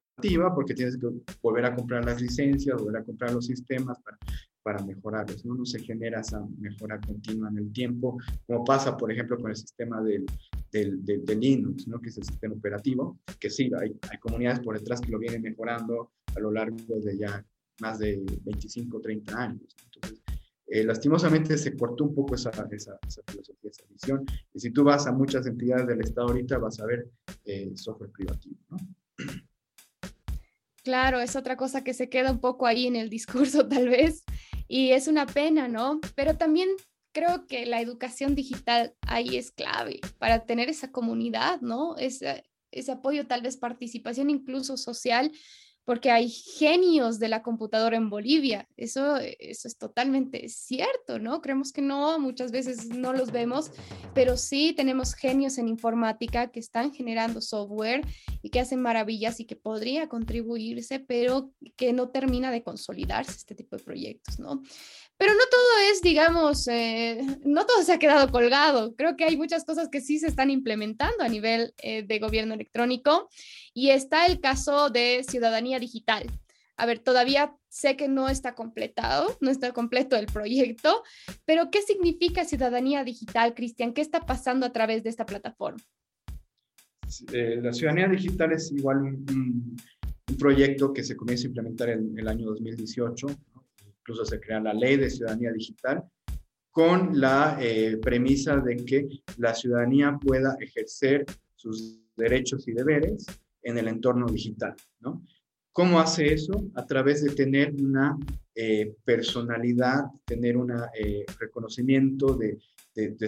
porque 0.54 0.74
tienes 0.74 0.96
que 0.96 1.08
volver 1.42 1.66
a 1.66 1.74
comprar 1.74 2.04
las 2.04 2.20
licencias, 2.20 2.80
volver 2.80 3.02
a 3.02 3.04
comprar 3.04 3.32
los 3.32 3.46
sistemas 3.46 3.98
para, 4.00 4.18
para 4.62 4.84
mejorarlos, 4.84 5.44
¿no? 5.44 5.54
No 5.54 5.66
se 5.66 5.80
genera 5.80 6.20
esa 6.20 6.44
mejora 6.58 7.00
continua 7.00 7.50
en 7.50 7.58
el 7.58 7.72
tiempo, 7.72 8.18
como 8.46 8.64
pasa, 8.64 8.96
por 8.96 9.12
ejemplo, 9.12 9.36
con 9.38 9.50
el 9.50 9.56
sistema 9.56 10.02
del, 10.02 10.24
del, 10.72 11.04
del, 11.04 11.40
Linux, 11.40 11.86
¿no? 11.86 12.00
Que 12.00 12.08
es 12.08 12.16
el 12.16 12.24
sistema 12.24 12.54
operativo, 12.54 13.18
que 13.38 13.50
sí, 13.50 13.70
hay, 13.78 13.94
hay 14.10 14.18
comunidades 14.18 14.60
por 14.60 14.78
detrás 14.78 15.00
que 15.00 15.10
lo 15.10 15.18
vienen 15.18 15.42
mejorando 15.42 16.12
a 16.34 16.40
lo 16.40 16.50
largo 16.50 16.76
de 17.00 17.18
ya 17.18 17.44
más 17.80 17.98
de 17.98 18.24
25, 18.44 19.00
30 19.00 19.38
años. 19.38 19.76
Entonces, 19.84 20.22
eh, 20.68 20.82
lastimosamente 20.82 21.56
se 21.58 21.76
cortó 21.76 22.04
un 22.04 22.14
poco 22.14 22.34
esa, 22.34 22.50
esa, 22.70 22.98
esa, 23.06 23.22
filosofía, 23.26 23.70
esa 23.70 23.84
visión. 23.88 24.24
Y 24.52 24.60
si 24.60 24.70
tú 24.70 24.82
vas 24.82 25.06
a 25.06 25.12
muchas 25.12 25.46
entidades 25.46 25.86
del 25.86 26.00
Estado 26.00 26.28
ahorita, 26.28 26.58
vas 26.58 26.80
a 26.80 26.86
ver 26.86 27.08
eh, 27.44 27.70
software 27.76 28.10
privativo, 28.10 28.56
¿no? 28.70 28.78
Claro, 30.86 31.18
es 31.18 31.34
otra 31.34 31.56
cosa 31.56 31.82
que 31.82 31.94
se 31.94 32.08
queda 32.08 32.30
un 32.30 32.38
poco 32.38 32.64
ahí 32.64 32.86
en 32.86 32.94
el 32.94 33.10
discurso 33.10 33.66
tal 33.68 33.88
vez, 33.88 34.22
y 34.68 34.92
es 34.92 35.08
una 35.08 35.26
pena, 35.26 35.66
¿no? 35.66 36.00
Pero 36.14 36.36
también 36.36 36.68
creo 37.12 37.48
que 37.48 37.66
la 37.66 37.80
educación 37.80 38.36
digital 38.36 38.94
ahí 39.00 39.36
es 39.36 39.50
clave 39.50 39.98
para 40.18 40.46
tener 40.46 40.68
esa 40.68 40.92
comunidad, 40.92 41.60
¿no? 41.60 41.96
Ese, 41.96 42.44
apoyo, 42.88 43.26
tal 43.26 43.42
vez 43.42 43.56
participación 43.56 44.30
incluso 44.30 44.76
social 44.76 45.32
porque 45.86 46.10
hay 46.10 46.28
genios 46.28 47.20
de 47.20 47.28
la 47.28 47.44
computadora 47.44 47.96
en 47.96 48.10
Bolivia. 48.10 48.68
Eso, 48.76 49.18
eso 49.18 49.68
es 49.68 49.78
totalmente 49.78 50.48
cierto, 50.48 51.20
¿no? 51.20 51.40
Creemos 51.40 51.72
que 51.72 51.80
no, 51.80 52.18
muchas 52.18 52.50
veces 52.50 52.88
no 52.88 53.12
los 53.12 53.30
vemos, 53.30 53.70
pero 54.12 54.36
sí 54.36 54.74
tenemos 54.76 55.14
genios 55.14 55.58
en 55.58 55.68
informática 55.68 56.48
que 56.48 56.58
están 56.58 56.92
generando 56.92 57.40
software 57.40 58.04
y 58.42 58.50
que 58.50 58.58
hacen 58.58 58.82
maravillas 58.82 59.38
y 59.38 59.44
que 59.44 59.54
podría 59.54 60.08
contribuirse, 60.08 60.98
pero 60.98 61.52
que 61.76 61.92
no 61.92 62.08
termina 62.08 62.50
de 62.50 62.64
consolidarse 62.64 63.30
este 63.30 63.54
tipo 63.54 63.76
de 63.76 63.84
proyectos, 63.84 64.40
¿no? 64.40 64.62
Pero 65.18 65.32
no 65.32 65.40
todo 65.50 65.90
es, 65.90 66.02
digamos, 66.02 66.68
eh, 66.68 67.20
no 67.44 67.64
todo 67.64 67.82
se 67.82 67.92
ha 67.92 67.98
quedado 67.98 68.30
colgado. 68.30 68.94
Creo 68.96 69.16
que 69.16 69.24
hay 69.24 69.36
muchas 69.36 69.64
cosas 69.64 69.88
que 69.88 70.00
sí 70.00 70.18
se 70.18 70.26
están 70.26 70.50
implementando 70.50 71.24
a 71.24 71.28
nivel 71.28 71.72
eh, 71.78 72.02
de 72.02 72.18
gobierno 72.18 72.54
electrónico 72.54 73.28
y 73.72 73.90
está 73.90 74.26
el 74.26 74.40
caso 74.40 74.90
de 74.90 75.24
ciudadanía 75.26 75.78
digital. 75.78 76.26
A 76.76 76.84
ver, 76.84 76.98
todavía 76.98 77.56
sé 77.68 77.96
que 77.96 78.08
no 78.08 78.28
está 78.28 78.54
completado, 78.54 79.36
no 79.40 79.50
está 79.50 79.72
completo 79.72 80.16
el 80.16 80.26
proyecto, 80.26 81.02
pero 81.46 81.70
¿qué 81.70 81.80
significa 81.80 82.44
ciudadanía 82.44 83.02
digital, 83.02 83.54
Cristian? 83.54 83.94
¿Qué 83.94 84.02
está 84.02 84.26
pasando 84.26 84.66
a 84.66 84.72
través 84.72 85.02
de 85.02 85.08
esta 85.08 85.24
plataforma? 85.24 85.78
Eh, 87.32 87.60
la 87.62 87.72
ciudadanía 87.72 88.08
digital 88.08 88.52
es 88.52 88.72
igual 88.72 88.98
un, 88.98 89.76
proyecto 90.38 90.92
que 90.92 91.04
se 91.04 91.16
comienza 91.16 91.44
a 91.44 91.48
implementar 91.48 91.88
en 91.88 92.18
el 92.18 92.26
año 92.26 92.46
2018 92.46 93.28
incluso 94.06 94.24
se 94.24 94.38
crea 94.38 94.60
la 94.60 94.72
ley 94.72 94.96
de 94.96 95.10
ciudadanía 95.10 95.52
digital, 95.52 96.04
con 96.70 97.18
la 97.18 97.58
eh, 97.60 97.96
premisa 97.96 98.56
de 98.58 98.76
que 98.76 99.08
la 99.38 99.52
ciudadanía 99.52 100.16
pueda 100.20 100.56
ejercer 100.60 101.24
sus 101.56 101.98
derechos 102.16 102.68
y 102.68 102.72
deberes 102.72 103.26
en 103.62 103.78
el 103.78 103.88
entorno 103.88 104.26
digital. 104.26 104.74
¿Cómo 105.72 105.98
hace 105.98 106.32
eso? 106.32 106.70
A 106.74 106.86
través 106.86 107.24
de 107.24 107.34
tener 107.34 107.74
una 107.74 108.16
eh, 108.54 108.94
personalidad, 109.04 110.04
tener 110.24 110.56
un 110.56 110.70
eh, 110.94 111.24
reconocimiento 111.40 112.36
de, 112.36 112.58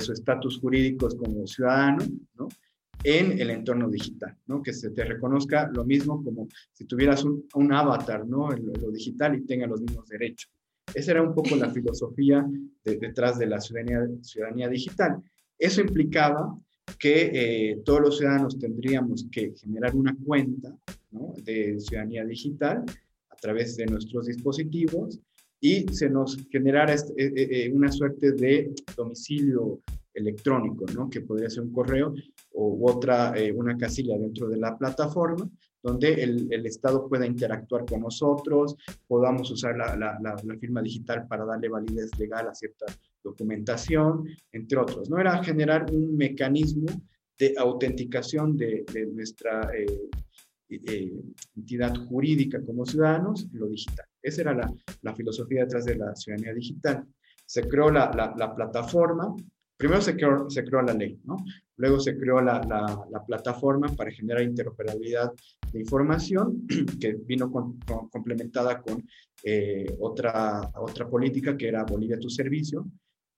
su 0.01 0.13
estatus 0.13 0.59
jurídico 0.61 1.09
como 1.19 1.47
ciudadano, 1.47 2.05
¿no? 2.35 2.49
en 3.05 3.41
el 3.41 3.51
entorno 3.51 3.89
digital. 3.89 4.37
Que 4.63 4.73
se 4.73 4.91
te 4.91 5.05
reconozca 5.05 5.71
lo 5.73 5.85
mismo 5.85 6.23
como 6.23 6.49
si 6.73 6.85
tuvieras 6.85 7.25
un, 7.25 7.45
un 7.55 7.73
avatar, 7.73 8.27
¿no? 8.27 8.53
En 8.53 8.67
lo, 8.67 8.91
digital 8.91 9.37
y 9.37 9.47
tenga 9.47 9.67
los 9.67 9.81
mismos 9.81 10.09
derechos. 10.09 10.51
Esa 10.95 11.13
era 11.13 11.23
un 11.23 11.35
poco 11.35 11.57
la 11.57 11.71
filosofía 11.71 12.47
detrás 12.85 13.39
de 13.39 13.47
la 13.47 13.61
ciudadanía, 13.61 14.69
digital. 14.69 15.23
Eso 15.59 15.81
implicaba 15.81 16.59
que 16.99 17.31
eh, 17.33 17.83
todos 17.85 18.01
los 18.01 18.19
ciudadanos 18.19 18.59
tendríamos 18.59 19.27
que 19.31 19.53
generar 19.55 19.95
una 19.95 20.17
cuenta 20.25 20.75
de 21.43 21.79
ciudadanía 21.81 22.25
digital 22.25 22.85
a 23.29 23.37
través 23.37 23.77
de 23.77 23.87
nuestros 23.87 24.27
dispositivos 24.27 25.21
y 25.61 25.87
se 25.93 26.09
nos 26.09 26.39
generara 26.51 26.95
este, 26.95 27.13
eh, 27.23 27.67
eh, 27.67 27.73
una 27.73 27.91
suerte 27.91 28.33
de 28.33 28.73
domicilio 28.97 29.81
electrónico, 30.15 30.87
¿no? 30.95 31.11
que 31.11 31.21
podría 31.21 31.51
ser 31.51 31.65
un 31.65 31.73
correo 31.73 32.15
u 32.53 32.89
otra, 32.89 33.35
una 33.55 33.77
casilla 33.77 34.19
dentro 34.19 34.49
de 34.49 34.57
la 34.57 34.77
plataforma, 34.77 35.49
donde 35.83 36.23
el, 36.23 36.67
Estado 36.67 37.09
pueda 37.09 37.27
interactuar 37.27 37.85
con 37.87 38.01
nosotros, 38.01 38.77
podamos 39.07 39.51
usar 39.51 39.77
la, 39.77 39.97
la, 39.97 40.19
la, 40.21 40.59
firma 40.59 40.83
digital 40.83 41.27
para 41.27 41.45
darle 41.45 41.69
validez 41.69 42.11
legal 42.19 42.49
a 42.49 42.55
cierta 42.55 42.87
documentación, 43.23 44.29
entre 44.53 44.79
otros. 44.79 45.09
¿no? 45.09 45.19
Era 45.19 45.43
generar 45.43 45.87
un 45.91 46.17
mecanismo 46.17 46.87
de 47.39 47.55
autenticación 47.57 48.57
de, 48.57 48.85
nuestra 49.13 49.71
eh, 49.75 50.11
eh, 50.71 51.13
entidad 51.57 51.95
jurídica 52.07 52.61
como 52.65 52.85
ciudadanos 52.85 53.49
lo 53.53 53.69
digital. 53.69 54.07
Esa 54.21 54.43
era 54.43 54.55
la, 55.03 55.15
filosofía 55.15 55.63
detrás 55.63 55.85
de 55.85 55.97
la 55.97 56.15
ciudadanía 56.15 56.53
digital. 56.53 57.07
Se 57.47 57.63
creó 57.63 57.91
la, 57.91 58.11
plataforma, 58.55 59.35
primero 59.77 60.03
se 60.03 60.17
creó, 60.17 60.51
se 60.51 60.65
creó 60.65 60.83
la 60.83 60.93
ley, 60.93 61.19
¿no? 61.25 61.37
Luego 61.77 62.01
se 62.01 62.19
creó 62.19 62.43
la, 62.43 62.61
la, 63.11 63.25
plataforma 63.25 63.89
para 63.97 64.11
generar 64.11 64.43
interoperabilidad 64.43 65.33
de 65.73 65.81
información, 65.81 66.67
que 67.01 67.15
vino 67.15 67.51
complementada 68.11 68.81
con 68.81 69.05
eh, 69.45 69.87
otra, 70.01 70.71
otra 70.77 71.09
política 71.09 71.57
que 71.57 71.69
era 71.69 71.85
Bolivia 71.85 72.19
tu 72.19 72.31
servicio, 72.31 72.87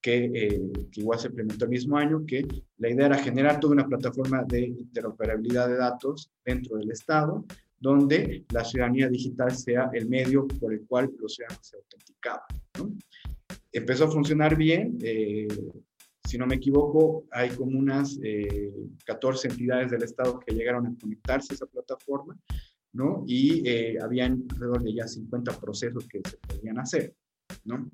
que, 0.00 0.30
eh, 0.32 0.60
que, 0.90 1.00
igual 1.00 1.18
se 1.18 1.28
implementó 1.28 1.66
el 1.66 1.70
mismo 1.70 1.96
año, 1.96 2.24
que 2.26 2.46
la 2.78 2.90
idea 2.90 3.06
era 3.06 3.18
generar 3.18 3.60
toda 3.60 3.74
una 3.74 3.86
plataforma 3.86 4.44
de 4.44 4.60
interoperabilidad 4.60 5.68
de 5.68 5.76
datos 5.76 6.30
dentro 6.44 6.78
del 6.78 6.90
Estado, 6.90 7.44
donde 7.78 8.44
la 8.52 8.64
ciudadanía 8.64 9.08
digital 9.08 9.50
sea 9.56 9.90
el 9.92 10.08
medio 10.08 10.46
por 10.46 10.72
el 10.72 10.86
cual 10.86 11.10
los 11.18 11.34
ciudadanos 11.34 11.66
se 11.66 11.76
autenticaban. 11.76 12.98
Empezó 13.72 14.04
a 14.04 14.10
funcionar 14.10 14.56
bien, 14.56 14.98
eh, 15.02 15.48
si 16.24 16.38
no 16.38 16.46
me 16.46 16.56
equivoco, 16.56 17.24
hay 17.30 17.50
como 17.50 17.78
unas 17.78 18.18
14 19.04 19.48
eh, 19.48 19.50
entidades 19.50 19.90
del 19.90 20.02
Estado 20.02 20.38
que 20.40 20.54
llegaron 20.54 20.86
a 20.86 20.94
conectarse 21.00 21.52
a 21.52 21.56
esa 21.56 21.66
plataforma, 21.66 22.38
¿no? 22.92 23.24
Y 23.26 23.66
eh, 23.68 23.98
habían 24.00 24.44
alrededor 24.50 24.82
de 24.82 24.94
ya 24.94 25.08
50 25.08 25.58
procesos 25.58 26.06
que 26.08 26.20
se 26.28 26.36
podían 26.36 26.78
hacer, 26.78 27.14
¿no? 27.64 27.90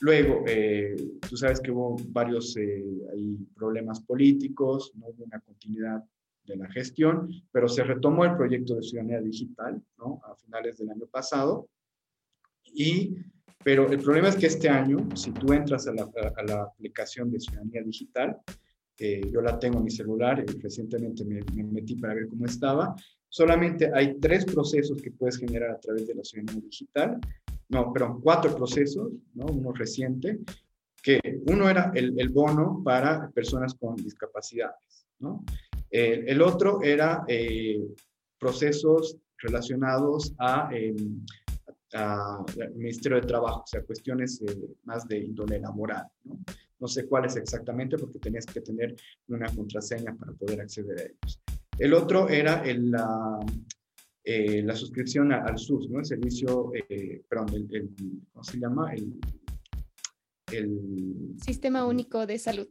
Luego, 0.00 0.44
eh, 0.46 0.96
tú 1.28 1.36
sabes 1.36 1.60
que 1.60 1.72
hubo 1.72 1.96
varios 2.08 2.56
hay 2.56 3.36
problemas 3.56 4.00
políticos, 4.00 4.92
no 4.94 5.08
hubo 5.08 5.24
una 5.24 5.40
continuidad 5.40 6.04
de 6.44 6.56
la 6.56 6.70
gestión, 6.70 7.28
pero 7.52 7.68
se 7.68 7.84
retomó 7.84 8.24
el 8.24 8.36
proyecto 8.36 8.74
de 8.76 8.82
ciudadanía 8.82 9.20
digital, 9.20 9.82
¿no? 9.98 10.20
A 10.24 10.34
finales 10.36 10.78
del 10.78 10.90
año 10.90 11.06
pasado. 11.06 11.68
Y 12.64 13.16
pero 13.64 13.90
el 13.90 13.98
problema 13.98 14.28
es 14.28 14.36
que 14.36 14.46
este 14.46 14.68
año, 14.68 15.08
si 15.14 15.32
tú 15.32 15.52
entras 15.52 15.86
a 15.86 15.92
la, 15.92 16.08
a 16.36 16.42
la 16.44 16.62
aplicación 16.62 17.30
de 17.30 17.40
Ciudadanía 17.40 17.82
Digital, 17.82 18.40
eh, 19.00 19.20
yo 19.32 19.40
la 19.40 19.58
tengo 19.58 19.78
en 19.78 19.84
mi 19.84 19.90
celular, 19.92 20.44
y 20.44 20.60
recientemente 20.60 21.24
me, 21.24 21.40
metí 21.64 21.94
para 21.94 22.14
ver 22.14 22.28
cómo 22.28 22.46
estaba, 22.46 22.96
solamente 23.28 23.90
hay 23.94 24.18
tres 24.18 24.44
procesos 24.44 25.00
que 25.00 25.12
puedes 25.12 25.38
generar 25.38 25.70
a 25.70 25.78
través 25.78 26.08
de 26.08 26.16
la 26.16 26.24
Ciudadanía 26.24 26.64
Digital, 26.64 27.20
no, 27.68 27.92
perdón, 27.92 28.20
cuatro 28.20 28.56
procesos, 28.56 29.12
¿no? 29.34 29.46
uno 29.46 29.72
reciente, 29.72 30.40
que 31.00 31.20
uno 31.46 31.70
era 31.70 31.92
el, 31.94 32.18
el 32.18 32.28
bono 32.30 32.82
para 32.84 33.30
personas 33.30 33.74
con 33.74 33.94
discapacidades, 33.96 35.06
¿no? 35.20 35.44
el 35.90 36.42
otro 36.42 36.82
era 36.82 37.24
eh, 37.28 37.80
procesos 38.38 39.16
relacionados 39.38 40.34
a 40.38 40.68
al 41.92 42.74
Ministerio 42.74 43.20
de 43.20 43.26
Trabajo, 43.26 43.62
o 43.62 43.66
sea, 43.66 43.82
cuestiones 43.82 44.40
eh, 44.42 44.76
más 44.84 45.06
de 45.08 45.18
índole 45.18 45.60
laboral. 45.60 46.06
¿no? 46.24 46.38
no 46.80 46.88
sé 46.88 47.06
cuáles 47.06 47.36
exactamente 47.36 47.96
porque 47.98 48.18
tenías 48.18 48.46
que 48.46 48.60
tener 48.60 48.94
una 49.28 49.52
contraseña 49.54 50.14
para 50.16 50.32
poder 50.32 50.60
acceder 50.60 50.98
a 50.98 51.02
ellos. 51.02 51.40
El 51.78 51.94
otro 51.94 52.28
era 52.28 52.62
el, 52.64 52.90
la, 52.90 53.38
eh, 54.24 54.62
la 54.62 54.74
suscripción 54.74 55.32
al 55.32 55.58
SUS, 55.58 55.88
¿no? 55.90 56.00
El 56.00 56.04
servicio, 56.04 56.72
eh, 56.74 57.22
perdón, 57.28 57.68
el, 57.70 57.90
¿cómo 58.32 58.44
se 58.44 58.58
llama? 58.58 58.92
El, 58.94 59.20
el 60.52 61.34
Sistema 61.42 61.86
Único 61.86 62.26
de 62.26 62.38
Salud. 62.38 62.68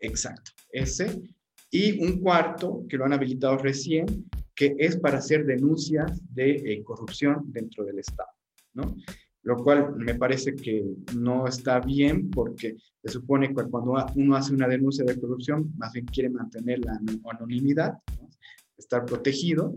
Exacto, 0.00 0.52
ese. 0.70 1.22
Y 1.70 2.02
un 2.04 2.20
cuarto 2.20 2.84
que 2.88 2.96
lo 2.96 3.04
han 3.04 3.12
habilitado 3.12 3.58
recién, 3.58 4.06
que 4.54 4.74
es 4.78 4.96
para 4.96 5.18
hacer 5.18 5.44
denuncias 5.44 6.20
de 6.34 6.50
eh, 6.52 6.82
corrupción 6.82 7.44
dentro 7.52 7.84
del 7.84 7.98
Estado, 7.98 8.30
¿no? 8.78 8.96
Lo 9.42 9.56
cual 9.56 9.94
me 9.96 10.14
parece 10.14 10.54
que 10.54 10.84
no 11.16 11.46
está 11.46 11.80
bien 11.80 12.30
porque 12.30 12.76
se 13.02 13.12
supone 13.12 13.48
que 13.48 13.54
cuando 13.54 13.94
uno 14.14 14.36
hace 14.36 14.54
una 14.54 14.68
denuncia 14.68 15.04
de 15.04 15.18
corrupción, 15.18 15.72
más 15.76 15.92
bien 15.92 16.06
quiere 16.06 16.30
mantener 16.30 16.80
la 16.84 17.00
anonimidad, 17.30 17.98
estar 18.76 19.04
protegido. 19.04 19.76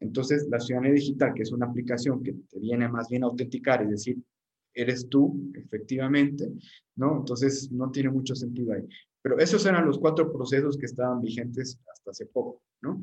Entonces, 0.00 0.48
la 0.50 0.58
ciudadanía 0.58 0.94
digital, 0.94 1.34
que 1.34 1.42
es 1.42 1.52
una 1.52 1.66
aplicación 1.66 2.22
que 2.22 2.32
te 2.32 2.58
viene 2.58 2.88
más 2.88 3.08
bien 3.08 3.22
a 3.22 3.26
autenticar, 3.26 3.82
es 3.82 3.90
decir, 3.90 4.18
eres 4.72 5.08
tú, 5.08 5.50
efectivamente, 5.54 6.50
¿no? 6.96 7.18
Entonces, 7.18 7.70
no 7.70 7.90
tiene 7.90 8.08
mucho 8.10 8.34
sentido 8.34 8.72
ahí. 8.72 8.86
Pero 9.20 9.38
esos 9.38 9.66
eran 9.66 9.84
los 9.84 9.98
cuatro 9.98 10.32
procesos 10.32 10.78
que 10.78 10.86
estaban 10.86 11.20
vigentes 11.20 11.78
hasta 11.92 12.12
hace 12.12 12.26
poco, 12.26 12.62
¿no? 12.80 13.00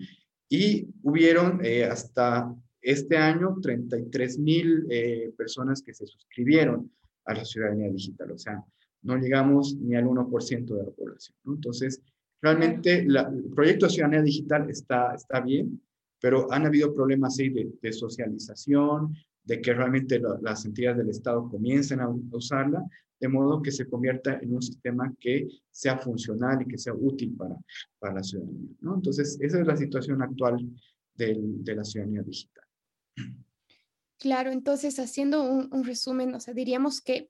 Y 0.49 0.87
hubieron 1.03 1.63
eh, 1.63 1.83
hasta 1.83 2.51
este 2.87 3.17
año 3.17 3.57
33 3.61 4.39
mil 4.39 4.87
eh, 4.89 5.33
personas 5.37 5.81
que 5.81 5.93
se 5.93 6.07
suscribieron 6.07 6.89
a 7.25 7.33
la 7.33 7.43
ciudadanía 7.43 7.91
digital, 7.91 8.31
o 8.31 8.37
sea, 8.37 8.63
no 9.01 9.17
llegamos 9.17 9.75
ni 9.75 9.95
al 9.95 10.05
1% 10.05 10.65
de 10.65 10.83
la 10.85 10.91
población. 10.91 11.37
Entonces, 11.45 12.01
realmente 12.41 12.99
el 12.99 13.51
proyecto 13.53 13.87
de 13.87 13.91
ciudadanía 13.91 14.21
digital 14.21 14.69
está, 14.69 15.13
está 15.13 15.41
bien, 15.41 15.81
pero 16.21 16.49
han 16.49 16.65
habido 16.65 16.95
problemas 16.95 17.37
ahí 17.39 17.49
de, 17.49 17.69
de 17.81 17.91
socialización, 17.91 19.13
de 19.43 19.59
que 19.59 19.73
realmente 19.73 20.21
las 20.41 20.63
entidades 20.63 20.99
del 20.99 21.09
Estado 21.09 21.49
comiencen 21.49 21.99
a 21.99 22.09
usarla, 22.31 22.85
de 23.19 23.27
modo 23.27 23.61
que 23.61 23.71
se 23.71 23.85
convierta 23.87 24.39
en 24.41 24.53
un 24.53 24.61
sistema 24.61 25.13
que 25.19 25.49
sea 25.69 25.97
funcional 25.97 26.61
y 26.61 26.67
que 26.67 26.77
sea 26.77 26.93
útil 26.93 27.35
para, 27.35 27.57
para 27.99 28.13
la 28.15 28.23
ciudadanía. 28.23 28.69
Entonces, 28.81 29.37
esa 29.41 29.59
es 29.59 29.67
la 29.67 29.75
situación 29.75 30.21
actual 30.21 30.65
del, 31.15 31.65
de 31.65 31.75
la 31.75 31.83
ciudadanía 31.83 32.21
digital. 32.21 32.66
Claro, 34.19 34.51
entonces 34.51 34.97
haciendo 34.99 35.43
un, 35.43 35.83
resumen, 35.83 36.33
o 36.33 36.39
sea, 36.39 36.53
diríamos 36.53 37.01
que 37.01 37.29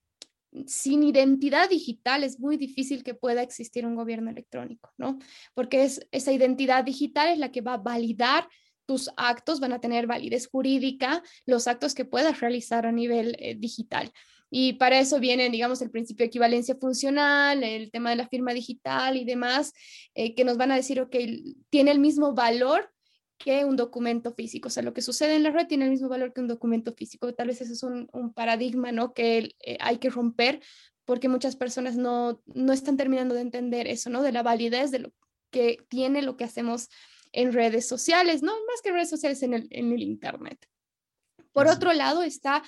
sin 0.65 1.03
identidad 1.03 1.69
digital 1.69 2.23
es 2.23 2.39
muy 2.39 2.55
difícil 2.55 3.03
que 3.03 3.13
pueda 3.13 3.41
existir 3.41 3.85
un 3.85 3.95
gobierno 3.95 4.31
electrónico, 4.31 4.91
¿no? 4.97 5.19
Porque 5.53 5.83
es, 5.83 5.99
esa 6.11 6.31
identidad 6.31 6.85
digital 6.85 7.29
es 7.29 7.37
la 7.37 7.51
que 7.51 7.61
va 7.61 7.73
a 7.73 7.77
validar 7.77 8.47
tus 8.85 9.09
actos, 9.17 9.59
van 9.59 9.73
a 9.73 9.81
tener 9.81 10.07
validez 10.07 10.47
jurídica, 10.47 11.21
los 11.45 11.67
actos 11.67 11.93
que 11.93 12.05
puedas 12.05 12.39
realizar 12.39 12.85
a 12.85 12.91
nivel 12.93 13.35
eh, 13.39 13.55
digital. 13.55 14.11
Y 14.49 14.73
para 14.73 14.97
eso 14.99 15.19
viene, 15.19 15.49
digamos, 15.49 15.81
el 15.81 15.91
principio 15.91 16.23
de 16.23 16.27
equivalencia 16.27 16.75
funcional, 16.75 17.63
el 17.63 17.91
tema 17.91 18.11
de 18.11 18.15
la 18.15 18.29
firma 18.29 18.53
digital 18.53 19.17
y 19.17 19.25
demás, 19.25 19.73
eh, 20.15 20.33
que 20.35 20.45
nos 20.45 20.55
van 20.55 20.71
a 20.71 20.77
decir, 20.77 21.01
ok, 21.01 21.15
tiene 21.69 21.91
el 21.91 21.99
mismo 21.99 22.33
valor 22.33 22.89
que 23.37 23.65
un 23.65 23.75
documento 23.75 24.33
físico. 24.33 24.67
O 24.67 24.71
sea, 24.71 24.83
lo 24.83 24.93
que 24.93 25.01
sucede 25.01 25.35
en 25.35 25.43
la 25.43 25.51
red 25.51 25.67
tiene 25.67 25.85
el 25.85 25.91
mismo 25.91 26.09
valor 26.09 26.33
que 26.33 26.41
un 26.41 26.47
documento 26.47 26.93
físico. 26.93 27.33
Tal 27.33 27.47
vez 27.47 27.61
ese 27.61 27.73
es 27.73 27.83
un, 27.83 28.07
paradigma, 28.33 28.91
¿no? 28.91 29.13
Que 29.13 29.55
eh, 29.59 29.77
hay 29.79 29.97
que 29.97 30.09
romper 30.09 30.61
porque 31.05 31.29
muchas 31.29 31.55
personas 31.55 31.95
no, 31.95 32.41
no 32.45 32.73
están 32.73 32.97
terminando 32.97 33.35
de 33.35 33.41
entender 33.41 33.87
eso, 33.87 34.09
¿no? 34.09 34.21
De 34.21 34.31
la 34.31 34.43
validez 34.43 34.91
de 34.91 34.99
lo 34.99 35.13
que 35.51 35.77
tiene 35.87 36.21
lo 36.21 36.35
que 36.35 36.43
hacemos 36.43 36.89
en 37.31 37.53
redes 37.53 37.87
sociales, 37.87 38.43
¿no? 38.43 38.51
Más 38.51 38.81
que 38.83 38.91
redes 38.91 39.09
sociales 39.09 39.41
en 39.43 39.53
el, 39.53 39.67
en 39.71 39.93
el 39.93 40.01
Internet. 40.01 40.67
Por 41.51 41.67
otro 41.67 41.93
lado 41.93 42.23
está 42.23 42.63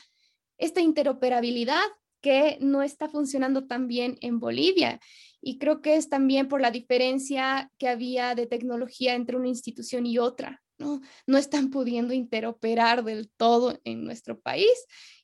esta 0.57 0.81
interoperabilidad 0.81 1.83
que 2.21 2.57
no 2.61 2.83
está 2.83 3.09
funcionando 3.09 3.65
tan 3.65 3.87
bien 3.87 4.17
en 4.21 4.39
Bolivia. 4.39 4.99
Y 5.41 5.57
creo 5.57 5.81
que 5.81 5.95
es 5.95 6.09
también 6.09 6.47
por 6.47 6.61
la 6.61 6.71
diferencia 6.71 7.71
que 7.77 7.87
había 7.87 8.35
de 8.35 8.45
tecnología 8.45 9.15
entre 9.15 9.37
una 9.37 9.47
institución 9.47 10.05
y 10.05 10.17
otra. 10.17 10.61
¿no? 10.77 11.01
no 11.27 11.37
están 11.37 11.69
pudiendo 11.69 12.13
interoperar 12.13 13.03
del 13.03 13.29
todo 13.29 13.77
en 13.83 14.05
nuestro 14.05 14.39
país. 14.39 14.71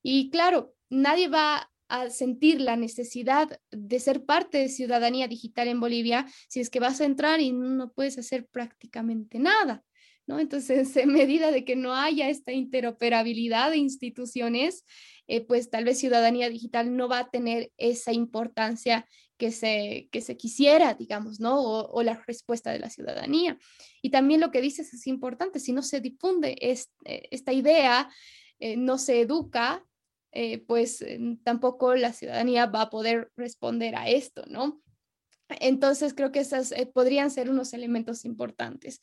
Y 0.03 0.29
claro, 0.29 0.73
nadie 0.89 1.29
va 1.29 1.71
a 1.87 2.09
sentir 2.09 2.61
la 2.61 2.75
necesidad 2.75 3.59
de 3.71 3.99
ser 3.99 4.25
parte 4.25 4.57
de 4.57 4.69
ciudadanía 4.69 5.27
digital 5.27 5.67
en 5.67 5.79
Bolivia 5.79 6.25
si 6.49 6.59
es 6.59 6.69
que 6.69 6.79
vas 6.79 6.99
a 6.99 7.05
entrar 7.05 7.39
y 7.41 7.51
no 7.51 7.91
puedes 7.93 8.17
hacer 8.17 8.47
prácticamente 8.47 9.39
nada. 9.39 9.83
¿no? 10.27 10.39
Entonces, 10.39 10.95
en 10.97 11.13
medida 11.13 11.51
de 11.51 11.63
que 11.63 11.75
no 11.75 11.93
haya 11.93 12.29
esta 12.29 12.51
interoperabilidad 12.51 13.71
de 13.71 13.77
instituciones, 13.77 14.83
eh, 15.27 15.41
pues 15.41 15.69
tal 15.69 15.85
vez 15.85 15.99
ciudadanía 15.99 16.49
digital 16.49 16.95
no 16.95 17.07
va 17.07 17.19
a 17.19 17.29
tener 17.29 17.71
esa 17.77 18.11
importancia 18.11 19.07
que 19.37 19.51
se, 19.51 20.09
que 20.11 20.21
se 20.21 20.37
quisiera, 20.37 20.93
digamos, 20.93 21.39
¿no? 21.39 21.61
O, 21.61 22.03
la 22.03 22.21
respuesta 22.25 22.71
de 22.71 22.79
la 22.79 22.89
ciudadanía. 22.89 23.57
Y 24.01 24.09
también 24.09 24.41
lo 24.41 24.51
que 24.51 24.61
dices 24.61 24.93
es 24.93 25.07
importante, 25.07 25.59
si 25.59 25.73
no 25.73 25.81
se 25.81 25.99
difunde 25.99 26.55
eh, 26.61 26.77
esta 27.31 27.53
idea, 27.53 28.09
eh, 28.59 28.77
no 28.77 28.97
se 28.97 29.21
educa, 29.21 29.85
pues 30.67 31.01
tampoco 31.45 31.95
la 31.95 32.11
ciudadanía 32.11 32.65
va 32.65 32.81
a 32.81 32.89
poder 32.89 33.31
responder 33.37 33.95
a 33.95 34.09
esto, 34.09 34.43
¿no? 34.47 34.81
Entonces 35.47 36.13
creo 36.13 36.33
que 36.33 36.41
esos 36.41 36.73
podrían 36.93 37.31
ser 37.31 37.49
unos 37.49 37.71
elementos 37.71 38.25
importantes. 38.25 38.99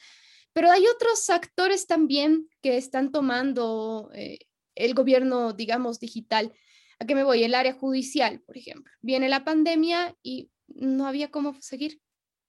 Pero 0.53 0.71
hay 0.71 0.85
otros 0.87 1.31
actores 1.31 1.87
también 1.87 2.51
que 2.61 2.77
están 2.77 3.13
tomando 3.13 4.11
el 4.75 4.95
gobierno, 4.95 5.53
digamos, 5.53 6.01
digital. 6.01 6.53
¿A 7.03 7.05
qué 7.05 7.17
me 7.17 7.25
voy? 7.25 7.43
El 7.43 7.57
área 7.57 7.73
judicial, 7.73 8.41
por 8.43 8.57
ejemplo. 8.57 8.93
Viene 9.01 9.29
la 9.29 9.43
pandemia 9.43 10.17
y 10.23 10.53
no 10.69 11.09
había 11.09 11.33
cómo 11.33 11.61
seguir, 11.61 12.01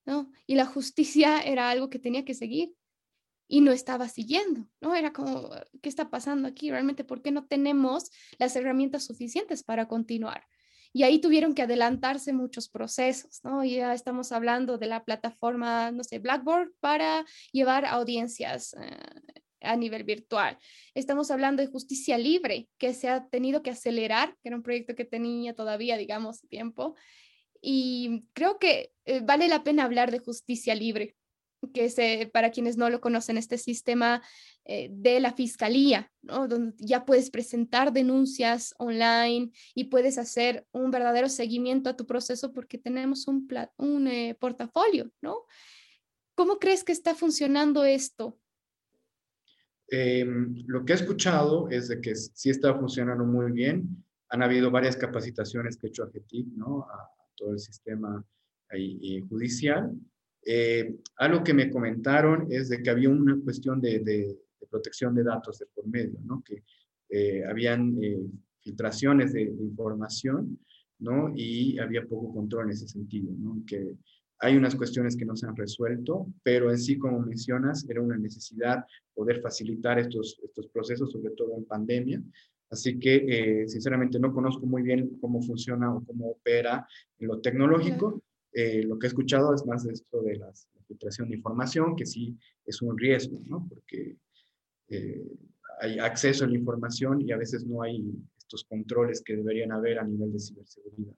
¿no? 0.05 0.31
Y 0.45 0.53
la 0.53 0.67
justicia 0.67 1.39
era 1.41 1.71
algo 1.71 1.89
que 1.89 1.97
tenía 1.97 2.23
que 2.23 2.35
seguir 2.35 2.71
y 3.47 3.61
no 3.61 3.71
estaba 3.71 4.07
siguiendo, 4.09 4.69
¿no? 4.79 4.93
Era 4.93 5.11
como, 5.11 5.49
¿qué 5.81 5.89
está 5.89 6.11
pasando 6.11 6.47
aquí? 6.47 6.69
Realmente, 6.69 7.03
¿por 7.03 7.23
qué 7.23 7.31
no 7.31 7.47
tenemos 7.47 8.11
las 8.37 8.55
herramientas 8.55 9.05
suficientes 9.05 9.63
para 9.63 9.87
continuar? 9.87 10.45
Y 10.95 11.01
ahí 11.01 11.19
tuvieron 11.19 11.55
que 11.55 11.63
adelantarse 11.63 12.31
muchos 12.31 12.69
procesos, 12.69 13.43
¿no? 13.43 13.63
Ya 13.63 13.95
estamos 13.95 14.31
hablando 14.31 14.77
de 14.77 14.85
la 14.85 15.03
plataforma, 15.03 15.89
no 15.89 16.03
sé, 16.03 16.19
Blackboard 16.19 16.73
para 16.79 17.25
llevar 17.51 17.85
audiencias 17.85 18.75
eh, 18.75 19.41
a 19.63 19.75
nivel 19.75 20.03
virtual. 20.03 20.57
Estamos 20.93 21.31
hablando 21.31 21.61
de 21.61 21.67
justicia 21.67 22.17
libre, 22.17 22.69
que 22.77 22.93
se 22.93 23.09
ha 23.09 23.27
tenido 23.27 23.63
que 23.63 23.71
acelerar, 23.71 24.35
que 24.41 24.49
era 24.49 24.57
un 24.57 24.63
proyecto 24.63 24.95
que 24.95 25.05
tenía 25.05 25.53
todavía, 25.55 25.97
digamos, 25.97 26.41
tiempo. 26.49 26.95
Y 27.61 28.25
creo 28.33 28.59
que 28.59 28.91
eh, 29.05 29.21
vale 29.23 29.47
la 29.47 29.63
pena 29.63 29.85
hablar 29.85 30.11
de 30.11 30.19
justicia 30.19 30.75
libre, 30.75 31.15
que 31.73 31.85
es, 31.85 31.95
para 32.31 32.51
quienes 32.51 32.77
no 32.77 32.89
lo 32.89 32.99
conocen, 32.99 33.37
este 33.37 33.57
sistema 33.57 34.21
eh, 34.65 34.89
de 34.91 35.19
la 35.19 35.33
fiscalía, 35.33 36.11
¿no? 36.21 36.47
donde 36.47 36.75
ya 36.77 37.05
puedes 37.05 37.29
presentar 37.29 37.93
denuncias 37.93 38.73
online 38.77 39.51
y 39.73 39.85
puedes 39.85 40.17
hacer 40.17 40.65
un 40.71 40.91
verdadero 40.91 41.29
seguimiento 41.29 41.89
a 41.89 41.95
tu 41.95 42.05
proceso 42.05 42.51
porque 42.51 42.77
tenemos 42.77 43.27
un, 43.27 43.47
un 43.77 44.07
eh, 44.07 44.35
portafolio, 44.39 45.11
¿no? 45.21 45.45
¿Cómo 46.35 46.57
crees 46.57 46.83
que 46.83 46.91
está 46.91 47.13
funcionando 47.13 47.83
esto? 47.83 48.39
Em, 49.95 50.55
lo 50.65 50.83
que 50.83 50.93
he 50.93 50.95
escuchado 50.95 51.69
es 51.69 51.87
de 51.87 52.01
que 52.01 52.15
sí 52.15 52.49
está 52.49 52.73
funcionando 52.73 53.25
muy 53.25 53.51
bien. 53.51 54.03
Han 54.29 54.41
habido 54.41 54.71
varias 54.71 54.97
capacitaciones 54.97 55.77
que 55.77 55.85
he 55.85 55.89
hecho 55.89 56.03
a 56.03 56.09
GETIC, 56.09 56.47
¿no? 56.55 56.81
A, 56.81 57.11
todo 57.35 57.51
el 57.51 57.59
sistema 57.59 58.25
ahí, 58.69 59.21
judicial. 59.29 59.91
Eh, 60.43 60.95
algo 61.17 61.43
que 61.43 61.53
me 61.53 61.69
comentaron 61.69 62.47
es 62.49 62.69
de 62.69 62.81
que 62.81 62.89
había 62.89 63.09
una 63.09 63.39
cuestión 63.43 63.79
de, 63.79 63.99
de, 63.99 64.35
protección 64.67 65.13
de 65.13 65.23
datos 65.23 65.59
de 65.59 65.67
por 65.67 65.85
medio, 65.85 66.19
¿no? 66.23 66.43
Que 66.43 66.63
eh, 67.09 67.43
habían 67.45 67.95
eh, 68.01 68.17
filtraciones 68.61 69.31
de, 69.31 69.45
de, 69.45 69.63
información, 69.63 70.57
¿no? 70.97 71.31
Y 71.35 71.77
había 71.77 72.03
poco 72.07 72.33
control 72.33 72.65
en 72.65 72.71
ese 72.71 72.87
sentido, 72.87 73.31
¿no? 73.37 73.61
Que 73.67 73.95
hay 74.43 74.57
unas 74.57 74.75
cuestiones 74.75 75.15
que 75.15 75.23
no 75.23 75.37
se 75.37 75.47
han 75.47 75.55
resuelto, 75.55 76.27
pero 76.43 76.69
en 76.69 76.77
sí, 76.77 76.97
como 76.97 77.21
mencionas, 77.21 77.89
era 77.89 78.01
una 78.01 78.17
necesidad 78.17 78.83
poder 79.13 79.39
facilitar 79.41 79.99
estos, 79.99 80.37
estos 80.43 80.67
procesos, 80.67 81.11
sobre 81.11 81.33
todo 81.33 81.55
en 81.55 81.63
pandemia. 81.63 82.21
Así 82.69 82.99
que, 82.99 83.23
eh, 83.25 83.69
sinceramente, 83.69 84.19
no 84.19 84.33
conozco 84.33 84.65
muy 84.65 84.81
bien 84.81 85.17
cómo 85.21 85.41
funciona 85.41 85.95
o 85.95 86.03
cómo 86.03 86.31
opera 86.31 86.85
en 87.19 87.27
lo 87.27 87.39
tecnológico. 87.39 88.21
Eh, 88.51 88.83
lo 88.83 88.99
que 88.99 89.07
he 89.07 89.09
escuchado 89.09 89.55
es 89.55 89.65
más 89.65 89.85
de 89.85 89.93
esto 89.93 90.21
de 90.21 90.35
la 90.35 90.51
filtración 90.87 91.29
de 91.29 91.37
información, 91.37 91.95
que 91.95 92.05
sí 92.05 92.37
es 92.65 92.81
un 92.81 92.97
riesgo, 92.97 93.41
¿no? 93.45 93.65
Porque 93.69 94.17
eh, 94.89 95.25
hay 95.79 95.99
acceso 95.99 96.43
a 96.43 96.49
la 96.49 96.57
información 96.57 97.21
y 97.21 97.31
a 97.31 97.37
veces 97.37 97.65
no 97.65 97.81
hay 97.81 98.13
estos 98.37 98.65
controles 98.65 99.21
que 99.21 99.37
deberían 99.37 99.71
haber 99.71 99.99
a 99.99 100.03
nivel 100.03 100.33
de 100.33 100.39
ciberseguridad 100.39 101.15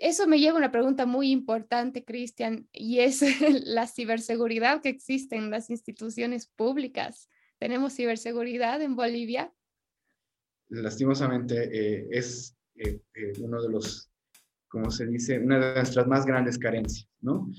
eso 0.00 0.26
me 0.26 0.40
lleva 0.40 0.54
a 0.54 0.58
una 0.58 0.72
pregunta 0.72 1.04
muy 1.04 1.30
importante, 1.30 2.04
Cristian, 2.04 2.66
y 2.72 3.00
es 3.00 3.20
la 3.66 3.86
ciberseguridad 3.86 4.80
que 4.80 4.88
existe 4.88 5.36
en 5.36 5.50
las 5.50 5.68
instituciones 5.68 6.46
públicas. 6.46 7.28
¿Tenemos 7.58 7.94
ciberseguridad 7.94 8.80
en 8.80 8.96
Bolivia? 8.96 9.52
Lastimosamente 10.70 11.68
eh, 11.70 12.08
es 12.10 12.56
eh, 12.76 13.00
eh, 13.14 13.32
uno 13.40 13.62
de 13.62 13.68
los, 13.68 14.10
como 14.68 14.90
se 14.90 15.06
dice, 15.06 15.38
una 15.38 15.58
de 15.58 15.74
nuestras 15.74 16.06
más 16.06 16.24
grandes 16.24 16.58
carencias, 16.58 17.08
¿no? 17.20 17.50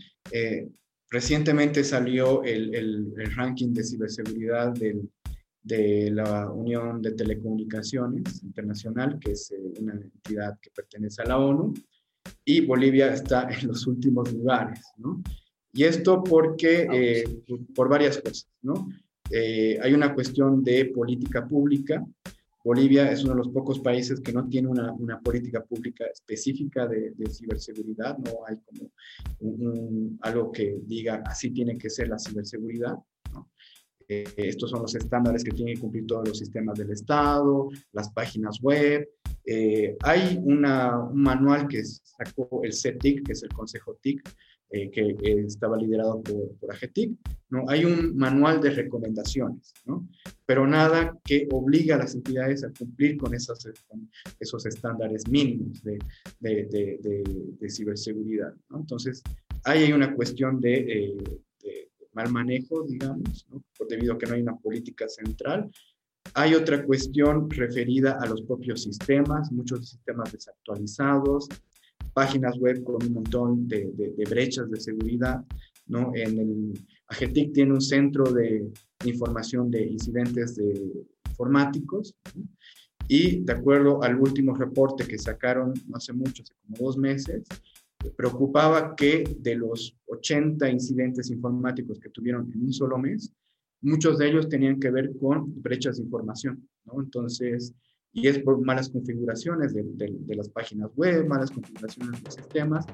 recientemente 1.12 1.84
salió 1.84 2.42
el, 2.44 3.14
ranking 3.36 3.74
de 3.74 3.84
ciberseguridad 3.84 4.74
de 5.62 6.10
la 6.10 6.50
Unión 6.50 7.02
de 7.02 7.12
Telecomunicaciones 7.12 8.42
Internacional, 8.42 9.20
que 9.20 9.34
es 9.34 9.54
una 9.78 9.94
entidad 9.94 10.58
que 10.62 10.72
pertenece 10.72 11.22
a 11.22 11.26
la 11.26 11.38
ONU, 11.38 11.74
y 12.46 12.66
Bolivia 12.66 13.14
está 13.14 13.50
en 13.60 13.68
los 13.68 13.88
últimos 13.88 14.32
lugares, 14.34 14.82
¿no? 14.98 15.22
Y 15.74 15.86
esto 15.86 16.22
porque, 16.22 16.88
eh, 16.92 17.24
por 17.74 17.88
varias 17.88 18.18
cosas, 18.18 18.48
¿no? 18.62 18.90
Eh, 19.30 19.80
hay 19.82 19.94
una 19.94 20.14
cuestión 20.14 20.62
de 20.64 20.86
política 20.86 21.48
pública. 21.48 22.06
Bolivia 22.64 23.10
es 23.10 23.24
uno 23.24 23.34
de 23.34 23.38
los 23.38 23.50
pocos 23.50 23.80
países 23.80 24.20
que 24.20 24.34
no 24.34 24.48
tiene 24.50 24.68
una, 24.68 24.92
una 24.92 25.20
política 25.22 25.64
pública 25.64 26.06
específica 26.08 26.88
de, 26.88 27.12
de 27.12 27.30
ciberseguridad, 27.30 28.18
no 28.18 28.46
hay 28.46 28.58
como 28.58 28.92
algo 30.22 30.52
que 30.52 30.80
diga 30.84 31.24
así 31.26 31.52
tiene 31.52 31.78
que 31.78 31.90
ser 31.90 32.10
la 32.10 32.20
ciberseguridad. 32.20 32.98
¿no? 33.34 33.50
Eh, 34.12 34.26
estos 34.36 34.70
son 34.70 34.82
los 34.82 34.94
estándares 34.94 35.42
que 35.42 35.52
tienen 35.52 35.76
que 35.76 35.80
cumplir 35.80 36.06
todos 36.06 36.28
los 36.28 36.38
sistemas 36.38 36.78
del 36.78 36.92
Estado, 36.92 37.70
las 37.94 38.12
páginas 38.12 38.60
web. 38.62 39.08
Eh, 39.54 39.98
hay 40.04 40.40
una, 40.42 40.98
un 40.98 41.22
manual 41.22 41.68
que 41.68 41.84
sacó 41.84 42.62
el 42.64 42.74
CETIC, 42.74 43.26
que 43.26 43.34
es 43.34 43.44
el 43.44 43.50
Consejo 43.50 43.98
TIC, 44.02 44.22
eh, 44.70 44.90
que 44.90 45.18
estaba 45.46 45.76
liderado 45.76 46.22
por, 46.22 46.56
por 46.58 46.72
AGETIC. 46.72 47.18
¿no? 47.50 47.66
Hay 47.68 47.84
un 47.84 48.16
manual 48.16 48.62
de 48.62 48.70
recomendaciones, 48.70 49.74
¿no? 49.86 50.08
pero 50.46 50.66
nada 50.66 51.20
que 51.26 51.50
obliga 51.52 51.96
a 51.96 52.00
las 52.00 52.16
entidades 52.16 52.64
a 52.64 52.72
cumplir 52.72 53.18
con, 53.18 53.34
esas, 53.36 53.68
esos 54.40 54.66
estándares 54.66 55.28
mínimos 55.28 55.84
de, 55.84 56.00
de, 56.40 56.66
de, 57.02 57.24
de 57.60 57.70
ciberseguridad. 57.70 58.54
¿no? 58.70 58.80
Entonces, 58.80 59.22
ahí 59.66 59.84
hay 59.84 59.92
una 59.92 60.16
cuestión 60.16 60.62
de 60.62 61.14
mal 62.14 62.32
manejo, 62.32 62.84
digamos, 62.84 63.46
debido 63.88 64.14
a 64.14 64.18
que 64.18 64.26
no 64.26 64.34
hay 64.36 64.42
una 64.42 64.58
política 64.58 65.08
central. 65.08 65.70
Hay 66.34 66.54
otra 66.54 66.84
cuestión 66.86 67.50
referida 67.50 68.18
a 68.22 68.26
los 68.26 68.42
propios 68.44 68.84
sistemas, 68.84 69.52
muchos 69.52 69.90
sistemas 69.90 70.32
desactualizados, 70.32 71.50
páginas 72.14 72.58
web 72.58 72.84
con 72.84 73.04
un 73.04 73.14
montón 73.14 73.68
de, 73.68 73.92
brechas 74.30 74.70
de 74.70 74.80
seguridad. 74.80 75.44
¿no? 75.88 76.12
En 76.16 76.40
el 76.40 76.74
AGETIC 77.08 77.54
tiene 77.54 77.74
un 77.74 77.82
centro 77.82 78.24
de 78.32 78.72
información 79.06 79.70
de 79.70 79.84
incidentes 79.88 80.56
de 80.56 81.06
informáticos 81.30 82.16
y 83.08 83.42
de 83.42 83.54
acuerdo 83.54 84.02
al 84.02 84.16
último 84.16 84.56
reporte 84.56 85.06
que 85.06 85.18
sacaron 85.18 85.74
no 85.88 85.98
hace 85.98 86.14
mucho, 86.14 86.44
hace 86.44 86.54
como 86.62 86.78
dos 86.78 86.98
meses, 86.98 87.44
preocupaba 88.16 88.96
que 88.96 89.24
de 89.40 89.56
los 89.56 89.98
80 90.08 90.70
incidentes 90.70 91.30
informáticos 91.30 92.00
que 92.00 92.10
tuvieron 92.10 92.50
en 92.54 92.62
un 92.62 92.74
solo 92.74 92.98
mes, 92.98 93.34
muchos 93.82 94.18
de 94.18 94.30
ellos 94.30 94.50
tenían 94.50 94.80
que 94.80 94.92
ver 94.92 95.12
con 95.20 95.62
brechas 95.62 95.98
de 95.98 96.04
información, 96.04 96.68
¿no? 96.86 97.02
Entonces, 97.02 97.74
y 98.14 98.28
es 98.28 98.40
por 98.40 98.60
malas 98.64 98.90
configuraciones 98.90 99.74
de, 99.74 99.84
de, 99.84 100.36
las 100.36 100.50
páginas 100.50 100.92
web, 100.96 101.28
malas 101.28 101.50
configuraciones 101.50 102.24
de 102.24 102.32
sistemas, 102.32 102.86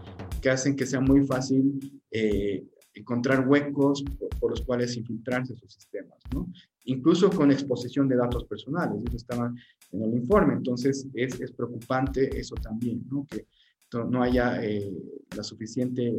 que 0.41 0.49
hacen 0.49 0.75
que 0.75 0.85
sea 0.85 1.01
muy 1.01 1.25
fácil 1.25 2.01
eh, 2.11 2.63
encontrar 2.93 3.47
huecos 3.47 4.03
por, 4.39 4.51
los 4.51 4.61
cuales 4.61 4.95
infiltrarse 4.95 5.55
sus 5.55 5.73
sistemas, 5.73 6.19
¿no? 6.33 6.47
Incluso 6.85 7.29
con 7.29 7.51
exposición 7.51 8.07
de 8.07 8.15
datos 8.15 8.45
personales, 8.45 9.01
eso 9.07 9.17
estaba 9.17 9.53
en 9.91 10.01
el 10.01 10.13
informe, 10.13 10.53
entonces 10.53 11.07
es, 11.13 11.39
es 11.39 11.51
preocupante 11.51 12.39
eso 12.39 12.55
también, 12.55 13.03
¿no? 13.09 13.25
Que 13.29 13.45
no 13.93 14.21
haya 14.21 14.63
eh, 14.63 14.91
la 15.35 15.43
suficiente 15.43 16.13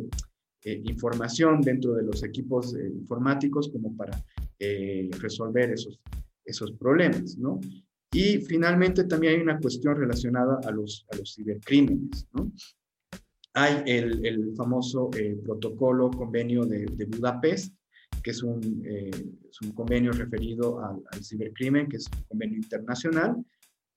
eh, 0.64 0.82
información 0.84 1.60
dentro 1.60 1.94
de 1.94 2.02
los 2.02 2.22
equipos 2.22 2.74
eh, 2.74 2.88
informáticos 2.88 3.68
como 3.68 3.96
para 3.96 4.24
resolver 5.20 5.70
esos, 5.70 6.00
esos 6.44 6.72
problemas, 6.72 7.36
¿no? 7.36 7.60
Y 8.12 8.38
finalmente 8.38 9.04
también 9.04 9.34
hay 9.34 9.40
una 9.40 9.60
cuestión 9.60 9.96
relacionada 9.96 10.58
a 10.64 10.70
los, 10.70 11.06
a 11.12 11.16
los 11.16 11.34
cibercrímenes, 11.34 12.26
¿no? 12.32 12.50
Hay 13.54 13.82
el, 13.86 14.24
el 14.24 14.54
famoso 14.56 15.10
protocolo 15.44 16.10
convenio 16.10 16.64
de, 16.64 16.86
de, 16.86 17.04
Budapest, 17.04 17.74
que 18.22 18.30
es 18.30 18.42
un, 18.42 18.84
es 18.86 19.60
un 19.62 19.72
convenio 19.72 20.12
referido 20.12 20.80
al, 20.84 21.02
al, 21.10 21.24
cibercrimen, 21.24 21.88
que 21.88 21.96
es 21.96 22.06
un 22.16 22.22
convenio 22.24 22.56
internacional, 22.56 23.36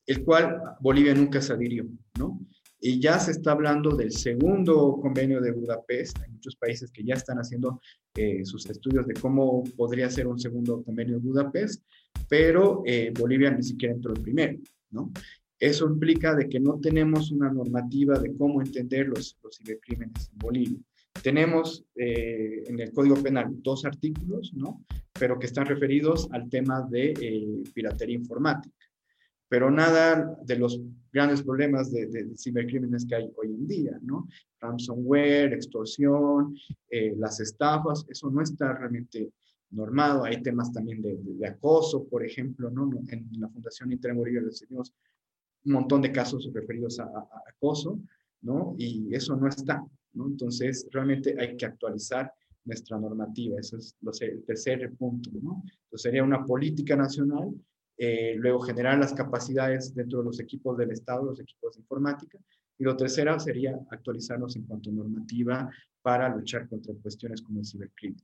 el 0.08 0.24
cual 0.24 0.62
Bolivia 0.80 1.14
nunca 1.14 1.42
se 1.42 1.54
adhirió, 1.54 1.86
¿no? 2.18 2.40
Y 2.84 3.00
ya 3.00 3.20
se 3.20 3.30
está 3.30 3.52
hablando 3.52 3.96
del 3.96 4.12
segundo 4.12 4.98
convenio 5.00 5.40
de 5.40 5.52
Budapest. 5.52 6.18
Hay 6.20 6.32
muchos 6.32 6.56
países 6.56 6.90
que 6.92 7.04
ya 7.04 7.14
están 7.14 7.38
haciendo 7.38 7.80
eh, 8.16 8.44
sus 8.44 8.66
estudios 8.66 9.06
de 9.06 9.14
cómo 9.14 9.64
podría 9.78 10.10
ser 10.10 10.26
un 10.26 10.40
segundo 10.40 10.84
convenio 10.84 11.20
de 11.20 11.22
Budapest, 11.22 11.86
pero 12.28 12.82
eh, 12.88 13.14
Bolivia 13.18 13.52
ni 13.52 13.62
siquiera 13.62 13.94
entró 13.94 14.14
el 14.14 14.22
primero, 14.22 14.58
¿no? 14.90 15.12
Eso 15.60 15.86
implica 15.86 16.34
de 16.34 16.50
que 16.50 16.60
no 16.60 16.80
tenemos 16.80 17.30
una 17.30 17.52
normativa 17.54 18.18
de 18.18 18.36
cómo 18.36 18.64
entender 18.64 19.10
los, 19.10 19.38
los 19.44 19.58
cibercrímenes 19.58 20.32
en 20.34 20.40
Bolivia. 20.40 20.80
Tenemos 21.22 21.86
eh, 21.96 22.64
en 22.66 22.80
el 22.80 22.92
Código 22.92 23.22
Penal 23.22 23.62
dos 23.62 23.86
artículos, 23.86 24.54
¿no? 24.56 24.84
Pero 25.20 25.38
que 25.38 25.46
están 25.46 25.68
referidos 25.68 26.28
al 26.32 26.50
tema 26.50 26.82
de 26.90 27.62
piratería 27.76 28.16
informática 28.16 28.74
pero 29.52 29.70
nada 29.70 30.40
de 30.46 30.58
los 30.58 30.80
grandes 31.12 31.44
problemas 31.44 31.92
de, 31.92 32.32
cibercrímenes 32.38 33.06
que 33.06 33.16
hay 33.16 33.30
hoy 33.36 33.48
en 33.48 33.68
día, 33.68 34.00
¿no? 34.02 34.30
Ransomware, 34.62 35.52
extorsión, 35.52 36.56
eh, 36.90 37.14
las 37.18 37.42
estafas, 37.42 38.06
eso 38.08 38.30
no 38.30 38.42
está 38.42 38.72
realmente 38.72 39.34
normado. 39.72 40.24
Hay 40.24 40.42
temas 40.42 40.72
también 40.72 41.02
de, 41.02 41.46
acoso, 41.46 42.06
por 42.06 42.26
ejemplo, 42.26 42.70
¿no? 42.70 42.90
En 43.10 43.28
la 43.42 43.50
Fundación 43.50 43.92
Intermurillo 43.92 44.40
recibimos 44.40 44.94
un 45.66 45.74
montón 45.74 46.02
de 46.02 46.14
casos 46.14 46.50
referidos 46.54 47.02
a, 47.02 47.12
acoso, 47.54 48.00
¿no? 48.44 48.74
Y 48.78 49.14
eso 49.14 49.36
no 49.36 49.50
está, 49.50 49.84
¿no? 50.14 50.28
Entonces, 50.28 50.88
realmente 50.92 51.36
hay 51.38 51.58
que 51.58 51.66
actualizar 51.66 52.32
nuestra 52.64 52.98
normativa. 52.98 53.60
Ese 53.60 53.76
es 53.76 53.96
el 54.22 54.46
tercer 54.46 54.94
punto, 54.94 55.30
¿no? 55.44 55.62
Entonces, 55.66 56.04
sería 56.04 56.24
una 56.24 56.46
política 56.46 56.96
nacional 56.96 57.54
eh, 57.98 58.36
luego 58.38 58.60
generar 58.62 58.98
las 58.98 59.14
capacidades 59.14 59.94
dentro 59.94 60.20
de 60.20 60.26
los 60.26 60.40
equipos 60.40 60.78
del 60.78 60.92
Estado, 60.92 61.24
los 61.24 61.40
equipos 61.40 61.76
de 61.76 61.82
informática, 61.82 62.40
y 62.78 62.84
lo 62.84 62.98
tercero 62.98 63.40
sería 63.40 63.80
actualizarnos 63.92 64.56
en 64.56 64.64
cuanto 64.64 64.90
a 64.90 64.94
normativa 64.94 65.70
para 66.02 66.30
luchar 66.36 66.68
contra 66.68 66.96
cuestiones 66.96 67.42
como 67.42 67.60
el 67.60 67.66
cibercrimen. 67.66 68.24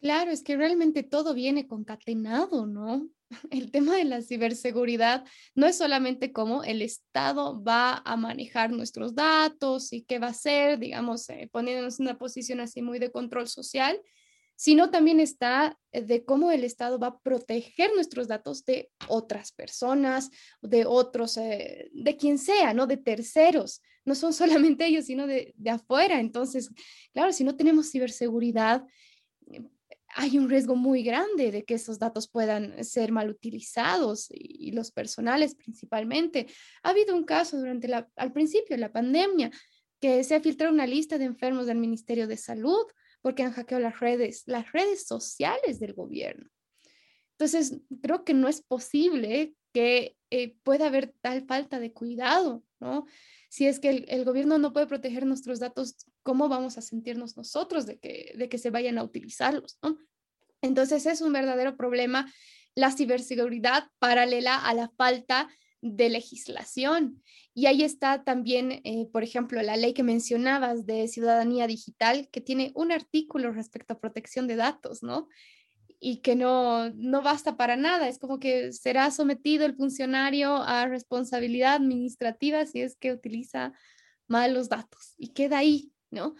Claro, 0.00 0.32
es 0.32 0.42
que 0.42 0.56
realmente 0.56 1.04
todo 1.04 1.32
viene 1.32 1.68
concatenado, 1.68 2.66
¿no? 2.66 3.08
El 3.50 3.70
tema 3.70 3.94
de 3.96 4.04
la 4.04 4.20
ciberseguridad 4.20 5.24
no 5.54 5.66
es 5.66 5.78
solamente 5.78 6.32
cómo 6.32 6.64
el 6.64 6.82
Estado 6.82 7.62
va 7.62 8.02
a 8.04 8.16
manejar 8.16 8.72
nuestros 8.72 9.14
datos 9.14 9.92
y 9.92 10.02
qué 10.02 10.18
va 10.18 10.26
a 10.26 10.30
hacer, 10.30 10.80
digamos, 10.80 11.28
eh, 11.30 11.48
poniéndonos 11.52 12.00
en 12.00 12.06
una 12.06 12.18
posición 12.18 12.58
así 12.58 12.82
muy 12.82 12.98
de 12.98 13.12
control 13.12 13.46
social, 13.46 13.96
sino 14.62 14.90
también 14.90 15.18
está 15.18 15.76
eh, 15.90 16.02
de 16.02 16.24
cómo 16.24 16.52
el 16.52 16.62
Estado 16.62 16.96
va 16.96 17.08
a 17.08 17.18
proteger 17.18 17.90
nuestros 17.96 18.28
datos 18.28 18.64
de 18.64 18.92
otras 19.08 19.50
personas, 19.50 20.30
de 20.60 20.86
otros, 20.86 21.36
eh, 21.36 21.90
de 21.92 22.16
quien 22.16 22.38
sea, 22.38 22.72
¿no? 22.72 22.86
De 22.86 22.96
terceros. 22.96 23.82
No 24.04 24.14
son 24.14 24.32
solamente 24.72 24.86
ellos, 24.86 25.06
sino 25.06 25.26
de, 25.26 25.52
de 25.56 25.70
afuera. 25.70 26.20
Entonces, 26.20 26.70
claro, 27.12 27.32
si 27.32 27.42
no 27.42 27.56
tenemos 27.56 27.90
ciberseguridad, 27.90 28.84
eh, 29.50 29.62
hay 30.14 30.38
un 30.38 30.48
riesgo 30.48 30.76
muy 30.76 31.02
grande 31.02 31.50
de 31.50 31.64
que 31.64 31.74
esos 31.74 31.98
datos 31.98 32.28
puedan 32.28 32.84
ser 32.84 33.10
mal 33.10 33.30
utilizados 33.30 34.28
y, 34.30 34.70
los 34.70 34.92
personales 34.92 35.56
principalmente. 35.56 36.46
Ha 36.84 36.90
habido 36.90 37.16
un 37.16 37.24
caso 37.24 37.58
durante 37.58 37.88
la, 37.88 38.08
al 38.14 38.32
principio 38.32 38.76
de 38.76 38.80
la 38.80 38.92
pandemia 38.92 39.50
que 40.00 40.22
se 40.22 40.36
ha 40.36 40.40
filtrado 40.40 40.72
una 40.72 40.86
lista 40.86 41.18
de 41.18 41.24
enfermos 41.24 41.66
del 41.66 41.78
Ministerio 41.78 42.28
de 42.28 42.36
Salud 42.36 42.84
porque 43.22 43.42
han 43.42 43.52
hackeado 43.52 43.82
las 43.82 44.00
redes, 44.00 44.42
las 44.46 44.70
redes 44.72 45.06
sociales 45.06 45.80
del 45.80 45.94
gobierno. 45.94 46.50
Entonces, 47.38 47.80
creo 48.02 48.24
que 48.24 48.34
no 48.34 48.48
es 48.48 48.62
posible 48.62 49.54
que 49.72 50.16
eh, 50.30 50.56
pueda 50.62 50.86
haber 50.86 51.14
tal 51.22 51.46
falta 51.46 51.80
de 51.80 51.92
cuidado, 51.92 52.62
¿no? 52.78 53.06
Si 53.48 53.66
es 53.66 53.80
que 53.80 54.04
el, 54.08 54.24
gobierno 54.24 54.58
no 54.58 54.72
puede 54.72 54.86
proteger 54.86 55.26
nuestros 55.26 55.60
datos, 55.60 55.96
¿cómo 56.22 56.48
vamos 56.48 56.78
a 56.78 56.82
sentirnos 56.82 57.36
nosotros 57.36 57.86
de 57.86 57.98
que, 57.98 58.34
de 58.36 58.48
que 58.48 58.58
se 58.58 58.70
vayan 58.70 58.98
a 58.98 59.02
utilizarlos, 59.02 59.78
¿no? 59.82 59.98
Entonces, 60.60 61.06
es 61.06 61.20
un 61.20 61.32
verdadero 61.32 61.76
problema 61.76 62.32
la 62.74 62.90
ciberseguridad 62.90 63.88
paralela 63.98 64.56
a 64.56 64.74
la 64.74 64.88
falta 64.96 65.48
de 65.82 66.08
legislación. 66.08 67.22
Y 67.52 67.66
ahí 67.66 67.82
está 67.82 68.24
también, 68.24 68.80
eh, 68.84 69.08
por 69.12 69.22
ejemplo, 69.22 69.60
la 69.60 69.76
ley 69.76 69.92
que 69.92 70.02
mencionabas 70.02 70.86
de 70.86 71.08
ciudadanía 71.08 71.66
digital, 71.66 72.28
que 72.30 72.40
tiene 72.40 72.72
un 72.74 72.92
artículo 72.92 73.52
respecto 73.52 73.92
a 73.92 74.00
protección 74.00 74.46
de 74.46 74.56
datos, 74.56 75.02
¿no? 75.02 75.28
Y 76.00 76.18
que 76.18 76.34
no, 76.34 76.90
no 76.90 77.20
basta 77.20 77.56
para 77.56 77.76
nada. 77.76 78.08
Es 78.08 78.18
como 78.18 78.38
que 78.38 78.72
será 78.72 79.10
sometido 79.10 79.66
el 79.66 79.76
funcionario 79.76 80.56
a 80.56 80.86
responsabilidad 80.86 81.74
administrativa 81.74 82.64
si 82.64 82.80
es 82.80 82.96
que 82.96 83.12
utiliza 83.12 83.72
mal 84.28 84.54
los 84.54 84.68
datos 84.68 85.14
y 85.18 85.28
queda 85.28 85.58
ahí, 85.58 85.92
¿no? 86.10 86.36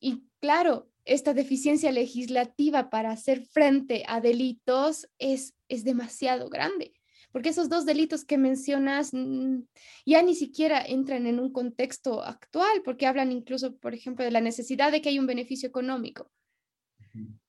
Y 0.00 0.24
claro, 0.40 0.90
esta 1.04 1.34
deficiencia 1.34 1.92
legislativa 1.92 2.90
para 2.90 3.10
hacer 3.10 3.44
frente 3.46 4.04
a 4.08 4.20
delitos 4.20 5.06
es, 5.18 5.54
es 5.68 5.84
demasiado 5.84 6.48
grande, 6.48 6.94
porque 7.34 7.48
esos 7.48 7.68
dos 7.68 7.84
delitos 7.84 8.24
que 8.24 8.38
mencionas 8.38 9.12
mm, 9.12 9.62
ya 10.06 10.22
ni 10.22 10.36
siquiera 10.36 10.80
entran 10.86 11.26
en 11.26 11.40
un 11.40 11.52
contexto 11.52 12.22
actual, 12.22 12.82
porque 12.84 13.08
hablan 13.08 13.32
incluso, 13.32 13.76
por 13.76 13.92
ejemplo, 13.92 14.24
de 14.24 14.30
la 14.30 14.40
necesidad 14.40 14.92
de 14.92 15.02
que 15.02 15.08
haya 15.08 15.20
un 15.20 15.26
beneficio 15.26 15.68
económico 15.68 16.30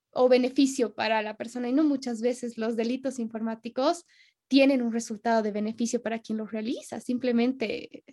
o 0.10 0.28
beneficio 0.28 0.96
para 0.96 1.22
la 1.22 1.38
persona, 1.38 1.70
y 1.70 1.72
no 1.72 1.84
muchas 1.84 2.20
veces 2.20 2.58
los 2.58 2.76
delitos 2.76 3.20
informáticos 3.20 4.06
tienen 4.48 4.82
un 4.82 4.92
resultado 4.92 5.44
de 5.44 5.52
beneficio 5.52 6.02
para 6.02 6.18
quien 6.18 6.40
los 6.40 6.52
realiza, 6.52 7.00
simplemente 7.00 8.04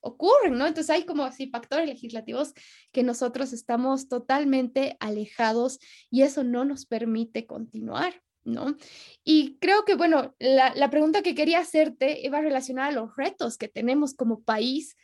ocurren, 0.00 0.58
¿no? 0.58 0.66
Entonces 0.66 0.90
hay 0.90 1.06
como 1.06 1.24
así 1.24 1.46
factores 1.46 1.88
legislativos 1.88 2.52
que 2.92 3.02
nosotros 3.02 3.54
estamos 3.54 4.06
totalmente 4.06 4.98
alejados 5.00 5.78
y 6.10 6.24
eso 6.24 6.44
no 6.44 6.66
nos 6.66 6.84
permite 6.84 7.46
continuar, 7.46 8.20
¿no? 8.44 8.76
Y 9.24 9.58
creo 9.58 9.84
que, 9.84 9.94
bueno, 9.94 10.34
la, 10.38 10.90
pregunta 10.90 11.22
que 11.22 11.34
quería 11.34 11.60
hacerte 11.60 12.20
iba 12.22 12.40
relacionada 12.40 12.88
a 12.88 12.92
los 12.92 13.16
retos 13.16 13.56
que 13.58 13.68
tenemos 13.68 14.14
como 14.14 14.42
país 14.42 14.96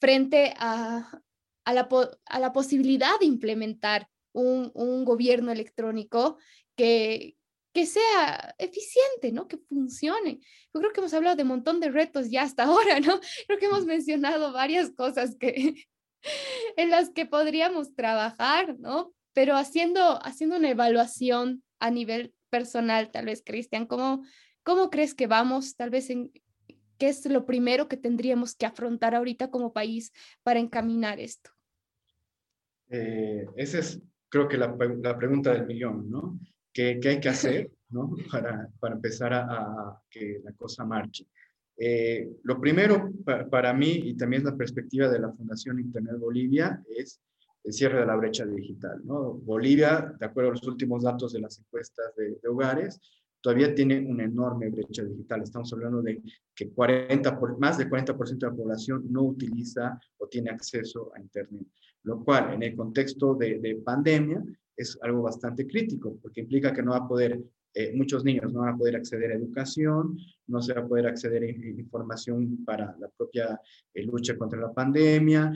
frente 0.00 0.54
a, 0.58 1.20
la, 1.66 1.88
a 2.26 2.40
la, 2.40 2.52
posibilidad 2.52 3.18
de 3.20 3.26
implementar 3.26 4.08
un, 4.32 4.70
un 4.74 5.04
gobierno 5.04 5.52
electrónico 5.52 6.38
que, 6.76 7.36
que 7.76 7.84
sea 7.84 8.54
eficiente, 8.56 9.32
¿no? 9.32 9.48
Que 9.48 9.58
funcione. 9.58 10.40
Yo 10.72 10.80
creo 10.80 10.94
que 10.94 11.00
hemos 11.00 11.12
hablado 11.12 11.36
de 11.36 11.42
un 11.42 11.50
montón 11.50 11.78
de 11.78 11.90
retos 11.90 12.30
ya 12.30 12.40
hasta 12.40 12.64
ahora, 12.64 13.00
¿no? 13.00 13.20
Creo 13.46 13.58
que 13.58 13.66
hemos 13.66 13.84
mencionado 13.84 14.50
varias 14.54 14.92
cosas 14.92 15.36
que, 15.38 15.86
en 16.78 16.88
las 16.88 17.10
que 17.10 17.26
podríamos 17.26 17.94
trabajar, 17.94 18.78
¿no? 18.78 19.12
Pero 19.34 19.56
haciendo, 19.56 20.24
haciendo 20.24 20.56
una 20.56 20.70
evaluación 20.70 21.62
a 21.78 21.90
nivel 21.90 22.32
personal, 22.50 23.10
tal 23.10 23.26
vez, 23.26 23.42
Cristian, 23.44 23.86
¿cómo, 23.86 24.24
¿cómo 24.62 24.90
crees 24.90 25.14
que 25.14 25.26
vamos? 25.26 25.76
Tal 25.76 25.90
vez 25.90 26.10
en 26.10 26.32
qué 26.98 27.08
es 27.08 27.26
lo 27.26 27.46
primero 27.46 27.88
que 27.88 27.96
tendríamos 27.96 28.54
que 28.54 28.66
afrontar 28.66 29.14
ahorita 29.14 29.50
como 29.50 29.72
país 29.72 30.12
para 30.42 30.60
encaminar 30.60 31.20
esto. 31.20 31.50
Eh, 32.88 33.46
esa 33.56 33.78
es, 33.78 34.00
creo 34.28 34.48
que 34.48 34.56
la, 34.56 34.76
la 35.02 35.18
pregunta 35.18 35.52
del 35.52 35.66
millón, 35.66 36.10
¿no? 36.10 36.38
¿Qué, 36.72 37.00
hay 37.04 37.20
que 37.20 37.28
hacer 37.28 37.70
¿no? 37.88 38.14
para, 38.30 38.68
para 38.78 38.94
empezar 38.94 39.32
a, 39.32 40.00
que 40.10 40.40
la 40.44 40.52
cosa 40.52 40.84
marche? 40.84 41.26
Eh, 41.78 42.28
lo 42.44 42.58
primero 42.60 43.10
para, 43.50 43.72
mí 43.74 44.00
y 44.04 44.16
también 44.16 44.44
la 44.44 44.56
perspectiva 44.56 45.08
de 45.08 45.18
la 45.18 45.32
Fundación 45.32 45.78
Internet 45.78 46.16
Bolivia 46.18 46.82
es 46.88 47.20
el 47.66 47.72
cierre 47.72 48.00
de 48.00 48.06
la 48.06 48.14
brecha 48.14 48.46
digital. 48.46 49.00
¿no? 49.04 49.34
Bolivia, 49.34 50.14
de 50.18 50.24
acuerdo 50.24 50.50
a 50.50 50.54
los 50.54 50.66
últimos 50.66 51.02
datos 51.02 51.32
de 51.32 51.40
las 51.40 51.58
encuestas 51.58 52.14
de, 52.16 52.38
hogares, 52.48 53.00
todavía 53.40 53.74
tiene 53.74 53.98
una 53.98 54.24
enorme 54.24 54.70
brecha 54.70 55.02
digital. 55.02 55.42
Estamos 55.42 55.72
hablando 55.72 56.00
de 56.00 56.22
que 56.54 56.70
40 56.70 57.38
por, 57.38 57.58
más 57.58 57.78
del 57.78 57.90
40% 57.90 58.38
de 58.38 58.46
la 58.46 58.54
población 58.54 59.06
no 59.10 59.24
utiliza 59.24 60.00
o 60.18 60.28
tiene 60.28 60.50
acceso 60.50 61.10
a 61.14 61.20
Internet, 61.20 61.66
lo 62.04 62.24
cual 62.24 62.54
en 62.54 62.62
el 62.62 62.76
contexto 62.76 63.34
de, 63.34 63.58
de 63.58 63.74
pandemia 63.76 64.42
es 64.76 64.96
algo 65.02 65.22
bastante 65.22 65.66
crítico, 65.66 66.18
porque 66.22 66.42
implica 66.42 66.72
que 66.72 66.82
no 66.82 66.92
va 66.92 66.98
a 66.98 67.08
poder, 67.08 67.40
eh, 67.74 67.92
muchos 67.96 68.24
niños 68.24 68.52
no 68.52 68.60
van 68.60 68.74
a 68.74 68.76
poder 68.76 68.94
acceder 68.94 69.32
a 69.32 69.34
educación, 69.34 70.16
no 70.46 70.62
se 70.62 70.72
va 70.72 70.82
a 70.82 70.86
poder 70.86 71.06
acceder 71.06 71.42
a 71.42 71.46
información 71.48 72.64
para 72.64 72.94
la 73.00 73.08
propia 73.08 73.60
eh, 73.92 74.02
lucha 74.04 74.36
contra 74.36 74.60
la 74.60 74.72
pandemia, 74.72 75.52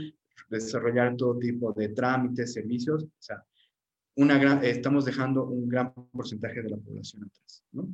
desarrollar 0.49 1.17
todo 1.17 1.39
tipo 1.39 1.73
de 1.73 1.89
trámites, 1.91 2.53
servicios, 2.53 3.05
o 3.05 3.09
sea, 3.19 3.45
una 4.17 4.39
gran, 4.39 4.65
estamos 4.65 5.05
dejando 5.05 5.45
un 5.45 5.69
gran 5.69 5.93
porcentaje 5.93 6.63
de 6.63 6.71
la 6.71 6.77
población 6.77 7.25
atrás, 7.25 7.65
¿no? 7.73 7.89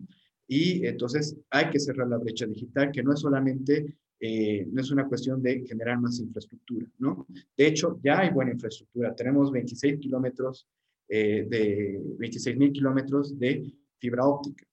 Y 0.49 0.87
entonces 0.87 1.37
hay 1.51 1.71
que 1.71 1.81
cerrar 1.81 2.09
la 2.09 2.19
brecha 2.19 2.47
digital, 2.47 2.91
que 2.93 3.03
no 3.03 3.13
es 3.13 3.21
solamente 3.21 3.97
eh, 4.19 4.67
no 4.71 4.81
es 4.81 4.91
una 4.91 5.07
cuestión 5.07 5.43
de 5.43 5.67
generar 5.67 6.01
más 6.01 6.19
infraestructura, 6.21 6.87
¿no? 6.99 7.27
De 7.57 7.67
hecho, 7.67 8.01
ya 8.03 8.21
hay 8.21 8.31
buena 8.31 8.53
infraestructura. 8.53 9.15
Tenemos 9.15 9.53
26 9.53 9.99
kilómetros 9.99 10.67
eh, 11.09 11.47
de 11.49 12.01
26 12.19 12.57
mil 12.57 12.73
kilómetros 12.73 13.39
de 13.39 13.71
fibra 13.99 14.25
óptica. 14.25 14.67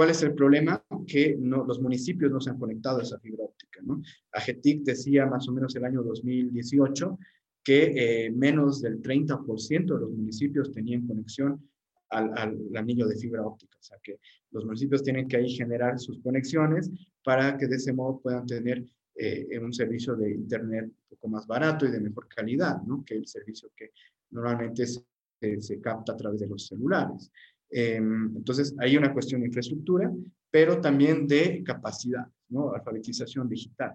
¿Cuál 0.00 0.12
es 0.12 0.22
el 0.22 0.32
problema? 0.32 0.82
Que 1.06 1.36
no, 1.38 1.62
los 1.62 1.78
municipios 1.78 2.32
no 2.32 2.40
se 2.40 2.48
han 2.48 2.58
conectado 2.58 3.00
a 3.00 3.02
esa 3.02 3.18
fibra 3.18 3.44
óptica. 3.44 3.82
¿no? 3.82 4.00
AGETIC 4.32 4.82
decía 4.82 5.26
más 5.26 5.46
o 5.46 5.52
menos 5.52 5.76
el 5.76 5.84
año 5.84 6.02
2018 6.02 7.18
que 7.62 8.24
eh, 8.24 8.30
menos 8.30 8.80
del 8.80 9.02
30% 9.02 9.66
de 9.68 10.00
los 10.00 10.10
municipios 10.10 10.72
tenían 10.72 11.06
conexión 11.06 11.68
al, 12.08 12.58
anillo 12.74 13.06
de 13.06 13.16
fibra 13.16 13.46
óptica. 13.46 13.76
O 13.78 13.82
sea 13.82 13.98
que 14.02 14.20
los 14.52 14.64
municipios 14.64 15.02
tienen 15.02 15.28
que 15.28 15.36
ahí 15.36 15.50
generar 15.50 15.98
sus 15.98 16.18
conexiones 16.20 16.90
para 17.22 17.58
que 17.58 17.66
de 17.66 17.76
ese 17.76 17.92
modo 17.92 18.20
puedan 18.22 18.46
tener 18.46 18.82
eh, 19.16 19.58
un 19.58 19.74
servicio 19.74 20.16
de 20.16 20.30
Internet 20.30 20.86
un 20.86 21.08
poco 21.10 21.28
más 21.28 21.46
barato 21.46 21.84
y 21.84 21.90
de 21.90 22.00
mejor 22.00 22.26
calidad 22.26 22.80
¿no? 22.86 23.04
que 23.04 23.16
el 23.16 23.26
servicio 23.26 23.70
que 23.76 23.90
normalmente 24.30 24.86
se 24.86 25.80
capta 25.82 26.12
a 26.12 26.16
través 26.16 26.40
de 26.40 26.48
los 26.48 26.66
celulares. 26.68 27.30
Em, 27.70 28.36
entonces, 28.36 28.74
hay 28.78 28.96
una 28.96 29.12
cuestión 29.12 29.40
de 29.40 29.46
infraestructura, 29.48 30.12
pero 30.50 30.80
también 30.80 31.26
de 31.26 31.62
capacidad, 31.62 32.26
¿no? 32.48 32.72
Alfabetización 32.72 33.48
digital. 33.48 33.94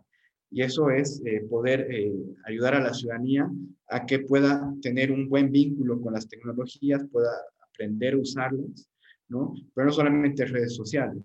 Y 0.49 0.61
eso 0.61 0.89
es 0.89 1.21
eh, 1.25 1.45
poder 1.49 1.87
eh, 1.91 2.13
ayudar 2.45 2.75
a 2.75 2.79
la 2.79 2.93
ciudadanía 2.93 3.49
a 3.89 4.05
que 4.05 4.19
pueda 4.19 4.73
tener 4.81 5.11
un 5.11 5.27
buen 5.27 5.51
vínculo 5.51 5.99
con 5.99 6.13
las 6.13 6.27
tecnologías, 6.29 7.05
pueda 7.11 7.31
aprender 7.61 8.13
a 8.13 8.19
usarlas, 8.19 8.89
¿no? 9.27 9.53
Pero 9.73 9.87
no 9.87 9.91
solamente 9.91 10.45
redes 10.45 10.75
sociales. 10.75 11.17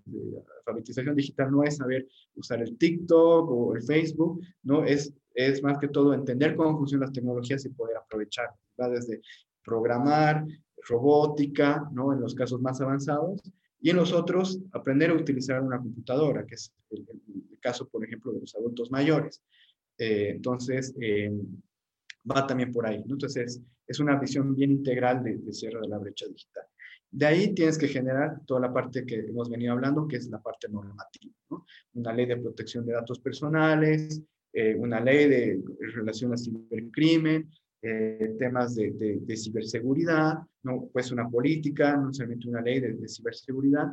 Alfabetización 0.57 1.15
digital 1.15 1.51
no 1.51 1.63
es 1.63 1.77
saber 1.77 2.07
usar 2.35 2.61
el 2.61 2.77
TikTok 2.77 3.49
o 3.49 3.75
el 3.75 3.83
Facebook, 3.83 4.41
¿no? 4.63 4.83
Es, 4.83 5.13
es 5.33 5.63
más 5.63 5.77
que 5.77 5.87
todo 5.87 6.13
entender 6.13 6.55
cómo 6.55 6.77
funcionan 6.77 7.07
las 7.07 7.13
tecnologías 7.13 7.63
y 7.65 7.69
poder 7.69 7.97
aprovechar, 7.97 8.49
va 8.79 8.89
desde 8.89 9.21
programar, 9.63 10.45
robótica, 10.87 11.89
¿no? 11.91 12.13
En 12.13 12.21
los 12.21 12.35
casos 12.35 12.61
más 12.61 12.81
avanzados. 12.81 13.41
Y 13.79 13.89
en 13.89 13.95
los 13.95 14.13
otros, 14.13 14.59
aprender 14.73 15.09
a 15.09 15.15
utilizar 15.15 15.61
una 15.61 15.79
computadora, 15.79 16.45
que 16.45 16.55
es 16.55 16.71
el, 16.91 17.05
caso, 17.59 17.87
por 17.87 18.03
ejemplo, 18.03 18.31
de 18.31 18.41
los 18.41 18.55
adultos 18.55 18.91
mayores. 18.91 19.41
Eh, 19.97 20.29
entonces, 20.35 20.95
eh, 20.99 21.31
va 22.29 22.45
también 22.45 22.71
por 22.71 22.85
ahí. 22.85 23.03
¿no? 23.05 23.15
Entonces, 23.15 23.61
es 23.87 23.99
una 23.99 24.19
visión 24.19 24.55
bien 24.55 24.71
integral 24.71 25.23
de, 25.23 25.37
de, 25.37 25.53
cierre 25.53 25.81
de 25.81 25.87
la 25.87 25.97
brecha 25.97 26.27
digital. 26.27 26.63
De 27.09 27.25
ahí 27.25 27.53
tienes 27.53 27.77
que 27.77 27.87
generar 27.87 28.39
toda 28.45 28.61
la 28.61 28.73
parte 28.73 29.05
que 29.05 29.15
hemos 29.15 29.49
venido 29.49 29.73
hablando, 29.73 30.07
que 30.07 30.15
es 30.15 30.27
la 30.27 30.41
parte 30.41 30.69
normativa. 30.69 31.33
¿no? 31.49 31.65
Una 31.93 32.13
ley 32.13 32.25
de 32.25 32.37
protección 32.37 32.85
de 32.85 32.93
datos 32.93 33.19
personales, 33.19 34.21
eh, 34.53 34.75
una 34.75 34.99
ley 34.99 35.27
de 35.27 35.61
relación 35.93 36.31
al 36.31 36.39
cibercrimen, 36.39 37.49
eh, 37.83 38.35
temas 38.37 38.75
de, 38.75 38.91
de, 38.91 39.37
ciberseguridad, 39.37 40.39
¿no? 40.63 40.89
pues 40.93 41.11
una 41.11 41.27
política, 41.27 41.97
no 41.97 42.13
solamente 42.13 42.47
una 42.47 42.61
ley 42.61 42.79
de, 42.79 43.07
ciberseguridad, 43.07 43.91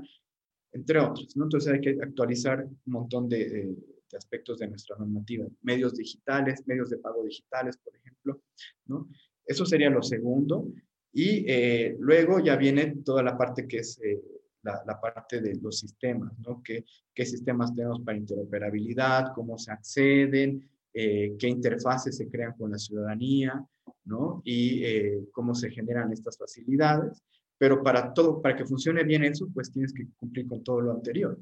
entre 0.72 0.99
otros. 0.99 1.36
¿no? 1.36 1.45
Entonces 1.45 1.72
hay 1.72 1.80
que 1.80 1.99
actualizar 2.03 2.64
un 2.64 2.93
montón 2.93 3.28
de, 3.28 3.74
aspectos 4.16 4.59
de 4.59 4.68
nuestra 4.68 4.97
normativa, 4.97 5.47
medios 5.62 5.95
digitales, 5.95 6.66
medios 6.66 6.91
de 6.91 6.99
pago 6.99 7.24
digitales, 7.24 7.76
por 7.78 7.95
ejemplo. 7.97 8.43
¿no? 8.86 9.09
Eso 9.47 9.64
sería 9.64 9.91
lo 9.91 10.03
segundo. 10.03 10.68
Y 11.12 11.45
eh, 11.49 11.97
luego 11.99 12.41
ya 12.41 12.57
viene 12.57 12.97
toda 13.05 13.22
la 13.22 13.36
parte 13.36 13.66
que 13.66 13.78
es 13.78 13.99
eh, 14.03 14.20
la, 14.62 14.82
la, 14.86 15.01
parte 15.01 15.41
de 15.41 15.55
los 15.57 15.78
sistemas, 15.78 16.39
¿no? 16.41 16.62
¿Qué, 16.62 16.84
¿Qué 17.14 17.24
sistemas 17.24 17.74
tenemos 17.74 18.01
para 18.03 18.18
interoperabilidad? 18.18 19.32
¿Cómo 19.34 19.57
se 19.57 19.72
acceden? 19.72 20.68
Eh, 20.93 21.36
qué 21.39 21.49
interfaces 21.49 22.16
se 22.16 22.28
crean 22.28 22.55
con 22.55 22.70
la 22.72 22.78
ciudadanía, 22.78 23.64
¿no? 24.05 24.43
Y 24.45 24.84
eh, 24.84 25.28
cómo 25.32 25.55
se 25.55 25.70
generan 25.70 26.12
estas 26.12 26.39
facilidades. 26.39 27.22
Pero 27.59 27.82
para 27.82 28.12
todo, 28.14 28.41
para 28.41 28.57
que 28.57 28.64
funcione 28.64 29.03
bien 29.03 29.24
eso, 29.24 29.49
pues 29.53 29.72
tienes 29.72 29.93
que 29.93 30.07
cumplir 30.16 30.47
con 30.47 30.62
todo 30.62 30.80
lo 30.80 30.93
anterior. 30.93 31.39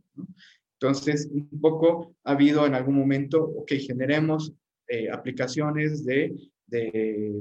Entonces, 0.81 1.29
un 1.31 1.61
poco 1.61 2.15
ha 2.25 2.33
habido 2.33 2.67
en 2.67 2.75
algún 2.75 2.97
momento, 2.97 3.45
ok, 3.45 3.73
generemos 3.87 4.53
eh, 4.89 5.11
aplicaciones 5.11 6.05
de, 6.05 6.35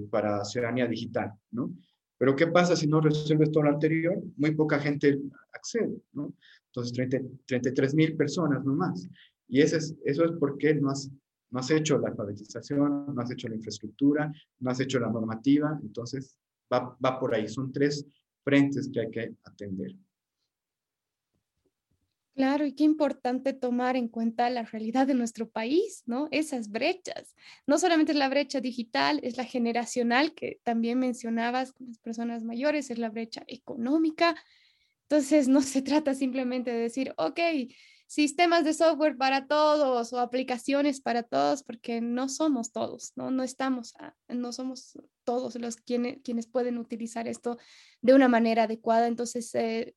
para 0.09 0.43
ciudadanía 0.45 0.87
digital, 0.87 1.33
¿no? 1.51 1.73
Pero 2.17 2.35
¿qué 2.35 2.47
pasa 2.47 2.75
si 2.75 2.87
no 2.87 3.01
resuelves 3.01 3.51
todo 3.51 3.63
lo 3.63 3.69
anterior? 3.69 4.21
Muy 4.37 4.55
poca 4.55 4.79
gente 4.79 5.19
accede, 5.53 5.97
¿no? 6.13 6.33
Entonces, 6.67 7.09
33 7.45 7.95
mil 7.95 8.15
personas 8.15 8.63
nomás. 8.63 9.07
Y 9.47 9.61
eso 9.61 9.77
es, 9.77 9.95
eso 10.03 10.25
es 10.25 10.31
porque 10.39 10.73
no 10.75 10.89
has 10.89 11.09
no 11.51 11.59
has 11.59 11.71
hecho 11.71 11.97
la 11.97 12.09
alfabetización, 12.09 13.13
no 13.13 13.21
has 13.21 13.31
hecho 13.31 13.47
la 13.47 13.55
infraestructura, 13.55 14.31
no 14.59 14.71
has 14.71 14.79
hecho 14.79 14.99
la 14.99 15.09
normativa, 15.09 15.79
entonces 15.81 16.37
va, 16.71 16.97
va 17.03 17.19
por 17.19 17.33
ahí. 17.33 17.47
Son 17.47 17.71
tres 17.71 18.05
frentes 18.43 18.89
que 18.91 18.99
hay 18.99 19.11
que 19.11 19.35
atender. 19.43 19.95
Claro, 22.35 22.65
y 22.65 22.73
qué 22.73 22.83
importante 22.83 23.53
tomar 23.53 23.95
en 23.95 24.09
cuenta 24.09 24.49
la 24.49 24.63
realidad 24.63 25.07
de 25.07 25.13
nuestro 25.13 25.49
país, 25.49 26.03
¿no? 26.05 26.27
Esas 26.31 26.69
brechas. 26.69 27.33
No 27.65 27.77
solamente 27.77 28.11
es 28.11 28.17
la 28.17 28.27
brecha 28.27 28.59
digital, 28.59 29.21
es 29.23 29.37
la 29.37 29.45
generacional 29.45 30.33
que 30.33 30.59
también 30.63 30.99
mencionabas 30.99 31.71
con 31.71 31.87
las 31.87 31.97
personas 31.97 32.43
mayores, 32.43 32.91
es 32.91 32.97
la 32.97 33.09
brecha 33.09 33.45
económica. 33.47 34.35
Entonces, 35.03 35.47
no 35.47 35.61
se 35.61 35.81
trata 35.81 36.13
simplemente 36.13 36.71
de 36.71 36.79
decir, 36.79 37.13
ok, 37.15 37.39
sistemas 38.07 38.63
de 38.63 38.73
software 38.73 39.17
para 39.17 39.47
todos 39.47 40.13
o 40.13 40.19
aplicaciones 40.19 41.01
para 41.01 41.23
todos, 41.23 41.63
porque 41.63 42.01
no 42.01 42.29
somos 42.29 42.71
todos, 42.71 43.13
¿no? 43.15 43.31
No 43.31 43.43
estamos, 43.43 43.93
no 44.27 44.51
somos 44.51 44.99
todos 45.23 45.55
los 45.55 45.77
quienes, 45.77 46.19
quienes 46.23 46.47
pueden 46.47 46.77
utilizar 46.77 47.27
esto 47.27 47.57
de 48.01 48.13
una 48.13 48.27
manera 48.27 48.63
adecuada. 48.63 49.07
Entonces, 49.07 49.53
eh, 49.55 49.95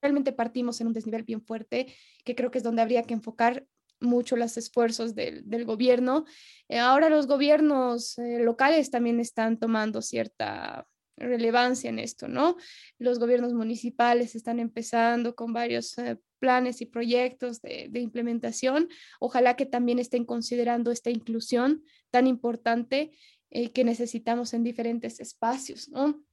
realmente 0.00 0.32
partimos 0.32 0.80
en 0.80 0.88
un 0.88 0.92
desnivel 0.92 1.24
bien 1.24 1.42
fuerte, 1.42 1.94
que 2.24 2.34
creo 2.34 2.50
que 2.50 2.58
es 2.58 2.64
donde 2.64 2.82
habría 2.82 3.02
que 3.02 3.14
enfocar 3.14 3.66
mucho 4.00 4.36
los 4.36 4.56
esfuerzos 4.56 5.14
del, 5.14 5.64
gobierno. 5.64 6.24
Eh, 6.68 6.78
ahora 6.78 7.10
los 7.10 7.26
gobiernos 7.26 8.18
eh, 8.18 8.38
locales 8.42 8.90
también 8.90 9.20
están 9.20 9.58
tomando 9.58 10.00
cierta 10.02 10.86
relevancia 11.20 11.88
en 11.90 11.98
esto, 11.98 12.26
¿no? 12.26 12.56
Los 12.98 13.18
gobiernos 13.18 13.52
municipales 13.54 14.34
están 14.34 14.58
empezando 14.58 15.34
con 15.34 15.52
varios 15.52 15.96
eh, 15.98 16.18
planes 16.38 16.80
y 16.80 16.86
proyectos 16.86 17.62
de, 17.62 17.88
de, 17.90 18.00
implementación. 18.00 18.88
Ojalá 19.20 19.54
que 19.54 19.66
también 19.66 19.98
estén 19.98 20.24
considerando 20.24 20.90
esta 20.90 21.10
inclusión 21.10 21.84
tan 22.10 22.26
importante 22.26 23.12
que 23.74 23.82
necesitamos 23.82 24.54
en 24.54 24.62
diferentes 24.62 25.18
espacios, 25.18 25.88
¿no? 25.88 26.24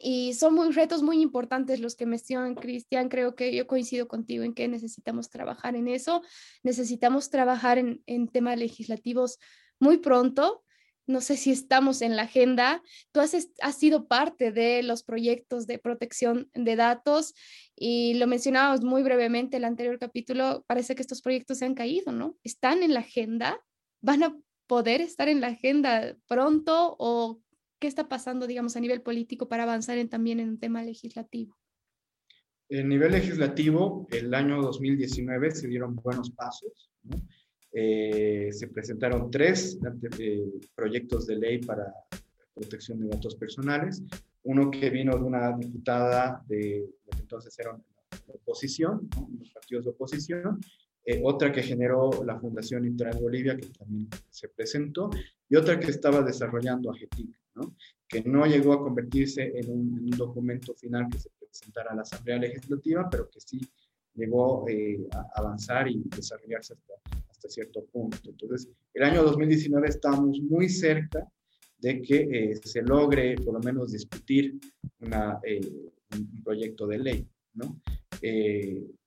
Y 0.00 0.32
son 0.34 0.54
muy 0.54 0.70
retos 0.70 1.02
muy 1.02 1.20
importantes 1.20 1.78
los 1.78 1.94
que 1.94 2.06
mencionan 2.06 2.54
Cristian. 2.54 3.08
Creo 3.08 3.34
que 3.34 3.54
yo 3.54 3.66
coincido 3.66 4.08
contigo 4.08 4.42
en 4.42 4.54
que 4.54 4.66
necesitamos 4.66 5.28
trabajar 5.28 5.76
en 5.76 5.88
eso. 5.88 6.22
Necesitamos 6.62 7.28
trabajar 7.28 7.78
en, 7.78 8.02
en 8.06 8.28
temas 8.28 8.58
legislativos 8.58 9.38
muy 9.78 9.98
pronto. 9.98 10.63
No 11.06 11.20
sé 11.20 11.36
si 11.36 11.50
estamos 11.50 12.00
en 12.02 12.16
la 12.16 12.22
agenda. 12.22 12.82
Tú 13.12 13.20
has, 13.20 13.36
sido 13.76 14.06
parte 14.06 14.52
de 14.52 14.82
los 14.82 15.02
proyectos 15.02 15.66
de 15.66 15.78
protección 15.78 16.48
de 16.54 16.76
datos 16.76 17.34
y 17.76 18.14
lo 18.14 18.26
mencionábamos 18.26 18.82
muy 18.82 19.02
brevemente 19.02 19.58
el 19.58 19.64
anterior 19.64 19.98
capítulo. 19.98 20.64
Parece 20.66 20.94
que 20.94 21.02
estos 21.02 21.20
proyectos 21.20 21.58
se 21.58 21.66
han 21.66 21.74
caído, 21.74 22.12
¿no? 22.12 22.36
¿Están 22.42 22.82
en 22.82 22.94
la 22.94 23.00
agenda? 23.00 23.60
¿Van 24.00 24.22
a 24.22 24.36
poder 24.66 25.00
estar 25.00 25.28
en 25.28 25.40
la 25.40 25.48
agenda 25.48 26.16
pronto 26.26 26.96
o 26.98 27.40
qué 27.78 27.86
está 27.86 28.08
pasando, 28.08 28.46
digamos, 28.46 28.76
a 28.76 28.80
nivel 28.80 29.02
político 29.02 29.48
para 29.48 29.64
avanzar 29.64 29.98
en, 29.98 30.08
también 30.08 30.40
en 30.40 30.48
un 30.48 30.58
tema 30.58 30.82
legislativo? 30.82 31.56
En 32.70 32.88
nivel 32.88 33.12
legislativo, 33.12 34.06
el 34.10 34.32
año 34.32 34.62
2019 34.62 35.50
se 35.50 35.68
dieron 35.68 35.94
buenos 35.96 36.30
pasos. 36.30 36.90
Eh, 37.76 38.50
se 38.52 38.68
presentaron 38.68 39.30
tres 39.30 39.78
eh, 40.18 40.44
proyectos 40.76 41.26
de 41.26 41.36
ley 41.36 41.58
para 41.58 41.92
protección 42.54 43.00
de 43.00 43.08
datos 43.08 43.34
personales. 43.34 44.02
Uno 44.44 44.70
que 44.70 44.90
vino 44.90 45.16
de 45.16 45.24
una 45.24 45.56
diputada 45.56 46.42
de 46.46 46.86
que 47.10 47.20
entonces 47.20 47.58
era 47.58 47.72
la 47.72 48.34
oposición, 48.34 49.08
los 49.38 49.50
partidos 49.50 49.84
de 49.86 49.90
oposición, 49.90 50.60
eh, 51.04 51.20
otra 51.24 51.50
que 51.50 51.62
generó 51.62 52.22
la 52.24 52.38
Fundación 52.38 52.86
Internet 52.86 53.20
Bolivia, 53.20 53.56
que 53.56 53.66
también 53.66 54.08
se 54.30 54.48
presentó, 54.48 55.10
y 55.48 55.56
otra 55.56 55.80
que 55.80 55.90
estaba 55.90 56.22
desarrollando 56.22 56.90
AGETIC 56.90 57.34
que 58.08 58.22
no 58.22 58.46
llegó 58.46 58.72
a 58.72 58.82
convertirse 58.82 59.52
en 59.58 59.70
un, 59.70 60.10
documento 60.10 60.74
final 60.74 61.08
que 61.10 61.18
se 61.18 61.30
presentara 61.30 61.92
a 61.92 61.96
la 61.96 62.02
Asamblea 62.02 62.38
Legislativa, 62.38 63.08
pero 63.10 63.28
que 63.28 63.40
sí 63.40 63.60
llegó 64.14 64.68
eh, 64.68 65.06
a 65.12 65.40
avanzar 65.40 65.88
y 65.88 66.02
desarrollarse 66.04 66.74
hasta, 66.74 66.94
cierto 67.48 67.84
punto. 67.86 68.18
Entonces, 68.24 68.68
el 68.94 69.02
año 69.02 69.22
2019 69.22 69.88
estamos 69.88 70.40
muy 70.40 70.68
cerca 70.68 71.26
de 71.78 72.00
que 72.02 72.16
eh, 72.16 72.56
se 72.62 72.82
logre 72.82 73.36
por 73.36 73.54
lo 73.54 73.60
menos 73.60 73.92
discutir 73.92 74.58
eh, 75.44 75.60
un 76.16 76.42
proyecto 76.42 76.86
de 76.86 76.98
ley. 76.98 77.28
¿no? 77.54 77.80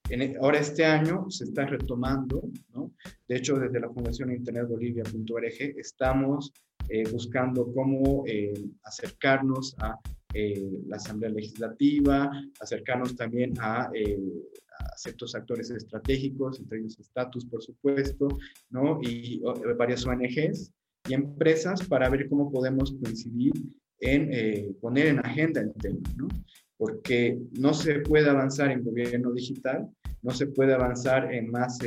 En, 0.10 0.22
e, 0.22 0.38
ahora 0.40 0.60
este 0.60 0.86
año 0.86 1.30
se 1.30 1.44
está 1.46 1.66
retomando, 1.66 2.42
¿no? 2.74 2.94
De 3.28 3.38
hecho, 3.38 3.56
desde 3.58 3.80
la 3.80 3.90
Fundación 3.90 4.32
Internet 4.32 4.68
Bolivia.org 4.70 5.60
estamos 5.78 6.54
eh, 6.90 7.04
buscando 7.12 7.72
cómo 7.74 8.24
eh, 8.26 8.54
acercarnos 8.84 9.76
a 9.80 10.00
eh, 10.40 10.84
la 10.86 10.98
Asamblea 10.98 11.32
Legislativa, 11.32 12.30
acercarnos 12.60 13.16
también 13.16 13.54
a, 13.60 13.90
ciertos 14.96 15.34
actores 15.34 15.72
estratégicos, 15.72 16.60
entre 16.60 16.78
ellos 16.78 17.00
Status, 17.00 17.46
por 17.46 17.64
supuesto, 17.64 18.28
¿no? 18.70 19.00
y 19.02 19.42
varias 19.76 20.06
ONGs 20.06 20.72
y 21.10 21.14
empresas 21.16 21.84
para 21.88 22.10
ver 22.10 22.30
cómo 22.30 22.52
podemos 22.52 22.96
coincidir 23.02 23.54
en 24.00 24.76
poner 24.76 25.08
en 25.08 25.20
agenda 25.20 25.62
el 25.62 25.74
tema, 25.74 26.00
¿no? 26.16 26.28
porque 26.78 27.40
no 27.60 27.74
se 27.74 28.02
puede 28.02 28.30
avanzar 28.30 28.70
en 28.70 28.84
gobierno 28.84 29.32
digital, 29.34 29.90
no 30.22 30.32
se 30.32 30.46
puede 30.46 30.74
avanzar 30.74 31.34
en 31.34 31.50
más 31.50 31.80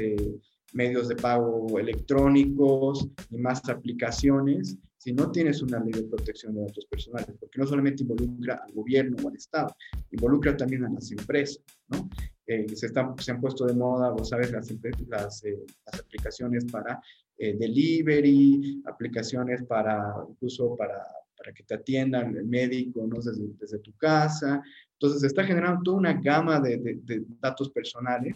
medios 0.72 1.06
de 1.08 1.14
pago 1.14 1.78
electrónicos 1.78 3.08
y 3.30 3.38
más 3.38 3.68
aplicaciones 3.68 4.76
si 5.00 5.14
no 5.14 5.30
tienes 5.30 5.62
una 5.62 5.80
ley 5.80 5.92
de 5.92 6.02
protección 6.02 6.54
de 6.54 6.60
datos 6.60 6.84
personales, 6.84 7.34
porque 7.40 7.58
no 7.58 7.66
solamente 7.66 8.02
involucra 8.02 8.60
al 8.62 8.70
gobierno 8.72 9.16
o 9.24 9.28
al 9.28 9.34
Estado, 9.34 9.74
involucra 10.10 10.54
también 10.54 10.84
a 10.84 10.90
las 10.90 11.10
empresas, 11.10 11.64
¿no? 11.88 12.06
Eh, 12.46 12.66
se, 12.76 12.86
están, 12.86 13.16
se 13.16 13.30
han 13.30 13.40
puesto 13.40 13.64
de 13.64 13.72
moda, 13.72 14.10
vos 14.10 14.28
sabes, 14.28 14.52
las, 14.52 14.70
las, 15.08 15.44
eh, 15.44 15.58
las 15.86 16.00
aplicaciones 16.00 16.66
para 16.66 17.00
eh, 17.38 17.56
delivery, 17.58 18.82
aplicaciones 18.84 19.62
para, 19.62 20.16
incluso 20.28 20.76
para, 20.76 21.02
para 21.34 21.54
que 21.54 21.62
te 21.62 21.76
atiendan 21.76 22.36
el 22.36 22.44
médico, 22.44 23.06
¿no? 23.06 23.22
Desde, 23.22 23.54
desde 23.58 23.78
tu 23.78 23.96
casa, 23.96 24.62
entonces, 25.00 25.22
se 25.22 25.28
está 25.28 25.44
generando 25.44 25.80
toda 25.82 25.96
una 25.96 26.12
gama 26.12 26.60
de, 26.60 27.24
datos 27.40 27.70
personales. 27.70 28.34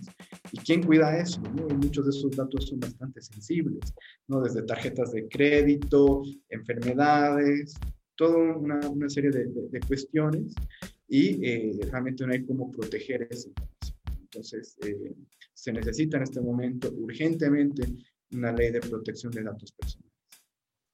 ¿Y 0.50 0.56
quién 0.60 0.82
cuida 0.82 1.18
eso? 1.18 1.38
muchos 1.78 2.06
de 2.06 2.10
esos 2.10 2.34
datos 2.34 2.68
son 2.68 2.80
bastante 2.80 3.20
sensibles, 3.20 3.92
¿no? 4.28 4.40
Desde 4.40 4.62
tarjetas 4.62 5.12
de 5.12 5.28
crédito, 5.28 6.22
enfermedades, 6.48 7.74
toda 8.16 8.56
una, 8.56 8.80
serie 9.10 9.30
de, 9.30 9.80
cuestiones 9.86 10.54
y 11.06 11.46
eh, 11.46 11.80
realmente 11.90 12.26
no 12.26 12.32
hay 12.32 12.42
cómo 12.46 12.72
proteger 12.72 13.28
esa 13.30 13.48
información. 13.48 13.98
Entonces, 14.22 14.78
eh, 14.86 15.14
se 15.52 15.70
necesita 15.70 16.16
en 16.16 16.22
este 16.22 16.40
momento 16.40 16.90
urgentemente 16.96 17.82
una 18.32 18.52
ley 18.52 18.72
de 18.72 18.80
protección 18.80 19.32
de 19.32 19.42
datos 19.42 19.70
personales. 19.72 20.13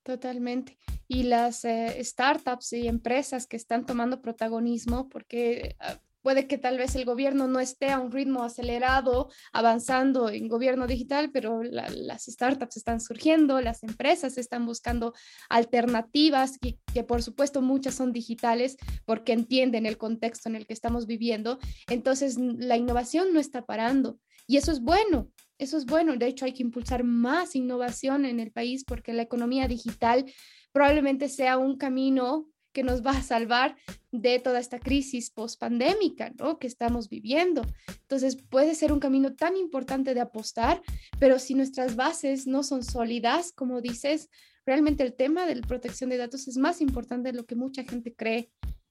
Totalmente. 0.02 0.78
Y 1.08 1.24
las 1.24 1.64
eh, 1.64 1.98
startups 2.02 2.72
y 2.72 2.88
empresas 2.88 3.46
que 3.46 3.56
están 3.56 3.84
tomando 3.84 4.22
protagonismo, 4.22 5.08
porque 5.08 5.76
ah, 5.80 5.98
puede 6.22 6.46
que 6.46 6.58
tal 6.58 6.78
vez 6.78 6.94
el 6.96 7.04
gobierno 7.04 7.48
no 7.48 7.60
esté 7.60 7.90
a 7.90 7.98
un 7.98 8.10
ritmo 8.10 8.42
acelerado 8.42 9.30
avanzando 9.52 10.28
en 10.30 10.48
gobierno 10.48 10.86
digital, 10.86 11.30
pero 11.32 11.62
las 11.62 12.24
startups 12.24 12.76
están 12.76 13.00
surgiendo, 13.00 13.60
las 13.60 13.82
empresas 13.82 14.38
están 14.38 14.66
buscando 14.66 15.14
alternativas, 15.48 16.58
que, 16.58 16.78
que 16.92 17.04
por 17.04 17.22
supuesto 17.22 17.62
muchas 17.62 17.94
son 17.94 18.12
digitales 18.12 18.76
porque 19.04 19.32
entienden 19.32 19.86
el 19.86 19.98
contexto 19.98 20.48
en 20.48 20.56
el 20.56 20.66
que 20.66 20.74
estamos 20.74 21.06
viviendo. 21.06 21.58
Entonces, 21.88 22.38
la 22.38 22.76
innovación 22.76 23.32
no 23.32 23.40
está 23.40 23.64
parando 23.64 24.18
y 24.46 24.56
eso 24.56 24.72
es 24.72 24.80
bueno, 24.80 25.30
eso 25.60 25.76
es 25.76 25.86
bueno. 25.86 26.16
De 26.16 26.26
hecho, 26.26 26.44
hay 26.44 26.52
que 26.52 26.62
impulsar 26.62 27.04
más 27.04 27.54
innovación 27.54 28.24
en 28.24 28.40
el 28.40 28.50
país 28.50 28.84
porque 28.84 29.12
la 29.12 29.22
economía 29.22 29.68
digital 29.68 30.24
probablemente 30.72 31.28
sea 31.28 31.58
un 31.58 31.76
camino 31.76 32.48
que 32.72 32.82
nos 32.82 33.04
va 33.04 33.10
a 33.10 33.22
salvar 33.22 33.76
de 34.12 34.38
toda 34.38 34.60
esta 34.60 34.78
crisis 34.78 35.30
post-pandémica 35.30 36.32
¿no? 36.38 36.58
que 36.58 36.66
estamos 36.66 37.08
viviendo. 37.08 37.62
Entonces, 38.02 38.36
puede 38.36 38.74
ser 38.74 38.92
un 38.92 39.00
camino 39.00 39.34
tan 39.34 39.56
importante 39.56 40.14
de 40.14 40.20
apostar, 40.20 40.80
pero 41.18 41.38
si 41.38 41.54
nuestras 41.54 41.96
bases 41.96 42.46
no 42.46 42.62
son 42.62 42.84
sólidas, 42.84 43.52
como 43.52 43.80
dices, 43.80 44.30
realmente 44.64 45.02
el 45.02 45.14
tema 45.14 45.46
de 45.46 45.56
la 45.56 45.66
protección 45.66 46.10
de 46.10 46.16
datos 46.16 46.48
es 46.48 46.56
más 46.56 46.80
importante 46.80 47.32
de 47.32 47.38
lo 47.38 47.44
que 47.44 47.56
mucha 47.56 47.84
gente 47.84 48.14
cree. 48.14 48.50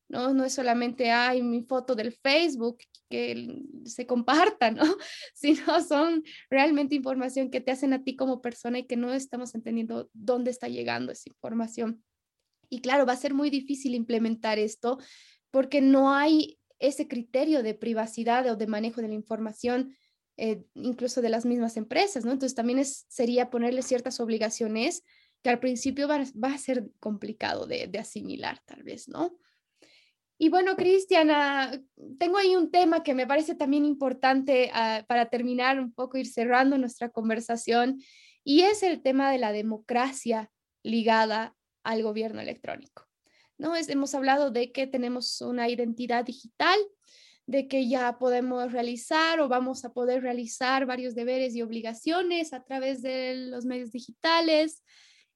¿No? 0.09 0.33
No 0.33 0.43
es 0.43 0.53
solamente, 0.53 1.11
hay 1.11 1.41
mi 1.41 1.61
foto 1.61 1.95
del 1.95 2.11
Facebook 2.11 2.79
que 3.09 3.63
se 3.85 4.05
comparta, 4.05 4.71
¿no? 4.71 4.83
Sino 5.33 5.81
son 5.81 6.23
realmente 6.49 6.95
información 6.95 7.49
que 7.49 7.61
te 7.61 7.71
hacen 7.71 7.93
a 7.93 8.03
ti 8.03 8.15
como 8.15 8.41
persona 8.41 8.79
y 8.79 8.87
que 8.87 8.97
no 8.97 9.13
estamos 9.13 9.55
entendiendo 9.55 10.09
dónde 10.13 10.51
está 10.51 10.67
llegando 10.67 11.11
esa 11.11 11.29
información. 11.29 12.03
Y 12.69 12.81
claro, 12.81 13.05
va 13.05 13.13
a 13.13 13.17
ser 13.17 13.33
muy 13.33 13.49
difícil 13.49 13.95
implementar 13.95 14.59
esto 14.59 14.99
porque 15.51 15.81
no 15.81 16.13
hay 16.13 16.59
ese 16.79 17.07
criterio 17.07 17.63
de 17.63 17.73
privacidad 17.73 18.47
o 18.47 18.55
de 18.55 18.67
manejo 18.67 19.01
de 19.01 19.09
la 19.09 19.13
información, 19.13 19.95
eh, 20.37 20.63
incluso 20.75 21.21
de 21.21 21.29
las 21.29 21.45
mismas 21.45 21.77
empresas, 21.77 22.25
¿no? 22.25 22.31
Entonces 22.31 22.55
también 22.55 22.79
es, 22.79 23.05
sería 23.09 23.49
ponerle 23.49 23.81
ciertas 23.81 24.19
obligaciones 24.19 25.03
que 25.43 25.49
al 25.49 25.59
principio 25.59 26.07
va, 26.07 26.25
a 26.47 26.57
ser 26.57 26.89
complicado 26.99 27.65
de, 27.65 27.87
de 27.87 27.99
asimilar, 27.99 28.61
tal 28.65 28.83
vez, 28.83 29.07
¿no? 29.07 29.37
Y 30.41 30.47
bueno, 30.47 30.77
Cristiana, 30.77 31.69
tengo 32.17 32.37
ahí 32.37 32.55
un 32.55 32.71
tema 32.71 33.03
que 33.03 33.13
me 33.13 33.27
parece 33.27 33.55
también 33.55 33.83
importante 33.83 34.71
uh, 34.73 35.05
para 35.05 35.29
terminar 35.29 35.81
un 35.81 35.91
poco, 35.91 36.17
ir 36.17 36.27
cerrando 36.27 36.77
nuestra 36.77 37.09
conversación, 37.09 38.01
y 38.45 38.61
es 38.61 38.81
el 38.81 39.01
tema 39.01 39.29
de 39.33 39.37
la 39.37 39.51
democracia 39.51 40.49
ligada 40.81 41.57
al 41.83 42.03
gobierno 42.03 42.39
electrónico. 42.39 43.05
¿no? 43.57 43.75
Es, 43.75 43.89
hemos 43.89 44.15
hablado 44.15 44.49
de 44.49 44.71
que 44.71 44.87
tenemos 44.87 45.41
una 45.41 45.67
identidad 45.67 46.23
digital, 46.23 46.79
de 47.45 47.67
que 47.67 47.89
ya 47.89 48.17
podemos 48.17 48.71
realizar 48.71 49.41
o 49.41 49.49
vamos 49.49 49.83
a 49.83 49.91
poder 49.91 50.23
realizar 50.23 50.85
varios 50.85 51.15
deberes 51.15 51.53
y 51.53 51.63
obligaciones 51.63 52.53
a 52.53 52.63
través 52.63 53.01
de 53.01 53.35
los 53.35 53.65
medios 53.65 53.91
digitales. 53.91 54.83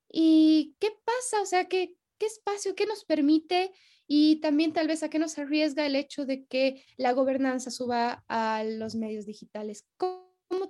¿Y 0.10 0.76
qué 0.80 0.92
pasa? 1.04 1.42
O 1.42 1.46
sea, 1.46 1.66
¿qué, 1.66 1.96
qué 2.24 2.28
espacio, 2.28 2.74
qué 2.74 2.86
nos 2.86 3.04
permite 3.04 3.72
y 4.08 4.40
también 4.40 4.72
tal 4.72 4.88
vez 4.88 5.04
a 5.04 5.10
qué 5.10 5.20
nos 5.20 5.38
arriesga 5.38 5.86
el 5.86 5.96
hecho 5.98 6.26
de 6.26 6.46
que 6.46 6.82
la 6.96 7.12
gobernanza 7.12 7.70
suba 7.70 8.24
a 8.30 8.64
los 8.64 8.96
medios 8.96 9.26
digitales. 9.26 9.86
¿Cómo, 9.98 10.24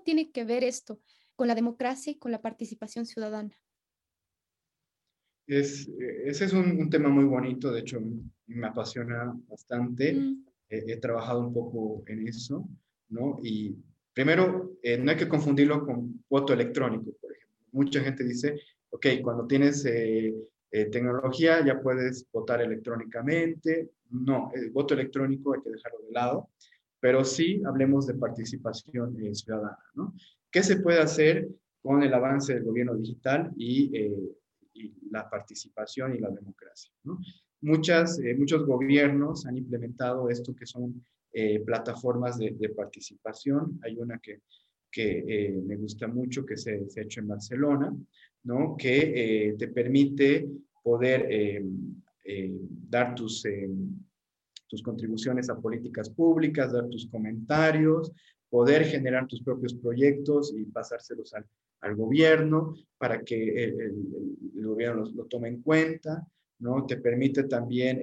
tiene 0.04 0.32
que 0.32 0.46
ver 0.46 0.64
esto 0.64 1.00
con 1.36 1.48
la 1.48 1.56
democracia 1.56 2.12
y 2.12 2.18
con 2.18 2.32
la 2.32 2.42
participación 2.42 3.06
ciudadana? 3.06 3.52
Es, 5.46 5.90
ese 6.26 6.46
es 6.46 6.54
un, 6.54 6.90
tema 6.90 7.10
muy 7.10 7.26
bonito, 7.26 7.72
de 7.72 7.82
hecho 7.82 8.02
me 8.48 8.68
apasiona 8.68 9.34
bastante. 9.48 10.14
Mm. 10.14 10.46
he 10.70 10.98
trabajado 10.98 11.42
un 11.42 11.54
poco 11.54 12.04
en 12.08 12.28
eso, 12.28 12.68
¿no? 13.10 13.40
Y 13.44 13.76
primero, 14.14 14.78
eh, 14.82 14.98
no 14.98 15.12
hay 15.12 15.18
que 15.18 15.28
confundirlo 15.28 15.86
con 15.86 16.24
voto 16.30 16.54
electrónico, 16.54 17.12
por 17.22 17.32
ejemplo. 17.32 17.60
Mucha 17.74 18.02
gente 18.02 18.24
dice, 18.24 18.60
ok, 18.90 19.06
cuando 19.22 19.46
tienes 19.46 19.86
eh, 19.86 20.34
eh, 20.76 20.86
tecnología, 20.86 21.64
ya 21.64 21.80
puedes 21.80 22.28
votar 22.32 22.60
electrónicamente. 22.60 23.92
No, 24.10 24.52
el 24.56 24.72
voto 24.72 24.96
electrónico 24.96 25.54
hay 25.54 25.62
que 25.62 25.70
dejarlo 25.70 26.00
de 26.00 26.12
lado, 26.12 26.50
pero 27.00 27.24
sí 27.24 27.62
hablemos 27.64 28.08
de 28.08 28.16
participación 28.16 29.16
eh, 29.24 29.36
ciudadana. 29.36 29.78
¿no? 29.94 30.16
¿Qué 30.50 30.64
se 30.64 30.78
puede 30.78 31.00
hacer 31.00 31.48
con 31.80 32.02
el 32.02 32.12
avance 32.12 32.56
del 32.56 32.64
gobierno 32.64 32.96
digital 32.96 33.52
y, 33.56 33.96
eh, 33.96 34.36
la 35.12 35.30
participación 35.30 36.16
y 36.16 36.20
la 36.20 36.32
democracia? 36.32 36.92
¿no? 37.04 37.20
Muchas, 37.62 38.20
muchos 38.36 38.66
gobiernos 38.66 39.46
han 39.46 39.58
implementado 39.58 40.28
esto 40.28 40.56
que 40.56 40.66
son 40.66 41.06
plataformas 41.66 42.40
de, 42.40 42.74
participación. 42.76 43.80
Hay 43.84 43.98
una 43.98 44.18
que, 44.18 44.42
que 44.92 45.62
me 45.66 45.78
gusta 45.78 46.08
mucho 46.08 46.46
que 46.46 46.58
se, 46.58 46.90
se, 46.90 47.00
ha 47.00 47.04
hecho 47.04 47.22
en 47.22 47.28
Barcelona, 47.28 47.96
¿no? 48.44 48.76
que 48.78 49.56
te 49.58 49.68
permite 49.68 50.48
poder 50.84 51.26
eh, 51.30 51.64
eh, 52.26 52.52
dar 52.90 53.16
tus, 53.16 53.44
eh, 53.46 53.70
tus 54.68 54.84
contribuciones 54.84 55.50
a 55.50 55.60
políticas 55.60 56.10
públicas, 56.10 56.72
dar 56.72 56.88
tus 56.90 57.08
comentarios, 57.08 58.12
poder 58.50 58.86
generar 58.86 59.26
tus 59.28 59.42
propios 59.42 59.74
proyectos 59.74 60.54
y 60.56 60.66
pasárselos 60.66 61.34
al, 61.34 61.46
al 61.82 61.96
gobierno 61.96 62.76
para 62.98 63.24
que 63.24 63.66
el, 63.66 63.96
gobierno 64.64 65.02
los, 65.02 65.14
lo 65.16 65.26
tome 65.26 65.48
en 65.48 65.62
cuenta, 65.62 66.28
¿no? 66.60 66.86
Te 66.86 66.98
permite 66.98 67.44
también, 67.44 68.00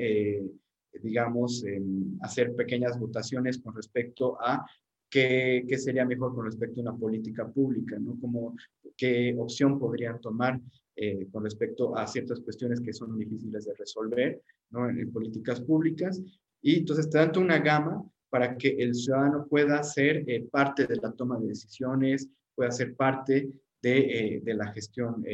digamos, 1.02 1.64
hacer 2.20 2.54
pequeñas 2.54 2.98
votaciones 2.98 3.58
con 3.58 3.74
respecto 3.74 4.36
a 4.40 4.66
qué, 5.10 5.66
sería 5.76 6.04
mejor 6.04 6.34
con 6.34 6.46
respecto 6.46 6.80
a 6.80 6.82
una 6.82 6.96
política 6.96 7.46
pública, 7.46 7.98
¿no? 7.98 8.18
Como 8.20 8.56
qué 8.96 9.34
opción 9.38 9.78
podrían 9.78 10.20
tomar 10.20 10.60
eh, 10.96 11.26
con 11.32 11.44
respecto 11.44 11.96
a 11.96 12.06
ciertas 12.06 12.40
cuestiones 12.40 12.80
que 12.80 12.92
son 12.92 13.18
difíciles 13.18 13.64
de 13.64 13.74
resolver 13.74 14.42
¿no? 14.70 14.88
en, 14.88 15.10
políticas 15.12 15.60
públicas. 15.60 16.22
Y 16.62 16.78
entonces 16.80 17.10
dan 17.10 17.36
una 17.38 17.58
gama 17.58 18.04
para 18.28 18.56
que 18.56 18.68
el 18.78 18.94
ciudadano 18.94 19.46
pueda 19.48 19.82
ser 19.82 20.24
eh, 20.28 20.46
parte 20.50 20.86
de 20.86 20.96
la 20.96 21.10
toma 21.12 21.38
de 21.38 21.48
decisiones, 21.48 22.28
pueda 22.54 22.70
ser 22.70 22.94
parte 22.94 23.50
de, 23.82 23.98
eh, 23.98 24.40
de 24.44 24.54
la 24.54 24.70
gestión 24.72 25.24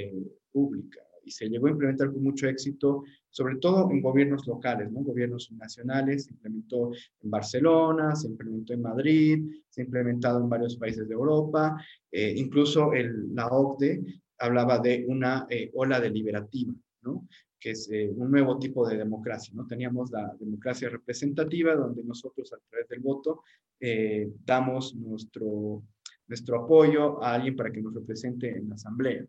pública. 0.52 1.05
Y 1.26 1.30
se 1.30 1.48
llegó 1.48 1.66
a 1.66 1.70
implementar 1.70 2.10
con 2.12 2.22
mucho 2.22 2.48
éxito, 2.48 3.02
sobre 3.28 3.56
todo 3.56 3.90
en 3.90 4.00
gobiernos 4.00 4.46
locales, 4.46 4.90
¿no? 4.90 5.00
gobiernos 5.00 5.52
nacionales, 5.52 6.24
se 6.24 6.30
implementó 6.30 6.92
en 7.20 7.30
Barcelona, 7.30 8.16
se 8.16 8.28
implementó 8.28 8.72
en 8.72 8.82
Madrid, 8.82 9.44
se 9.68 9.82
ha 9.82 9.84
implementado 9.84 10.40
en 10.40 10.48
varios 10.48 10.76
países 10.76 11.06
de 11.06 11.14
Europa, 11.14 11.76
incluso 12.12 12.92
el, 12.94 13.34
la 13.34 13.48
OCDE 13.48 14.22
hablaba 14.38 14.78
de 14.78 15.04
una 15.08 15.46
eh, 15.48 15.70
ola 15.74 16.00
deliberativa, 16.00 16.72
¿no? 17.02 17.26
que 17.58 17.70
es 17.70 17.88
eh, 17.90 18.12
un 18.14 18.30
nuevo 18.30 18.58
tipo 18.58 18.86
de 18.88 18.96
democracia. 18.96 19.52
¿no? 19.54 19.66
Teníamos 19.66 20.10
la 20.10 20.34
democracia 20.38 20.88
representativa, 20.88 21.74
donde 21.74 22.04
nosotros 22.04 22.52
a 22.52 22.58
través 22.68 22.88
del 22.88 23.00
voto 23.00 23.42
eh, 23.80 24.30
damos 24.44 24.94
nuestro, 24.94 25.82
nuestro 26.26 26.64
apoyo 26.64 27.22
a 27.22 27.34
alguien 27.34 27.56
para 27.56 27.72
que 27.72 27.82
nos 27.82 27.94
represente 27.94 28.56
en 28.56 28.68
la 28.68 28.74
asamblea. 28.74 29.26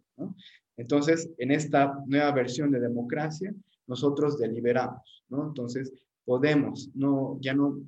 Entonces, 0.77 1.29
en 1.37 1.51
esta 1.51 1.99
nueva 2.05 2.31
versión 2.31 2.71
de 2.71 2.79
democracia, 2.79 3.53
nosotros 3.87 4.37
deliberamos. 4.37 5.23
¿no? 5.29 5.47
Entonces, 5.47 5.91
podemos, 6.23 6.89
no, 6.93 7.37
ya 7.41 7.53
no 7.53 7.79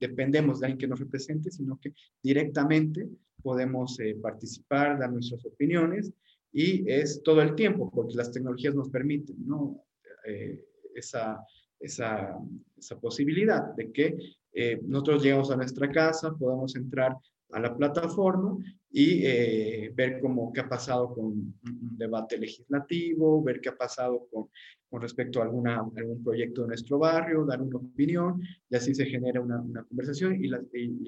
dependemos 0.00 0.60
de 0.60 0.66
alguien 0.66 0.78
que 0.78 0.88
nos 0.88 1.00
represente, 1.00 1.50
sino 1.50 1.78
que 1.80 1.94
directamente 2.22 3.08
podemos 3.42 3.98
participar, 4.20 4.98
dar 4.98 5.12
nuestras 5.12 5.44
opiniones 5.44 6.12
y 6.52 6.88
es 6.90 7.22
todo 7.22 7.40
el 7.42 7.54
tiempo, 7.54 7.90
porque 7.90 8.14
las 8.14 8.30
tecnologías 8.30 8.74
nos 8.74 8.90
permiten 8.90 9.36
¿no? 9.46 9.82
Eh, 10.26 10.64
esa, 10.94 11.44
esa, 11.80 12.38
esa, 12.76 13.00
posibilidad 13.00 13.74
de 13.74 13.90
que 13.90 14.18
eh, 14.52 14.80
nosotros 14.84 15.22
llegamos 15.22 15.50
a 15.50 15.56
nuestra 15.56 15.90
casa, 15.90 16.34
podamos 16.34 16.76
entrar 16.76 17.16
a 17.52 17.60
la 17.60 17.76
plataforma 17.76 18.56
y 18.90 19.24
eh, 19.24 19.92
ver 19.94 20.20
cómo 20.20 20.52
qué 20.52 20.60
ha 20.60 20.68
pasado 20.68 21.14
con 21.14 21.24
un 21.24 21.56
debate 21.96 22.38
legislativo, 22.38 23.42
ver 23.42 23.60
qué 23.60 23.70
ha 23.70 23.76
pasado 23.76 24.26
con, 24.30 24.48
con 24.92 25.00
respecto 25.00 25.40
a 25.40 25.44
alguna, 25.44 25.82
algún 25.96 26.22
proyecto 26.22 26.62
de 26.62 26.68
nuestro 26.68 26.98
barrio, 26.98 27.46
dar 27.46 27.62
una 27.62 27.78
opinión 27.78 28.42
y 28.68 28.76
así 28.76 28.94
se 28.94 29.06
genera 29.06 29.40
una, 29.40 29.84
conversación 29.88 30.44
y, 30.44 30.50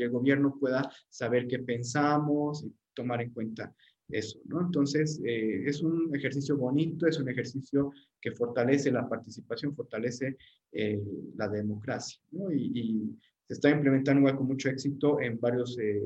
el 0.03 0.11
gobierno 0.11 0.57
pueda 0.59 0.91
saber 1.11 1.47
qué 1.47 1.59
pensamos 1.59 2.65
y 2.65 2.73
tomar 2.95 3.21
en 3.21 3.31
cuenta 3.31 3.75
eso, 4.09 4.39
¿no? 4.47 4.61
Entonces, 4.61 5.21
eh, 5.25 5.65
es 5.67 5.83
un 5.83 6.15
ejercicio 6.15 6.57
bonito, 6.57 7.07
es 7.07 7.19
un 7.19 7.29
ejercicio 7.29 7.93
que 8.21 8.33
fortalece 8.33 8.91
la 8.91 9.09
participación, 9.09 9.75
fortalece 9.75 10.37
eh, 10.73 11.03
la 11.37 11.49
democracia, 11.49 12.19
¿no? 12.31 12.53
Y, 12.53 13.19
se 13.47 13.55
está 13.55 13.71
implementando 13.71 14.21
igual 14.21 14.37
con 14.37 14.47
mucho 14.47 14.69
éxito 14.69 15.21
en 15.21 15.39
varios 15.39 15.79
eh, 15.79 16.03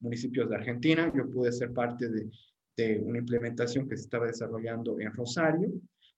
municipios 0.00 0.48
de 0.48 0.56
Argentina. 0.56 1.12
Yo 1.14 1.30
pude 1.30 1.52
ser 1.52 1.72
parte 1.72 2.08
de, 2.08 2.30
de, 2.76 2.98
una 3.00 3.18
implementación 3.18 3.88
que 3.88 3.96
se 3.96 4.04
estaba 4.04 4.26
desarrollando 4.26 5.00
en 5.00 5.12
Rosario, 5.12 5.72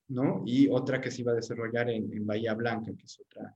¿no? 0.08 0.42
Y 0.46 0.68
otra 0.68 1.00
que 1.00 1.10
se 1.10 1.22
iba 1.22 1.32
a 1.32 1.36
desarrollar 1.36 1.90
en, 1.90 2.12
en 2.12 2.26
Bahía 2.26 2.54
Blanca, 2.54 2.92
que 2.96 3.04
es 3.04 3.20
otra 3.20 3.54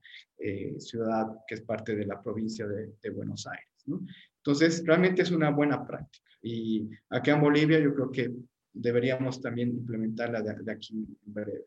ciudad 0.79 1.27
que 1.47 1.55
es 1.55 1.61
parte 1.61 1.95
de 1.95 2.05
la 2.05 2.21
provincia 2.21 2.67
de, 2.67 2.93
de 3.01 3.09
Buenos 3.09 3.47
Aires, 3.47 3.83
¿no? 3.85 4.05
Entonces, 4.37 4.83
realmente 4.85 5.21
es 5.21 5.31
una 5.31 5.51
buena 5.51 5.85
práctica. 5.87 6.25
Y 6.41 6.89
aquí 7.09 7.29
en 7.29 7.39
Bolivia 7.39 7.79
yo 7.79 7.93
creo 7.93 8.11
que 8.11 8.33
deberíamos 8.73 9.39
también 9.39 9.69
implementarla 9.69 10.41
de, 10.41 10.71
aquí 10.71 10.93
en 10.95 11.33
breve. 11.33 11.65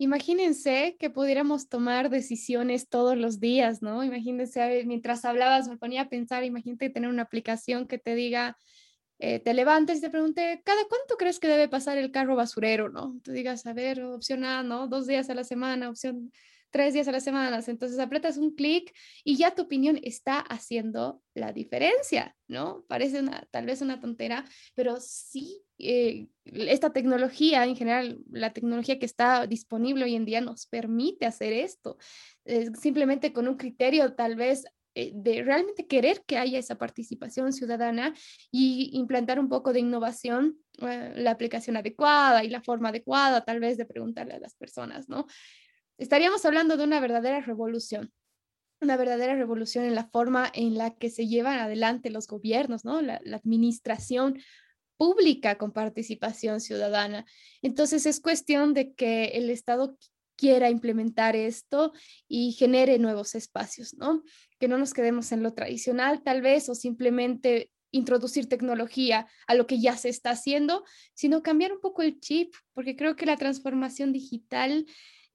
Imagínense 0.00 0.96
que 0.98 1.10
pudiéramos 1.10 1.68
tomar 1.68 2.08
decisiones 2.08 2.88
todos 2.88 3.16
los 3.16 3.40
días, 3.40 3.82
¿no? 3.82 4.04
Imagínense, 4.04 4.84
mientras 4.86 5.24
hablabas 5.24 5.66
me 5.68 5.76
ponía 5.76 6.02
a 6.02 6.08
pensar, 6.08 6.44
imagínate 6.44 6.88
tener 6.90 7.10
una 7.10 7.22
aplicación 7.22 7.88
que 7.88 7.98
te 7.98 8.14
diga, 8.14 8.56
eh, 9.18 9.40
te 9.40 9.54
levantes 9.54 9.98
y 9.98 10.00
te 10.02 10.10
pregunte, 10.10 10.62
¿cada 10.64 10.82
cuánto 10.88 11.16
crees 11.16 11.40
que 11.40 11.48
debe 11.48 11.68
pasar 11.68 11.98
el 11.98 12.12
carro 12.12 12.36
basurero, 12.36 12.88
no? 12.90 13.20
Tú 13.24 13.32
digas, 13.32 13.66
a 13.66 13.72
ver, 13.72 14.02
opción 14.04 14.44
A, 14.44 14.62
¿no? 14.62 14.86
Dos 14.88 15.06
días 15.08 15.30
a 15.30 15.34
la 15.34 15.44
semana, 15.44 15.90
opción 15.90 16.32
tres 16.70 16.94
días 16.94 17.08
a 17.08 17.12
la 17.12 17.20
semana. 17.20 17.60
Entonces 17.66 17.98
apretas 17.98 18.36
un 18.36 18.54
clic 18.54 18.94
y 19.24 19.36
ya 19.36 19.54
tu 19.54 19.62
opinión 19.62 19.98
está 20.02 20.40
haciendo 20.40 21.22
la 21.34 21.52
diferencia, 21.52 22.36
¿no? 22.46 22.84
Parece 22.88 23.20
una, 23.20 23.46
tal 23.50 23.66
vez 23.66 23.80
una 23.80 24.00
tontera, 24.00 24.44
pero 24.74 24.98
sí, 25.00 25.62
eh, 25.78 26.28
esta 26.44 26.92
tecnología 26.92 27.64
en 27.64 27.76
general, 27.76 28.18
la 28.30 28.52
tecnología 28.52 28.98
que 28.98 29.06
está 29.06 29.46
disponible 29.46 30.04
hoy 30.04 30.14
en 30.16 30.24
día 30.24 30.40
nos 30.40 30.66
permite 30.66 31.26
hacer 31.26 31.52
esto. 31.52 31.98
simplemente 32.80 33.32
con 33.32 33.46
un 33.46 33.56
criterio 33.56 34.14
tal 34.14 34.36
vez 34.36 34.64
eh, 34.98 35.12
de 35.14 35.44
realmente 35.44 35.86
querer 35.86 36.24
que 36.26 36.38
haya 36.38 36.58
esa 36.58 36.76
participación 36.76 37.52
ciudadana 37.52 38.14
y 38.50 38.90
implantar 38.94 39.38
un 39.38 39.48
poco 39.48 39.72
de 39.72 39.78
innovación, 39.78 40.58
eh, 40.80 41.12
la 41.14 41.30
aplicación 41.30 41.76
adecuada 41.76 42.42
y 42.42 42.48
la 42.48 42.62
forma 42.62 42.88
adecuada 42.88 43.44
tal 43.44 43.60
vez 43.60 43.76
de 43.76 43.84
preguntarle 43.84 44.34
a 44.34 44.40
las 44.40 44.56
personas, 44.56 45.08
¿no? 45.08 45.26
Estaríamos 45.98 46.44
hablando 46.44 46.76
de 46.76 46.84
una 46.84 47.00
verdadera 47.00 47.40
revolución, 47.40 48.12
una 48.80 48.96
verdadera 48.96 49.34
revolución 49.34 49.84
en 49.84 49.94
la 49.94 50.08
forma 50.08 50.50
en 50.54 50.78
la 50.78 50.94
que 50.94 51.10
se 51.10 51.26
llevan 51.26 51.58
adelante 51.58 52.10
los 52.10 52.26
gobiernos, 52.28 52.84
¿no? 52.84 53.02
La, 53.02 53.20
administración 53.32 54.38
pública 54.96 55.58
con 55.58 55.72
participación 55.72 56.60
ciudadana. 56.60 57.24
Entonces 57.62 58.06
es 58.06 58.20
cuestión 58.20 58.74
de 58.74 58.94
que 58.94 59.26
el 59.34 59.50
Estado 59.50 59.96
quiera 60.36 60.70
implementar 60.70 61.34
esto 61.36 61.92
y 62.28 62.52
genere 62.52 62.98
nuevos 62.98 63.34
espacios, 63.34 63.94
¿no? 63.94 64.22
Que 64.58 64.68
no 64.68 64.78
nos 64.78 64.94
quedemos 64.94 65.32
en 65.32 65.42
lo 65.42 65.52
tradicional 65.52 66.22
tal 66.22 66.42
vez 66.42 66.68
o 66.68 66.74
simplemente 66.74 67.70
introducir 67.90 68.48
tecnología 68.48 69.26
a 69.46 69.54
lo 69.54 69.66
que 69.66 69.80
ya 69.80 69.96
se 69.96 70.08
está 70.08 70.30
haciendo, 70.30 70.84
sino 71.14 71.42
cambiar 71.42 71.72
un 71.72 71.80
poco 71.80 72.02
el 72.02 72.20
chip, 72.20 72.54
porque 72.74 72.96
creo 72.96 73.16
que 73.16 73.26
la 73.26 73.36
transformación 73.36 74.12
digital 74.12 74.86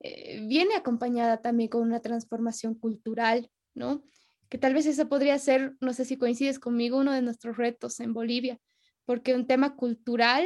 eh, 0.04 0.46
viene 0.48 0.76
acompañada 0.76 1.42
también 1.42 1.70
con 1.70 1.82
una 1.82 2.02
transformación 2.02 2.76
cultural, 2.76 3.50
¿no? 3.74 4.04
Que 4.50 4.58
tal 4.58 4.74
vez 4.74 4.86
esa 4.86 5.08
podría 5.08 5.40
ser, 5.40 5.76
no 5.80 5.94
sé 5.94 6.04
si 6.06 6.18
coincides 6.18 6.60
conmigo, 6.60 6.98
uno 6.98 7.14
de 7.14 7.22
nuestros 7.22 7.56
retos 7.56 8.00
en 8.02 8.14
Bolivia, 8.14 8.60
porque 9.06 9.34
un 9.34 9.48
tema 9.48 9.76
cultural 9.76 10.46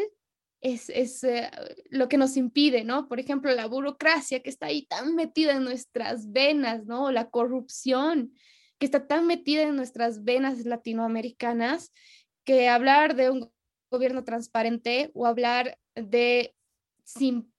es, 0.62 0.90
es 0.90 1.24
eh, 1.24 1.50
lo 1.90 2.08
que 2.08 2.18
nos 2.18 2.38
impide, 2.38 2.84
¿no? 2.84 3.08
Por 3.08 3.20
ejemplo, 3.20 3.54
la 3.54 3.66
burocracia 3.66 4.42
que 4.42 4.50
está 4.50 4.68
ahí 4.68 4.86
tan 4.86 5.16
metida 5.16 5.54
en 5.54 5.64
nuestras 5.64 6.32
venas, 6.32 6.86
¿no? 6.86 7.12
La 7.12 7.30
corrupción 7.30 8.34
que 8.78 8.86
está 8.86 9.08
tan 9.08 9.26
metida 9.26 9.64
en 9.64 9.76
nuestras 9.76 10.24
venas 10.24 10.66
latinoamericanas 10.66 11.92
que 12.44 12.70
hablar 12.70 13.16
de 13.16 13.32
un 13.32 13.52
gobierno 13.90 14.24
transparente 14.24 15.10
o 15.14 15.26
hablar 15.26 15.78
de 15.96 16.54
eh, 17.06 17.50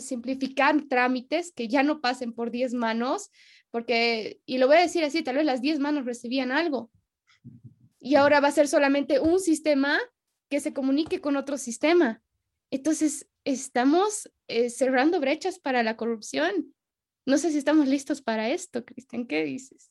simplificar 0.00 0.82
trámites 0.88 1.52
que 1.52 1.68
ya 1.68 1.82
no 1.82 2.00
pasen 2.00 2.32
por 2.32 2.50
10 2.50 2.74
manos, 2.74 3.30
porque, 3.70 4.40
y 4.46 4.58
lo 4.58 4.66
voy 4.66 4.76
a 4.76 4.82
decir 4.82 5.04
así, 5.04 5.22
tal 5.22 5.36
vez 5.36 5.46
las 5.46 5.62
10 5.62 5.78
manos 5.78 6.04
recibían 6.04 6.52
algo. 6.52 6.90
Y 7.98 8.16
ahora 8.16 8.40
va 8.40 8.48
a 8.48 8.52
ser 8.52 8.68
solamente 8.68 9.20
un 9.20 9.40
sistema 9.40 9.98
que 10.50 10.60
se 10.60 10.72
comunique 10.74 11.20
con 11.20 11.36
otro 11.36 11.56
sistema. 11.56 12.22
Entonces, 12.70 13.28
estamos 13.44 14.30
eh, 14.48 14.70
cerrando 14.70 15.20
brechas 15.20 15.58
para 15.58 15.82
la 15.82 15.96
corrupción. 15.96 16.74
No 17.26 17.38
sé 17.38 17.50
si 17.50 17.58
estamos 17.58 17.88
listos 17.88 18.20
para 18.20 18.50
esto, 18.50 18.84
Cristian, 18.84 19.26
¿qué 19.26 19.44
dices? 19.44 19.90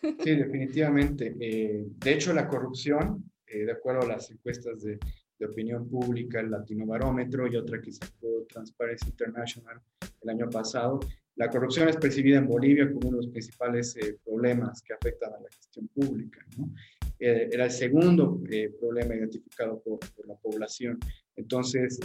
Sí, 0.00 0.36
definitivamente. 0.36 1.34
Eh, 1.40 1.84
de 1.88 2.12
hecho, 2.12 2.32
la 2.32 2.46
corrupción, 2.46 3.30
eh, 3.46 3.64
de 3.64 3.72
acuerdo 3.72 4.02
a 4.02 4.06
las 4.06 4.30
encuestas 4.30 4.82
de, 4.82 4.98
de, 5.38 5.46
opinión 5.46 5.88
pública, 5.88 6.40
el 6.40 6.50
Latino 6.50 6.86
Barómetro 6.86 7.46
y 7.46 7.56
otra 7.56 7.80
que 7.80 7.92
sacó 7.92 8.46
Transparency 8.48 9.08
International 9.10 9.80
el 10.22 10.28
año 10.30 10.48
pasado, 10.50 11.00
la 11.36 11.50
corrupción 11.50 11.88
es 11.88 11.96
percibida 11.96 12.38
en 12.38 12.46
Bolivia 12.46 12.90
como 12.90 13.08
uno 13.08 13.18
de 13.18 13.24
los 13.24 13.32
principales 13.32 13.96
eh, 13.96 14.16
problemas 14.24 14.82
que 14.82 14.94
afectan 14.94 15.34
a 15.34 15.40
la 15.40 15.48
gestión 15.50 15.88
pública. 15.88 16.44
¿no? 16.56 16.72
era 17.18 17.64
el 17.64 17.70
segundo 17.70 18.42
problema 18.78 19.14
identificado 19.14 19.80
por, 19.80 19.98
por, 20.14 20.28
la 20.28 20.34
población. 20.34 20.98
Entonces, 21.34 21.98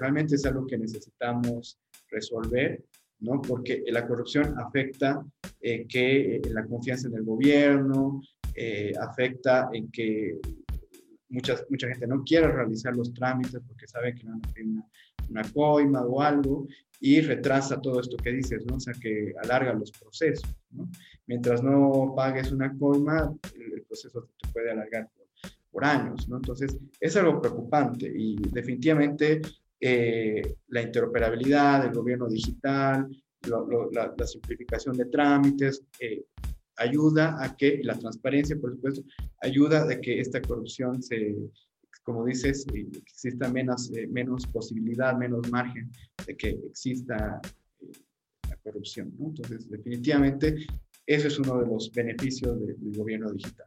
realmente 0.00 0.34
es 0.34 0.44
algo 0.46 0.66
que 0.66 0.76
necesitamos 0.76 1.78
resolver 2.10 2.84
¿no? 3.20 3.40
Porque 3.42 3.82
la 3.88 4.06
corrupción 4.06 4.54
afecta 4.58 5.24
eh, 5.60 5.86
que 5.88 6.36
eh, 6.36 6.40
la 6.50 6.64
confianza 6.66 7.08
en 7.08 7.14
el 7.14 7.24
gobierno, 7.24 8.20
eh, 8.54 8.92
afecta 9.00 9.68
en 9.72 9.90
que 9.90 10.38
muchas, 11.28 11.64
mucha 11.68 11.88
gente 11.88 12.06
no 12.06 12.22
quiera 12.24 12.50
realizar 12.50 12.96
los 12.96 13.12
trámites 13.14 13.60
porque 13.66 13.86
sabe 13.86 14.14
que 14.14 14.24
no 14.24 14.32
van 14.32 14.42
a 14.42 14.64
una, 14.64 14.86
una, 15.30 15.52
coima 15.52 16.02
o 16.02 16.20
algo 16.20 16.66
y 17.00 17.20
retrasa 17.20 17.80
todo 17.80 18.00
esto 18.00 18.16
que 18.16 18.32
dices, 18.32 18.64
¿no? 18.66 18.76
O 18.76 18.80
sea, 18.80 18.94
que 18.94 19.32
alarga 19.42 19.72
los 19.74 19.92
procesos, 19.92 20.50
¿no? 20.70 20.88
Mientras 21.26 21.62
no 21.62 22.12
pagues 22.16 22.50
una 22.50 22.76
coima, 22.76 23.32
el, 23.54 23.82
proceso 23.82 24.28
te 24.42 24.48
puede 24.52 24.70
alargar 24.70 25.08
por, 25.16 25.26
por 25.70 25.84
años, 25.84 26.28
¿no? 26.28 26.36
Entonces, 26.36 26.76
es 27.00 27.16
algo 27.16 27.40
preocupante 27.40 28.12
y 28.14 28.36
definitivamente 28.50 29.40
eh, 29.80 30.56
la 30.68 30.82
interoperabilidad, 30.82 31.84
el 31.84 31.92
gobierno 31.92 32.28
digital, 32.28 33.08
la, 33.46 34.26
simplificación 34.26 34.96
de 34.96 35.04
trámites, 35.06 35.84
eh, 36.00 36.24
ayuda 36.78 37.42
a 37.42 37.56
que 37.56 37.80
la 37.82 37.98
transparencia, 37.98 38.58
por 38.58 38.72
supuesto, 38.72 39.02
ayuda 39.40 39.82
a 39.82 40.00
que 40.00 40.20
esta 40.20 40.40
corrupción 40.40 41.02
se, 41.02 41.36
como 42.02 42.24
dices, 42.24 42.66
eh, 42.74 42.86
exista 42.94 43.48
menos, 43.48 43.90
menos 44.10 44.46
posibilidad, 44.46 45.16
menos 45.16 45.48
margen 45.50 45.90
de 46.26 46.36
que 46.36 46.50
exista 46.70 47.40
la 48.48 48.56
corrupción. 48.62 49.12
¿no? 49.18 49.28
Entonces, 49.28 49.68
definitivamente, 49.68 50.66
eso 51.06 51.28
es 51.28 51.38
uno 51.38 51.60
de 51.60 51.66
los 51.66 51.90
beneficios 51.92 52.58
del 52.60 52.76
gobierno 52.96 53.30
digital. 53.32 53.66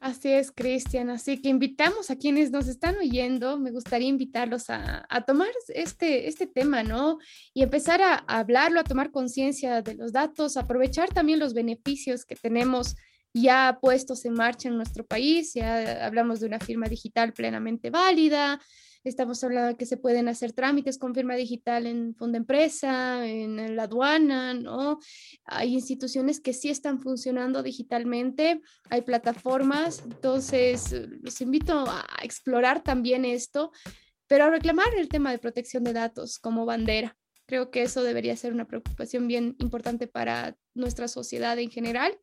Así 0.00 0.30
es, 0.30 0.50
Cristian. 0.50 1.10
Así 1.10 1.42
que 1.42 1.50
invitamos 1.50 2.10
a 2.10 2.16
quienes 2.16 2.50
nos 2.50 2.68
están 2.68 2.96
oyendo, 2.96 3.58
me 3.58 3.70
gustaría 3.70 4.08
invitarlos 4.08 4.70
a, 4.70 5.06
tomar 5.26 5.50
este, 5.68 6.26
este 6.26 6.46
tema, 6.46 6.82
¿no? 6.82 7.18
Y 7.52 7.62
empezar 7.62 8.00
a, 8.00 8.14
hablarlo, 8.14 8.80
a 8.80 8.84
tomar 8.84 9.10
conciencia 9.10 9.82
de 9.82 9.94
los 9.94 10.12
datos, 10.12 10.56
aprovechar 10.56 11.10
también 11.10 11.38
los 11.38 11.52
beneficios 11.52 12.24
que 12.24 12.34
tenemos 12.34 12.96
ya 13.34 13.78
puestos 13.80 14.24
en 14.24 14.32
marcha 14.32 14.70
en 14.70 14.76
nuestro 14.78 15.04
país. 15.04 15.52
Ya 15.52 16.06
hablamos 16.06 16.40
de 16.40 16.46
una 16.46 16.60
firma 16.60 16.86
digital 16.86 17.34
plenamente 17.34 17.90
válida, 17.90 18.58
Estamos 19.02 19.42
hablando 19.42 19.78
que 19.78 19.86
se 19.86 19.96
pueden 19.96 20.28
hacer 20.28 20.52
trámites 20.52 20.98
con 20.98 21.14
firma 21.14 21.34
digital 21.34 21.86
en 21.86 22.14
fondo 22.14 22.36
empresa, 22.36 23.26
en 23.26 23.74
la 23.74 23.84
aduana, 23.84 24.52
¿no? 24.52 24.98
Hay 25.44 25.72
instituciones 25.72 26.38
que 26.38 26.52
sí 26.52 26.68
están 26.68 27.00
funcionando 27.00 27.62
digitalmente, 27.62 28.60
hay 28.90 29.00
plataformas, 29.00 30.02
entonces 30.04 30.92
los 31.22 31.40
invito 31.40 31.84
a 31.88 32.04
explorar 32.22 32.82
también 32.82 33.24
esto, 33.24 33.72
pero 34.26 34.44
a 34.44 34.50
reclamar 34.50 34.94
el 34.94 35.08
tema 35.08 35.30
de 35.30 35.38
protección 35.38 35.82
de 35.82 35.94
datos 35.94 36.38
como 36.38 36.66
bandera. 36.66 37.16
Creo 37.46 37.70
que 37.70 37.82
eso 37.82 38.02
debería 38.02 38.36
ser 38.36 38.52
una 38.52 38.68
preocupación 38.68 39.26
bien 39.26 39.56
importante 39.60 40.08
para 40.08 40.56
nuestra 40.74 41.08
sociedad 41.08 41.58
en 41.58 41.70
general, 41.70 42.16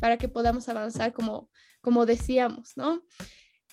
para 0.00 0.18
que 0.18 0.28
podamos 0.28 0.68
avanzar 0.68 1.12
como, 1.12 1.48
como 1.80 2.06
decíamos, 2.06 2.72
¿no? 2.76 3.02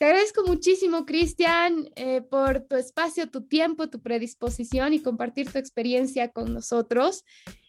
Te 0.01 0.05
agradezco 0.05 0.43
muchísimo, 0.47 1.05
Cristian, 1.05 1.87
eh, 1.95 2.23
por 2.23 2.61
tu 2.61 2.75
espacio, 2.75 3.29
tu 3.29 3.43
tiempo, 3.43 3.87
tu 3.87 4.01
predisposición 4.01 4.95
y 4.95 4.99
compartir 5.03 5.51
tu 5.51 5.59
experiencia 5.59 6.29
con 6.31 6.55
nosotros. 6.55 7.23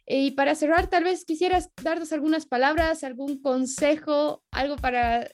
Y 0.06 0.30
para 0.30 0.54
cerrar, 0.54 0.88
tal 0.88 1.04
vez 1.04 1.26
quisieras 1.26 1.68
darnos 1.84 2.10
algunas 2.10 2.46
palabras, 2.46 3.04
algún 3.04 3.42
consejo, 3.42 4.42
algo 4.50 4.76
para 4.76 5.30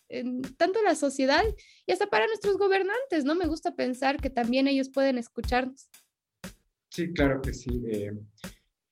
tanto 0.57 0.83
la 0.83 0.97
sociedad 0.97 1.45
y 1.87 1.93
hasta 1.93 2.09
para 2.09 2.27
nuestros 2.27 2.59
gobernantes, 2.59 3.25
¿no? 3.25 3.37
Me 3.37 3.47
gusta 3.47 3.77
pensar 3.77 4.17
que 4.17 4.29
también 4.29 4.67
ellos 4.67 4.91
pueden 4.91 5.19
escucharnos. 5.19 5.89
Sí, 6.91 7.13
claro 7.13 7.41
que 7.41 7.55
sí. 7.55 7.81
Eh, 7.93 8.11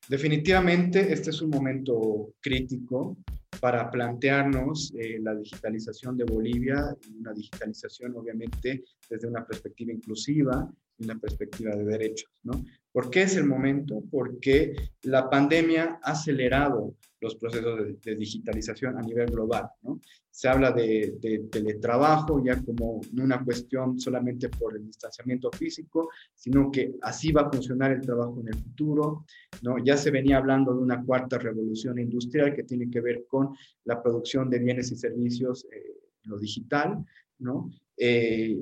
definitivamente 0.07 1.11
este 1.11 1.31
es 1.31 1.41
un 1.41 1.49
momento 1.49 2.33
crítico 2.39 3.17
para 3.59 3.89
plantearnos 3.89 4.93
eh, 4.97 5.19
la 5.21 5.35
digitalización 5.35 6.17
de 6.17 6.23
Bolivia 6.25 6.95
una 7.19 7.33
digitalización 7.33 8.15
obviamente 8.15 8.83
desde 9.09 9.27
una 9.27 9.45
perspectiva 9.45 9.91
inclusiva 9.91 10.69
y 10.97 11.05
una 11.05 11.19
perspectiva 11.19 11.75
de 11.75 11.85
derechos, 11.85 12.31
¿no? 12.43 12.63
¿Por 12.97 13.11
qué 13.11 13.21
es 13.21 13.35
el 13.35 13.45
momento? 13.45 14.01
Porque 14.09 14.73
la 15.03 15.29
pandemia 15.29 15.99
ha 16.01 16.13
acelerado 16.13 16.95
los 17.21 17.35
procesos 17.35 18.01
de, 18.03 18.15
digitalización 18.15 18.97
a 18.97 19.03
nivel 19.03 19.27
global. 19.27 19.69
¿no? 19.83 20.01
Se 20.31 20.47
habla 20.47 20.71
de, 20.71 21.15
teletrabajo 21.51 22.43
ya 22.43 22.59
como 22.63 22.99
una 23.21 23.45
cuestión 23.45 23.99
solamente 23.99 24.49
por 24.49 24.75
el 24.75 24.83
distanciamiento 24.83 25.51
físico, 25.51 26.09
sino 26.33 26.71
que 26.71 26.95
así 27.03 27.31
va 27.31 27.41
a 27.41 27.51
funcionar 27.51 27.91
el 27.91 28.01
trabajo 28.01 28.41
en 28.41 28.47
el 28.47 28.55
futuro. 28.55 29.25
¿no? 29.61 29.77
Ya 29.77 29.95
se 29.95 30.09
venía 30.09 30.37
hablando 30.37 30.73
de 30.73 30.81
una 30.81 31.05
cuarta 31.05 31.37
revolución 31.37 31.99
industrial 31.99 32.55
que 32.55 32.63
tiene 32.63 32.89
que 32.89 33.01
ver 33.01 33.25
con 33.27 33.55
la 33.83 34.01
producción 34.01 34.49
de 34.49 34.57
bienes 34.57 34.91
y 34.91 34.95
servicios 34.95 35.67
eh, 35.71 35.99
lo 36.23 36.39
digital. 36.39 37.05
¿no? 37.37 37.69
Eh, 37.95 38.57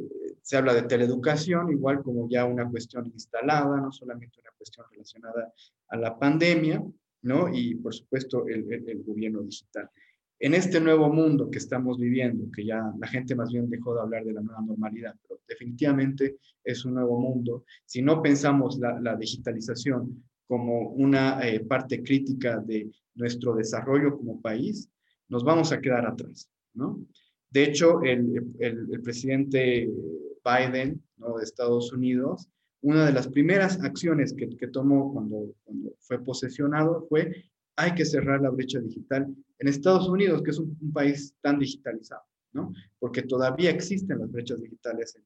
se 0.45 0.57
habla 0.57 0.75
de 0.75 0.83
teleeducación, 0.83 1.71
igual 1.71 2.03
como 2.03 2.29
ya 2.29 2.45
una 2.45 2.69
cuestión 2.69 3.07
instalada, 3.07 3.81
no 3.81 3.91
solamente 3.91 4.39
una 4.39 4.51
cuestión 4.55 4.85
relacionada 4.91 5.51
a 5.87 5.97
la 5.97 6.19
pandemia, 6.19 6.85
¿no? 7.23 7.49
Y 7.51 7.73
por 7.73 7.95
supuesto 7.95 8.47
el, 8.47 8.71
el, 8.71 9.03
gobierno 9.03 9.41
digital. 9.41 9.89
En 10.37 10.53
este 10.53 10.79
nuevo 10.79 11.11
mundo 11.11 11.49
que 11.49 11.57
estamos 11.57 11.97
viviendo, 11.97 12.45
que 12.51 12.63
ya 12.63 12.93
la 12.99 13.07
gente 13.07 13.33
más 13.33 13.51
bien 13.51 13.67
dejó 13.71 13.95
de 13.95 14.01
hablar 14.01 14.23
de 14.23 14.33
la 14.33 14.41
nueva 14.41 14.61
normalidad, 14.61 15.15
pero 15.27 15.41
definitivamente 15.47 16.37
es 16.63 16.85
un 16.85 16.93
nuevo 16.93 17.19
mundo, 17.19 17.65
si 17.83 18.03
no 18.03 18.21
pensamos 18.21 18.77
la, 18.77 19.15
digitalización 19.15 20.23
como 20.47 20.89
una 20.91 21.41
eh, 21.41 21.61
parte 21.61 22.03
crítica 22.03 22.59
de 22.59 22.91
nuestro 23.15 23.55
desarrollo 23.55 24.15
como 24.15 24.39
país, 24.39 24.91
nos 25.27 25.43
vamos 25.43 25.71
a 25.71 25.81
quedar 25.81 26.05
atrás, 26.05 26.51
¿no? 26.75 27.03
De 27.49 27.63
hecho, 27.63 28.03
el, 28.03 28.53
el 28.59 29.01
presidente 29.01 29.89
Biden 30.45 31.03
¿no? 31.17 31.37
de 31.37 31.43
Estados 31.43 31.91
Unidos, 31.91 32.47
una 32.81 33.05
de 33.05 33.13
las 33.13 33.27
primeras 33.27 33.81
acciones 33.81 34.33
que, 34.33 34.47
que 34.49 34.67
tomó 34.67 35.11
cuando, 35.11 35.55
cuando, 35.63 35.95
fue 35.99 36.23
posesionado 36.23 37.07
fue 37.09 37.45
hay 37.77 37.93
que 37.93 38.05
cerrar 38.05 38.41
la 38.41 38.51
brecha 38.51 38.79
digital 38.79 39.35
en 39.59 39.67
Estados 39.67 40.07
Unidos, 40.07 40.41
que 40.43 40.51
es 40.51 40.59
un, 40.59 40.77
país 40.93 41.33
tan 41.41 41.59
digitalizado, 41.59 42.23
¿no? 42.53 42.73
Porque 42.99 43.21
todavía 43.21 43.69
existen 43.69 44.19
las 44.19 44.31
brechas 44.31 44.61
digitales, 44.61 45.17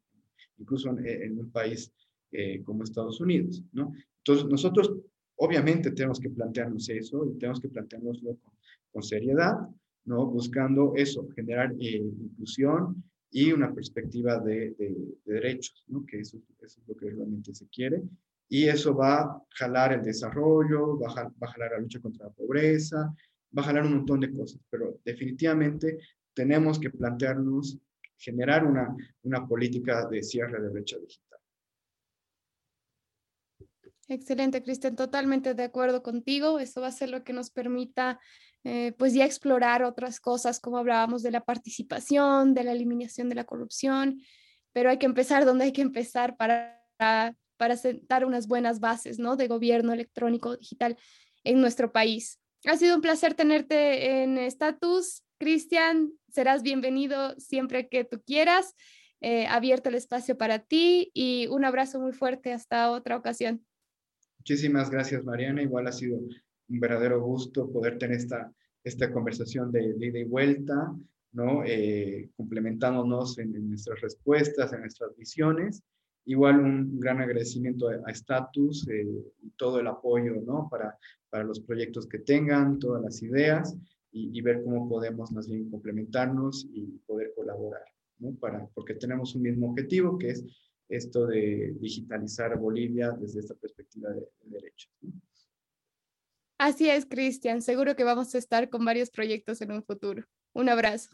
incluso 0.58 0.90
en, 0.90 1.40
un 1.40 1.52
país 1.52 1.92
eh, 2.32 2.64
como 2.64 2.84
Estados 2.84 3.22
Unidos, 3.22 3.64
¿no? 3.72 3.94
Entonces, 4.24 4.48
nosotros 4.48 4.94
obviamente 5.36 5.92
tenemos 5.92 6.20
que 6.20 6.30
plantearnos 6.30 6.90
eso 6.90 7.26
y 7.26 7.38
tenemos 7.38 7.60
que 7.60 7.70
planteárnoslo 7.70 8.38
con, 8.92 9.04
seriedad, 9.04 9.56
¿no? 10.06 10.26
Buscando 10.26 10.94
eso, 10.96 11.28
generar 11.36 11.74
eh, 11.80 11.98
inclusión 11.98 13.04
y 13.32 13.52
una 13.52 13.74
perspectiva 13.74 14.40
de, 14.40 14.76
derechos, 15.26 15.84
¿no? 15.88 16.06
Que 16.06 16.20
eso, 16.20 16.38
eso, 16.62 16.82
es 16.82 16.88
lo 16.88 16.96
que 16.96 17.10
realmente 17.10 17.54
se 17.54 17.68
quiere. 17.68 18.02
Y 18.48 18.68
eso 18.68 18.96
va 18.96 19.22
a 19.22 19.44
jalar 19.52 19.94
el 19.94 20.04
desarrollo, 20.04 20.98
va 21.00 21.12
a, 21.12 21.24
va 21.24 21.48
a 21.48 21.52
jalar 21.52 21.72
la 21.72 21.80
lucha 21.80 22.00
contra 22.00 22.26
la 22.26 22.34
pobreza, 22.34 23.14
va 23.56 23.62
a 23.62 23.66
jalar 23.66 23.86
un 23.86 23.98
montón 23.98 24.20
de 24.20 24.32
cosas, 24.32 24.60
pero 24.70 25.00
definitivamente 25.06 26.00
tenemos 26.34 26.80
que 26.80 26.90
plantearnos 26.90 27.78
generar 28.18 28.66
una, 28.66 28.96
una 29.24 29.48
política 29.48 30.08
de 30.08 30.24
cierre 30.24 30.62
de 30.62 30.70
brecha 30.70 30.98
digital. 30.98 31.40
Excelente, 34.10 34.64
Cristian, 34.64 34.96
totalmente 34.96 35.54
de 35.54 35.64
acuerdo 35.64 36.02
contigo. 36.02 36.60
Eso 36.60 36.82
va 36.82 36.88
a 36.88 36.92
ser 36.92 37.10
lo 37.10 37.24
que 37.24 37.32
nos 37.32 37.52
permita, 37.52 38.20
eh, 38.64 38.94
pues 38.98 39.14
ya 39.14 39.26
explorar 39.26 39.84
otras 39.84 40.20
cosas, 40.20 40.60
como 40.60 40.78
hablábamos 40.78 41.24
de 41.24 41.32
la 41.32 41.42
participación, 41.42 42.54
de 42.54 42.64
la 42.64 42.74
eliminación 42.74 43.30
de 43.30 43.36
la 43.36 43.46
corrupción, 43.46 44.22
pero 44.74 44.90
hay 44.90 44.98
que 44.98 45.06
empezar 45.06 45.46
donde 45.46 45.66
hay 45.66 45.72
que 45.72 45.82
empezar 45.82 46.38
para, 46.38 46.84
para 47.58 47.78
sentar 47.78 48.26
unas 48.26 48.48
buenas 48.48 48.80
bases, 48.80 49.20
¿no? 49.20 49.36
De 49.36 49.48
gobierno 49.48 49.94
electrónico 49.94 50.58
digital 50.58 50.98
en 51.44 51.62
nuestro 51.62 51.92
país. 51.92 52.40
Ha 52.66 52.78
sido 52.78 52.96
un 52.96 53.02
placer 53.02 53.34
tenerte 53.34 54.22
en 54.22 54.38
Status. 54.38 55.24
Cristian, 55.40 56.12
serás 56.30 56.62
bienvenido 56.62 57.34
siempre 57.40 57.88
que 57.88 58.04
tú 58.04 58.22
quieras. 58.22 58.76
Eh, 59.22 59.48
abierto 59.48 59.90
el 59.90 59.96
espacio 59.96 60.38
para 60.38 60.60
ti 60.60 61.12
y 61.14 61.48
un 61.48 61.66
abrazo 61.66 62.00
muy 62.00 62.14
fuerte 62.14 62.54
hasta 62.54 62.92
otra 62.92 63.18
ocasión. 63.18 63.66
Muchísimas 64.38 64.90
gracias, 64.90 65.24
Mariana. 65.24 65.62
Igual 65.62 65.88
ha 65.88 65.92
sido 65.92 66.20
un 66.70 66.80
verdadero 66.80 67.22
gusto 67.22 67.70
poder 67.72 67.98
tener 67.98 68.18
esta, 68.18 68.52
esta 68.84 69.12
conversación 69.12 69.72
de, 69.72 69.96
ida 70.00 70.20
y 70.20 70.24
vuelta, 70.24 70.96
¿no? 71.32 71.64
Eh, 71.66 72.30
complementándonos 72.36 73.38
en, 73.40 73.70
nuestras 73.70 74.02
respuestas, 74.02 74.74
en 74.74 74.82
nuestras 74.82 75.16
visiones. 75.16 75.84
Igual 76.26 76.60
un 76.60 77.00
gran 77.00 77.22
agradecimiento 77.22 77.90
a, 77.90 78.12
Status 78.12 78.88
eh, 78.90 79.08
y 79.42 79.50
todo 79.52 79.80
el 79.80 79.88
apoyo, 79.88 80.42
¿no? 80.46 80.68
Para, 80.70 80.98
para 81.30 81.44
los 81.44 81.60
proyectos 81.60 82.08
que 82.08 82.20
tengan, 82.20 82.80
todas 82.80 83.02
las 83.02 83.22
ideas 83.22 83.78
y, 84.12 84.42
ver 84.42 84.64
cómo 84.64 84.90
podemos 84.90 85.32
más 85.32 85.48
bien 85.48 85.70
complementarnos 85.70 86.68
y 86.74 87.00
poder 87.06 87.32
colaborar, 87.36 87.84
¿no? 88.20 88.34
Para, 88.36 88.68
porque 88.74 88.96
tenemos 88.96 89.36
un 89.36 89.44
mismo 89.44 89.70
objetivo 89.70 90.18
que 90.18 90.32
es 90.32 90.46
esto 90.90 91.28
de 91.28 91.76
digitalizar 91.80 92.58
Bolivia 92.58 93.12
desde 93.12 93.42
esta 93.42 93.54
perspectiva 93.54 94.10
de, 94.10 94.28
derechos. 94.46 94.92
Así 96.60 96.90
es, 96.90 97.06
Cristian. 97.06 97.62
Seguro 97.62 97.96
que 97.96 98.04
vamos 98.04 98.36
a 98.36 98.38
estar 98.38 98.70
con 98.70 98.84
varios 98.84 99.10
proyectos 99.10 99.62
en 99.62 99.72
un 99.72 99.82
futuro. 99.82 100.26
Un 100.54 100.68
abrazo. 100.68 101.10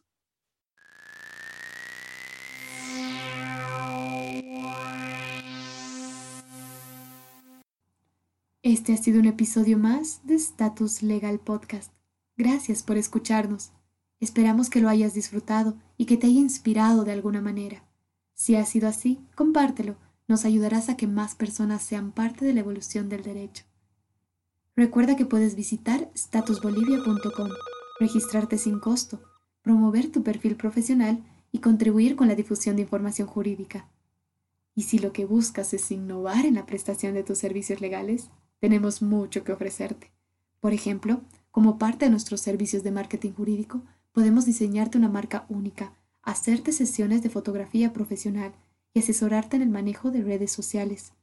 Este 8.64 8.94
ha 8.94 8.98
sido 8.98 9.20
un 9.20 9.28
episodio 9.28 9.78
más 9.78 10.26
de 10.26 10.34
Status 10.34 11.04
Legal 11.04 11.40
Podcast. 11.40 11.94
Gracias 12.36 12.82
por 12.82 12.98
escucharnos. 12.98 13.72
Esperamos 14.20 14.72
que 14.72 14.82
lo 14.82 14.90
hayas 14.90 15.14
disfrutado 15.14 15.78
y 15.96 16.08
que 16.08 16.18
te 16.18 16.26
haya 16.26 16.40
inspirado 16.40 17.04
de 17.04 17.12
alguna 17.12 17.42
manera. 17.42 17.84
Si 18.34 18.56
ha 18.56 18.66
sido 18.66 18.88
así, 18.88 19.20
compártelo. 19.36 19.96
Nos 20.28 20.44
ayudarás 20.44 20.90
a 20.90 20.98
que 20.98 21.06
más 21.06 21.36
personas 21.36 21.84
sean 21.84 22.12
parte 22.12 22.46
de 22.46 22.54
la 22.54 22.62
evolución 22.62 23.10
del 23.10 23.22
derecho. 23.22 23.64
Recuerda 24.78 25.16
que 25.16 25.26
puedes 25.26 25.56
visitar 25.56 26.12
statusbolivia.com, 26.16 27.50
registrarte 27.98 28.58
sin 28.58 28.80
costo, 28.80 29.22
promover 29.62 30.12
tu 30.12 30.22
perfil 30.22 30.58
profesional 30.58 31.24
y 31.54 31.60
contribuir 31.60 32.18
con 32.18 32.28
la 32.28 32.36
difusión 32.36 32.76
de 32.76 32.82
información 32.82 33.26
jurídica. 33.26 33.88
Y 34.76 34.84
si 34.84 35.00
lo 35.00 35.14
que 35.14 35.24
buscas 35.24 35.74
es 35.74 35.90
innovar 35.92 36.46
en 36.46 36.56
la 36.56 36.66
prestación 36.66 37.14
de 37.14 37.24
tus 37.24 37.38
servicios 37.38 37.80
legales, 37.80 38.30
tenemos 38.60 39.02
mucho 39.02 39.46
que 39.46 39.54
ofrecerte. 39.54 40.12
Por 40.60 40.74
ejemplo, 40.74 41.22
como 41.52 41.78
parte 41.78 42.04
de 42.06 42.12
nuestros 42.12 42.42
servicios 42.42 42.84
de 42.84 42.92
marketing 42.92 43.32
jurídico, 43.32 43.82
podemos 44.12 44.46
diseñarte 44.46 44.98
una 44.98 45.08
marca 45.08 45.46
única, 45.48 45.94
hacerte 46.22 46.74
sesiones 46.74 47.24
de 47.24 47.30
fotografía 47.30 47.94
profesional 47.94 48.52
y 48.94 49.00
asesorarte 49.00 49.56
en 49.56 49.62
el 49.62 49.70
manejo 49.70 50.12
de 50.12 50.22
redes 50.22 50.52
sociales. 50.52 51.14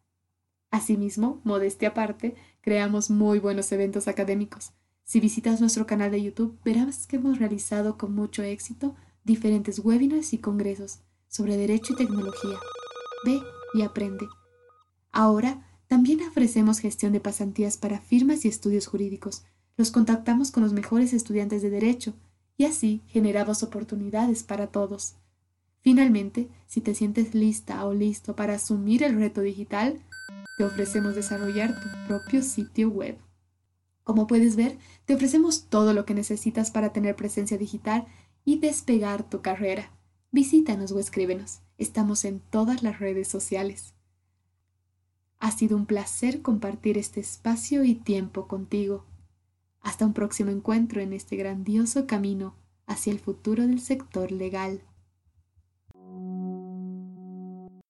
Asimismo, 0.71 1.43
modestia 1.45 1.89
aparte, 1.89 2.35
creamos 2.63 3.11
muy 3.11 3.39
buenos 3.39 3.71
eventos 3.73 4.09
académicos. 4.09 4.73
Si 5.05 5.21
visitas 5.21 5.61
nuestro 5.61 5.87
canal 5.87 6.11
de 6.11 6.23
YouTube, 6.23 6.59
verás 6.65 7.07
que 7.07 7.17
hemos 7.17 7.39
realizado 7.39 7.99
con 7.99 8.15
mucho 8.15 8.43
éxito 8.43 8.95
diferentes 9.25 9.81
webinars 9.81 10.33
y 10.33 10.39
congresos 10.39 11.01
sobre 11.29 11.57
derecho 11.57 11.93
y 11.93 11.97
tecnología. 11.97 12.59
Ve 13.25 13.41
y 13.75 13.83
aprende. 13.83 14.27
Ahora, 15.11 15.67
también 15.89 16.21
ofrecemos 16.27 16.79
gestión 16.79 17.13
de 17.13 17.21
pasantías 17.21 17.77
para 17.77 18.01
firmas 18.01 18.45
y 18.45 18.49
estudios 18.49 18.87
jurídicos. 18.87 19.43
Los 19.77 19.91
contactamos 19.91 20.51
con 20.51 20.63
los 20.63 20.73
mejores 20.73 21.13
estudiantes 21.13 21.63
de 21.63 21.71
derecho 21.71 22.15
y 22.57 22.65
así 22.65 23.03
generamos 23.09 23.63
oportunidades 23.63 24.43
para 24.43 24.69
todos. 24.69 25.17
Finalmente, 25.83 26.49
si 26.67 26.81
te 26.81 26.95
sientes 26.95 27.35
lista 27.35 27.85
o 27.85 27.93
listo 27.93 28.37
para 28.37 28.55
asumir 28.55 29.03
el 29.03 29.17
reto 29.17 29.41
digital, 29.41 30.01
te 30.57 30.65
ofrecemos 30.65 31.17
desarrollar 31.17 31.75
tu 31.81 31.89
propio 32.07 32.41
sitio 32.43 32.89
web. 32.89 33.19
Como 34.05 34.27
puedes 34.27 34.57
ver, 34.57 34.79
te 35.05 35.15
ofrecemos 35.15 35.67
todo 35.69 35.93
lo 35.93 36.05
que 36.05 36.15
necesitas 36.15 36.71
para 36.71 36.93
tener 36.93 37.17
presencia 37.17 37.59
digital 37.59 38.07
y 38.45 38.59
despegar 38.59 39.29
tu 39.29 39.43
carrera. 39.43 39.93
Visítanos 40.31 40.93
o 40.93 41.01
escríbenos. 41.01 41.61
Estamos 41.79 42.25
en 42.25 42.41
todas 42.41 42.83
las 42.83 43.01
redes 43.01 43.27
sociales. 43.29 43.95
Ha 45.41 45.51
sido 45.51 45.77
un 45.77 45.87
placer 45.87 46.43
compartir 46.43 46.97
este 46.97 47.19
espacio 47.19 47.83
y 47.83 47.97
tiempo 47.97 48.47
contigo. 48.47 49.05
Hasta 49.81 50.07
un 50.07 50.13
próximo 50.13 50.51
encuentro 50.51 51.01
en 51.01 51.13
este 51.13 51.35
grandioso 51.35 52.07
camino 52.07 52.55
hacia 52.87 53.13
el 53.13 53.19
futuro 53.19 53.67
del 53.67 53.81
sector 53.81 54.31
legal. 54.31 54.83